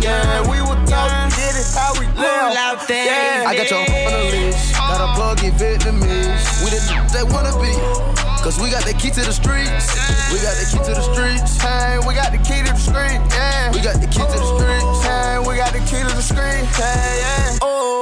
Yeah, 0.00 0.42
we 0.50 0.60
were 0.60 0.80
talking, 0.86 1.28
get 1.36 1.54
it 1.54 1.68
how 1.74 1.92
we 1.98 2.06
live. 2.18 2.56
out 2.56 2.88
there. 2.88 3.06
Yeah. 3.06 3.48
I 3.48 3.56
got 3.56 3.70
your 3.70 3.80
on 3.80 3.86
the 3.86 4.46
list. 4.46 4.74
Got 4.74 5.00
a 5.00 5.14
plug 5.14 5.44
in 5.44 5.52
Vietnamese. 5.52 6.64
We 6.64 6.70
the 6.70 6.80
that 7.12 7.26
wanna 7.30 7.52
be. 7.60 8.19
Cause 8.42 8.58
we 8.58 8.70
got 8.70 8.84
the 8.86 8.94
key 8.94 9.10
to 9.10 9.20
the 9.20 9.32
streets. 9.32 9.92
We 10.32 10.40
got 10.40 10.56
the 10.56 10.64
key 10.64 10.82
to 10.82 10.94
the 10.94 11.02
streets. 11.12 11.60
Hey, 11.60 11.98
we 12.08 12.14
got 12.14 12.32
the 12.32 12.38
key 12.38 12.64
to 12.64 12.72
the 12.72 12.76
street, 12.76 13.20
yeah. 13.36 13.70
We 13.70 13.80
got 13.82 14.00
the 14.00 14.06
key 14.06 14.24
to 14.24 14.38
the 14.38 14.48
streets. 14.56 15.04
Hey, 15.04 15.38
we 15.46 15.56
got 15.56 15.72
the 15.74 15.80
key 15.80 16.00
to 16.00 16.14
the 16.16 16.22
street, 16.22 16.64
hey, 16.74 17.20
yeah. 17.20 17.58
Oh. 17.60 17.99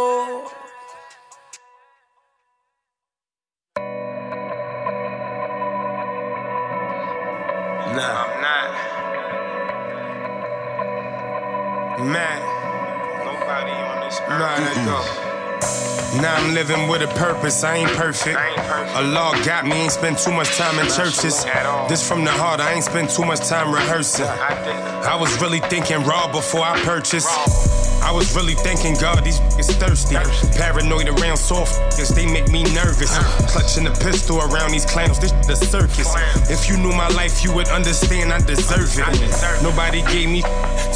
Now 16.21 16.35
I'm 16.35 16.53
living 16.53 16.89
with 16.89 17.03
a 17.03 17.07
purpose, 17.14 17.62
I 17.62 17.77
ain't 17.77 17.91
perfect. 17.91 18.37
A 18.37 19.03
law 19.03 19.33
got 19.45 19.64
me, 19.64 19.73
ain't 19.73 19.93
spend 19.93 20.19
too 20.19 20.33
much 20.33 20.49
time 20.57 20.79
in 20.81 20.87
churches. 20.89 21.45
This 21.89 22.07
from 22.07 22.25
the 22.25 22.33
heart, 22.33 22.59
I 22.61 22.73
ain't 22.73 22.85
spend 22.85 23.11
too 23.11 23.25
much 23.25 23.41
time 23.49 23.73
rehearsing. 23.73 24.27
I 24.27 25.16
was 25.21 25.41
really 25.41 25.61
thinking 25.61 26.03
raw 26.03 26.31
before 26.31 26.62
I 26.62 26.81
purchased. 26.83 27.29
I 28.09 28.11
was 28.11 28.35
really 28.35 28.55
thinking, 28.55 28.95
God, 28.95 29.23
these 29.23 29.39
is 29.61 29.69
thirsty. 29.77 30.17
Paranoid 30.57 31.09
around 31.09 31.37
soft 31.37 31.89
niggas, 31.99 32.15
they 32.15 32.27
make 32.27 32.51
me 32.51 32.63
nervous. 32.75 33.17
Clutching 33.51 33.87
a 33.87 33.91
pistol 33.91 34.39
around 34.39 34.71
these 34.71 34.85
clowns, 34.85 35.19
this 35.19 35.33
the 35.47 35.57
circus. 35.57 36.15
If 36.51 36.69
you 36.69 36.77
knew 36.77 36.93
my 36.93 37.09
life, 37.09 37.45
you 37.45 37.55
would 37.55 37.69
understand 37.69 38.33
I 38.33 38.41
deserve 38.41 38.91
it. 38.97 39.63
Nobody 39.63 40.03
gave 40.03 40.29
me, 40.29 40.43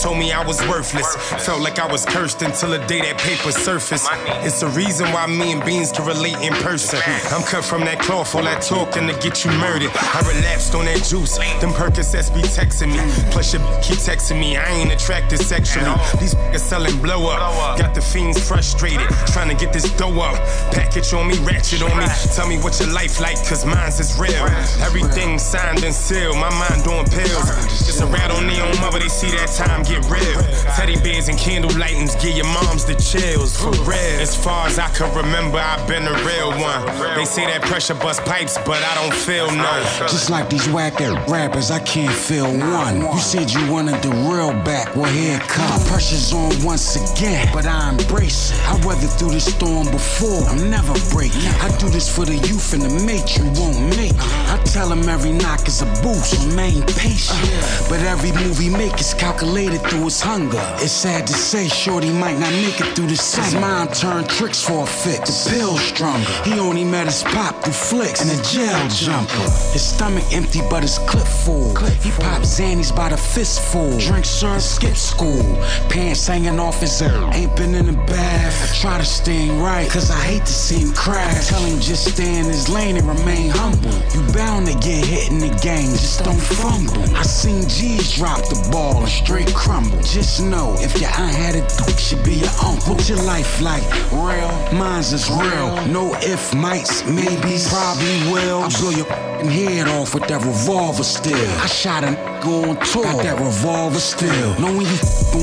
told 0.00 0.18
me 0.18 0.32
I 0.32 0.44
was 0.46 0.60
worthless. 0.68 1.16
Felt 1.44 1.60
like 1.60 1.78
I 1.78 1.90
was 1.90 2.04
cursed 2.04 2.42
until 2.42 2.70
the 2.70 2.78
day 2.86 3.00
that 3.00 3.18
paper 3.18 3.52
surfaced. 3.52 4.08
It's 4.44 4.60
the 4.60 4.68
reason 4.68 5.06
why 5.12 5.26
me 5.26 5.52
and 5.52 5.64
Beans 5.64 5.92
can 5.92 6.06
relate 6.06 6.36
in 6.42 6.52
person. 6.54 7.00
I'm 7.32 7.42
cut 7.42 7.64
from 7.64 7.82
that 7.82 7.98
cloth, 8.00 8.34
all 8.34 8.42
that 8.42 8.62
talking 8.62 9.06
to 9.06 9.14
get 9.18 9.44
you 9.44 9.50
murdered. 9.52 9.90
I 9.94 10.22
relapsed 10.26 10.74
on 10.74 10.84
that 10.86 11.02
juice, 11.04 11.38
them 11.60 11.72
Percocets 11.72 12.32
be 12.34 12.42
texting 12.42 12.92
me. 12.92 13.00
Plus, 13.30 13.52
you 13.52 13.58
keep 13.82 13.98
texting 13.98 14.40
me, 14.40 14.56
I 14.56 14.68
ain't 14.68 14.92
attracted 14.92 15.40
sexually. 15.40 15.86
These 16.20 16.34
niggas 16.34 16.60
selling 16.60 17.00
blow 17.02 17.28
up. 17.28 17.78
Got 17.78 17.94
the 17.94 18.00
fiends 18.00 18.38
frustrated, 18.38 19.08
trying 19.34 19.48
to 19.48 19.54
get 19.54 19.72
this 19.72 19.90
dough 19.96 20.20
up. 20.20 20.36
Package 20.72 21.12
on 21.12 21.26
me, 21.28 21.36
ratchet 21.40 21.82
on 21.82 21.98
me. 21.98 22.06
Tell 22.34 22.46
me 22.46 22.58
what 22.58 22.78
your 22.78 22.90
life 22.90 23.20
like, 23.20 23.36
cause 23.48 23.66
mine's 23.66 23.98
is 23.98 24.18
real. 24.18 24.46
Everything 24.80 25.38
signed 25.38 25.82
and 25.84 25.94
sealed, 25.94 26.36
my 26.36 26.50
mind 26.50 26.84
doing 26.84 27.04
pills. 27.06 27.46
Just 27.84 28.00
a 28.00 28.06
rat 28.06 28.30
on 28.30 28.46
their 28.46 28.64
own 28.64 28.78
mother, 28.80 29.00
they 29.00 29.08
see 29.08 29.30
that 29.32 29.50
time 29.50 29.82
get 29.82 30.04
real. 30.08 30.40
Teddy 30.76 30.96
bears 31.02 31.28
and 31.28 31.38
candle 31.38 31.70
lightings, 31.72 32.14
give 32.22 32.36
your 32.36 32.46
moms 32.46 32.84
the 32.84 32.94
chills, 32.94 33.58
for 33.58 33.72
real. 33.82 34.20
As 34.22 34.36
far 34.36 34.66
as 34.66 34.78
I 34.78 34.88
can 34.90 35.12
remember, 35.14 35.58
I've 35.58 35.86
been 35.88 36.06
a 36.06 36.16
real 36.24 36.50
one. 36.50 36.86
They 37.16 37.24
say 37.24 37.46
that 37.46 37.62
pressure 37.62 37.94
bust 37.94 38.24
pipes, 38.24 38.56
but 38.64 38.82
I 38.82 38.94
don't 38.94 39.14
feel 39.14 39.46
none. 39.50 39.82
Just 40.08 40.30
like 40.30 40.48
these 40.48 40.68
whack 40.68 41.00
rappers, 41.28 41.70
I 41.70 41.80
can't 41.80 42.14
feel 42.14 42.46
one. 42.46 43.00
You 43.00 43.18
said 43.18 43.50
you 43.50 43.70
wanted 43.70 44.00
the 44.02 44.10
real 44.10 44.52
back, 44.62 44.94
well 44.94 45.10
here 45.10 45.36
it 45.36 45.42
come. 45.48 45.80
Pressure's 45.86 46.32
on 46.32 46.52
once 46.92 47.18
again, 47.18 47.48
but 47.52 47.66
I 47.66 47.90
embrace 47.90 48.50
it. 48.50 48.60
I 48.68 48.74
weathered 48.86 49.10
through 49.10 49.32
the 49.32 49.40
storm 49.40 49.90
before, 49.90 50.42
I'm 50.48 50.70
never 50.70 50.94
breaking. 51.10 51.40
I 51.60 51.74
do 51.78 51.88
this 51.88 52.08
for 52.08 52.24
the 52.24 52.34
youth 52.34 52.72
and 52.72 52.82
the 52.82 53.06
mate 53.06 53.36
you 53.36 53.44
won't 53.60 53.96
make. 53.96 54.14
I 54.50 54.60
tell 54.64 54.88
them 54.88 55.08
every 55.08 55.32
knock 55.32 55.66
is 55.68 55.82
a 55.82 55.86
boost, 56.02 56.46
remain 56.46 56.82
patient. 56.82 57.40
But 57.88 58.00
every 58.00 58.32
move 58.32 58.58
he 58.58 58.68
make 58.68 58.98
is 59.00 59.14
calculated 59.14 59.80
through 59.82 60.04
his 60.04 60.20
hunger. 60.20 60.62
It's 60.80 60.92
sad 60.92 61.26
to 61.26 61.32
say, 61.32 61.68
Shorty 61.68 62.10
might 62.10 62.38
not 62.38 62.52
make 62.52 62.80
it 62.80 62.94
through 62.94 63.08
the 63.08 63.16
summer. 63.16 63.44
His 63.44 63.54
mind 63.54 63.94
turned 63.94 64.28
tricks 64.28 64.62
for 64.62 64.84
a 64.84 64.86
fix. 64.86 65.44
The 65.44 65.50
pill 65.50 65.78
stronger. 65.78 66.28
He 66.44 66.58
only 66.58 66.84
met 66.84 67.06
his 67.06 67.22
pop 67.22 67.62
through 67.62 67.72
flicks 67.72 68.20
and 68.20 68.30
a 68.30 68.42
jail 68.42 68.88
jumper. 68.88 69.48
His 69.72 69.82
stomach 69.82 70.24
empty, 70.32 70.60
but 70.68 70.82
his 70.82 70.98
clip 70.98 71.26
full. 71.26 71.74
He 72.02 72.10
pop 72.10 72.42
Xannies 72.42 72.94
by 72.94 73.08
the 73.10 73.16
fistful. 73.16 73.98
Drink 73.98 74.24
serve, 74.24 74.62
skip 74.62 74.96
school. 74.96 75.42
Pants 75.88 76.26
hanging 76.26 76.58
off 76.58 76.81
ear. 76.82 77.30
Ain't 77.32 77.54
been 77.56 77.74
in 77.74 77.86
the 77.86 77.92
bath. 77.92 78.70
I 78.70 78.74
try 78.80 78.98
to 78.98 79.04
stay 79.04 79.48
right, 79.60 79.88
cause 79.88 80.10
I 80.10 80.20
hate 80.20 80.44
to 80.46 80.52
see 80.52 80.80
him 80.80 80.92
crash. 80.92 81.48
Tell 81.48 81.62
him 81.62 81.78
just 81.80 82.12
stay 82.14 82.38
in 82.38 82.46
his 82.46 82.68
lane 82.68 82.96
and 82.96 83.06
remain 83.06 83.50
humble. 83.50 83.92
You 84.12 84.20
bound 84.32 84.66
to 84.66 84.74
get 84.74 85.04
hit 85.04 85.30
in 85.30 85.38
the 85.38 85.54
game, 85.62 85.90
just 85.92 86.24
don't 86.24 86.40
fumble. 86.40 87.02
I 87.16 87.22
seen 87.22 87.68
G's 87.68 88.16
drop 88.16 88.40
the 88.48 88.68
ball 88.72 88.98
and 88.98 89.08
straight 89.08 89.54
crumble. 89.54 90.02
Just 90.02 90.42
know 90.42 90.74
if 90.78 91.00
your 91.00 91.10
aunt 91.10 91.34
had 91.34 91.54
a 91.54 91.62
duke, 91.76 91.98
should 91.98 92.24
be 92.24 92.34
your 92.34 92.54
uncle. 92.64 92.94
What's 92.94 93.08
your 93.08 93.22
life 93.22 93.60
like? 93.60 93.84
Real, 94.10 94.50
mine's 94.72 95.12
is 95.12 95.30
real. 95.30 95.86
No 95.86 96.14
if, 96.20 96.54
mights, 96.54 97.04
maybes, 97.06 97.68
probably 97.68 98.32
will. 98.32 98.62
I 98.62 98.68
blow 98.80 98.90
your 98.90 99.06
head 99.06 99.88
off 99.88 100.14
with 100.14 100.26
that 100.28 100.44
revolver 100.44 101.04
still. 101.04 101.50
I 101.60 101.66
shot 101.66 102.02
a 102.04 102.08
nigga 102.08 102.68
on 102.68 102.76
tour, 102.86 103.04
got 103.04 103.22
that 103.22 103.38
revolver 103.38 103.98
still. 103.98 104.60
Know 104.60 104.76
when 104.76 104.86
you 104.86 104.98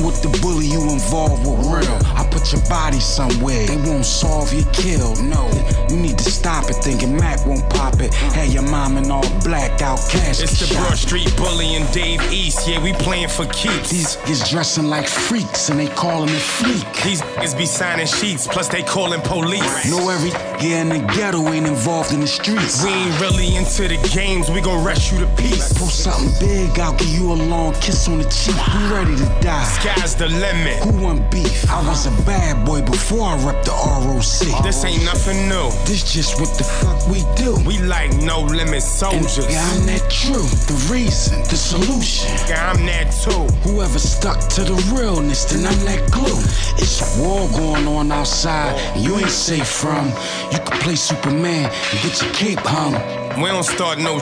with 0.06 0.22
the 0.22 0.30
bully, 0.42 0.66
you 0.66 0.82
involved 0.82 1.29
with 1.38 1.60
real. 1.68 2.00
I 2.16 2.28
put 2.32 2.52
your 2.52 2.62
body 2.70 3.00
somewhere, 3.00 3.68
they 3.68 3.78
won't 3.78 4.06
solve 4.06 4.54
your 4.54 4.66
kill. 4.74 5.16
No, 5.24 5.50
you 5.90 5.98
need 5.98 6.18
to 6.18 6.32
stop 6.32 6.70
it, 6.70 6.76
thinking 6.76 7.16
Mac 7.16 7.46
won't 7.46 7.68
pop 7.70 8.00
it. 8.00 8.14
Had 8.14 8.50
your 8.50 8.64
mom 8.64 8.98
in 8.98 9.12
all 9.12 9.28
black 9.44 9.82
out 9.82 10.00
cash. 10.10 10.42
It's 10.42 10.60
the 10.60 10.74
Broad 10.76 10.98
Street 10.98 11.36
Bully 11.38 11.76
and 11.76 11.92
Dave 11.92 12.22
East, 12.32 12.68
yeah, 12.68 12.82
we 12.82 12.94
playing 12.94 13.30
for 13.30 13.46
keeps. 13.48 13.90
These 13.90 14.18
niggas 14.18 14.50
dressing 14.50 14.86
like 14.86 15.08
freaks 15.08 15.70
and 15.70 15.80
they 15.80 15.88
calling 15.88 16.30
it 16.30 16.42
freak. 16.42 16.86
These 17.04 17.22
niggas 17.22 17.58
be 17.58 17.66
signing 17.66 18.08
sheets, 18.08 18.48
plus 18.48 18.68
they 18.68 18.84
calling 18.84 19.22
police. 19.22 19.90
Know 19.90 20.10
every 20.10 20.32
nigga 20.32 20.82
in 20.82 20.90
the 20.90 21.00
ghetto 21.14 21.48
ain't 21.50 21.68
involved 21.68 22.14
in 22.14 22.20
the 22.22 22.28
streets. 22.28 22.84
We 22.84 22.92
ain't 22.92 23.20
really 23.20 23.56
into 23.56 23.88
the 23.88 23.98
games, 24.14 24.50
we 24.50 24.62
gon' 24.62 24.84
rush 24.84 25.12
you 25.12 25.20
to 25.20 25.28
peace. 25.36 25.74
Pull 25.78 25.88
something 25.88 26.32
big, 26.40 26.80
I'll 26.80 26.96
give 26.96 27.10
you 27.10 27.32
a 27.32 27.34
long 27.34 27.74
kiss 27.76 28.08
on 28.08 28.20
the 28.20 28.30
cheek. 28.30 28.56
Who 28.56 28.94
ready 28.94 29.16
to 29.16 29.26
die? 29.42 29.64
Sky's 29.64 30.16
the 30.16 30.28
limit. 30.28 30.78
Who 30.84 31.08
beef? 31.18 31.70
I 31.70 31.82
was 31.88 32.06
a 32.06 32.12
bad 32.24 32.66
boy 32.66 32.82
before 32.82 33.28
I 33.28 33.38
repped 33.38 33.66
the 33.66 33.72
ROC. 33.72 34.64
This 34.64 34.84
ain't 34.86 35.04
nothing 35.04 35.50
new. 35.50 35.70
This 35.86 36.14
just 36.14 36.40
what 36.40 36.56
the 36.58 36.64
fuck 36.64 37.08
we 37.08 37.24
do. 37.36 37.56
We 37.66 37.80
like 37.80 38.12
no 38.18 38.42
limit 38.42 38.82
soldiers. 38.82 39.38
And 39.38 39.54
yeah, 39.54 39.72
I'm 39.74 39.86
that 39.88 40.10
true. 40.10 40.48
The 40.68 40.78
reason, 40.92 41.40
the 41.44 41.58
solution. 41.58 42.30
Yeah, 42.48 42.72
I'm 42.72 42.86
that 42.86 43.12
too. 43.12 43.46
Whoever 43.68 44.00
stuck 44.00 44.40
to 44.56 44.64
the 44.64 44.76
realness, 44.96 45.46
then 45.46 45.66
I'm 45.66 45.86
that 45.86 46.12
glue. 46.12 46.40
It's 46.78 47.02
a 47.02 47.22
war 47.22 47.48
going 47.50 47.88
on 47.88 48.12
outside, 48.12 48.78
and 48.96 49.04
you 49.04 49.18
ain't 49.18 49.30
safe 49.30 49.68
from. 49.68 50.08
You 50.52 50.60
can 50.60 50.80
play 50.80 50.96
Superman 50.96 51.72
and 51.92 52.02
get 52.04 52.22
your 52.22 52.34
cape 52.34 52.60
hung. 52.60 53.19
We 53.38 53.46
don't 53.46 53.64
start 53.64 54.00
no 54.00 54.20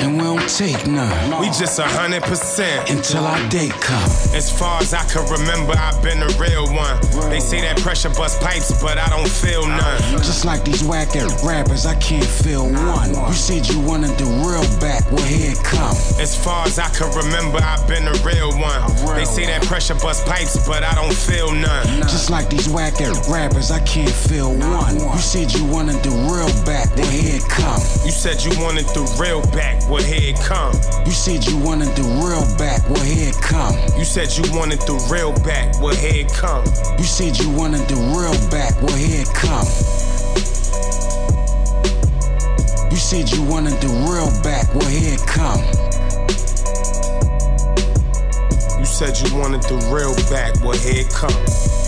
and 0.00 0.16
we 0.16 0.24
don't 0.24 0.48
take 0.48 0.86
none. 0.86 1.40
We 1.40 1.46
just 1.46 1.78
a 1.78 1.84
hundred 1.84 2.22
percent 2.24 2.90
until 2.90 3.24
our 3.24 3.40
date 3.48 3.72
come. 3.80 4.10
As 4.34 4.50
far 4.50 4.80
as 4.80 4.92
I 4.92 5.04
can 5.04 5.24
remember, 5.30 5.72
I've 5.76 6.02
been 6.02 6.22
a 6.22 6.28
real 6.36 6.66
one. 6.74 7.00
They 7.30 7.40
say 7.40 7.60
that 7.60 7.78
pressure 7.78 8.10
bust 8.10 8.40
pipes, 8.40 8.82
but 8.82 8.98
I 8.98 9.08
don't 9.08 9.28
feel 9.28 9.66
none. 9.66 10.00
Just 10.18 10.44
like 10.44 10.64
these 10.64 10.82
whack 10.84 11.16
ass 11.16 11.44
rappers, 11.44 11.86
I 11.86 11.94
can't 11.96 12.24
feel 12.24 12.64
one. 12.64 13.10
You 13.10 13.32
said 13.32 13.68
you 13.68 13.80
wanted 13.80 14.16
the 14.18 14.26
real 14.44 14.66
back, 14.80 15.10
well 15.10 15.24
here 15.24 15.52
it 15.52 15.62
come. 15.64 15.94
As 16.20 16.36
far 16.36 16.66
as 16.66 16.78
I 16.78 16.88
can 16.90 17.08
remember, 17.16 17.58
I've 17.62 17.86
been 17.88 18.06
a 18.08 18.16
real 18.24 18.50
one. 18.58 18.80
They 19.16 19.24
say 19.24 19.46
that 19.46 19.62
pressure 19.64 19.94
bust 19.94 20.26
pipes, 20.26 20.66
but 20.66 20.82
I 20.82 20.94
don't 20.94 21.14
feel 21.14 21.52
none. 21.52 21.86
Just 22.08 22.30
like 22.30 22.50
these 22.50 22.68
whack 22.68 23.00
ass 23.00 23.28
rappers, 23.28 23.70
I 23.70 23.80
can't 23.80 24.10
feel 24.10 24.50
one. 24.52 24.96
You 24.96 25.18
said 25.18 25.52
you 25.52 25.64
wanted 25.64 26.02
the 26.02 26.10
real 26.28 26.50
back, 26.64 26.94
well 26.96 27.06
here 27.06 27.36
it 27.36 27.48
come. 27.48 27.80
You 28.04 28.12
said 28.40 28.56
you 28.56 28.64
wanted 28.64 28.86
the 28.86 29.02
real 29.20 29.42
back, 29.52 29.86
well 29.90 30.02
here 30.02 30.32
it 30.32 30.40
come. 30.40 30.72
You 31.04 31.12
said 31.12 31.44
you 31.44 31.58
wanted 31.58 31.88
the 31.88 32.02
real 32.24 32.40
back, 32.56 32.80
well 32.88 33.04
here 33.04 33.28
it 33.28 33.36
come. 33.36 33.74
You 33.98 34.04
said 34.04 34.32
you 34.32 34.50
wanted 34.56 34.80
the 34.80 34.96
real 35.12 35.32
back, 35.44 35.74
well 35.80 35.94
here 35.94 36.24
it 36.24 36.32
come. 36.32 36.64
You 36.96 37.04
said 37.04 37.38
you 37.38 37.50
wanted 37.50 37.86
the 37.88 37.96
real 38.16 38.32
back, 38.48 38.80
well 38.80 38.96
here 38.96 39.20
it 39.20 39.28
come. 39.34 39.66
You 42.90 42.96
said 42.96 43.30
you 43.30 43.42
wanted 43.42 43.76
the 43.82 43.92
real 44.08 44.30
back, 44.42 44.72
well 44.74 44.88
here 44.88 45.14
it 45.14 45.26
come. 45.26 45.60
You 48.78 48.86
said 48.86 49.20
you 49.20 49.36
wanted 49.36 49.62
the 49.64 49.76
real 49.92 50.14
back, 50.30 50.54
well 50.64 50.78
here 50.78 51.04
it 51.04 51.10
come. 51.12 51.79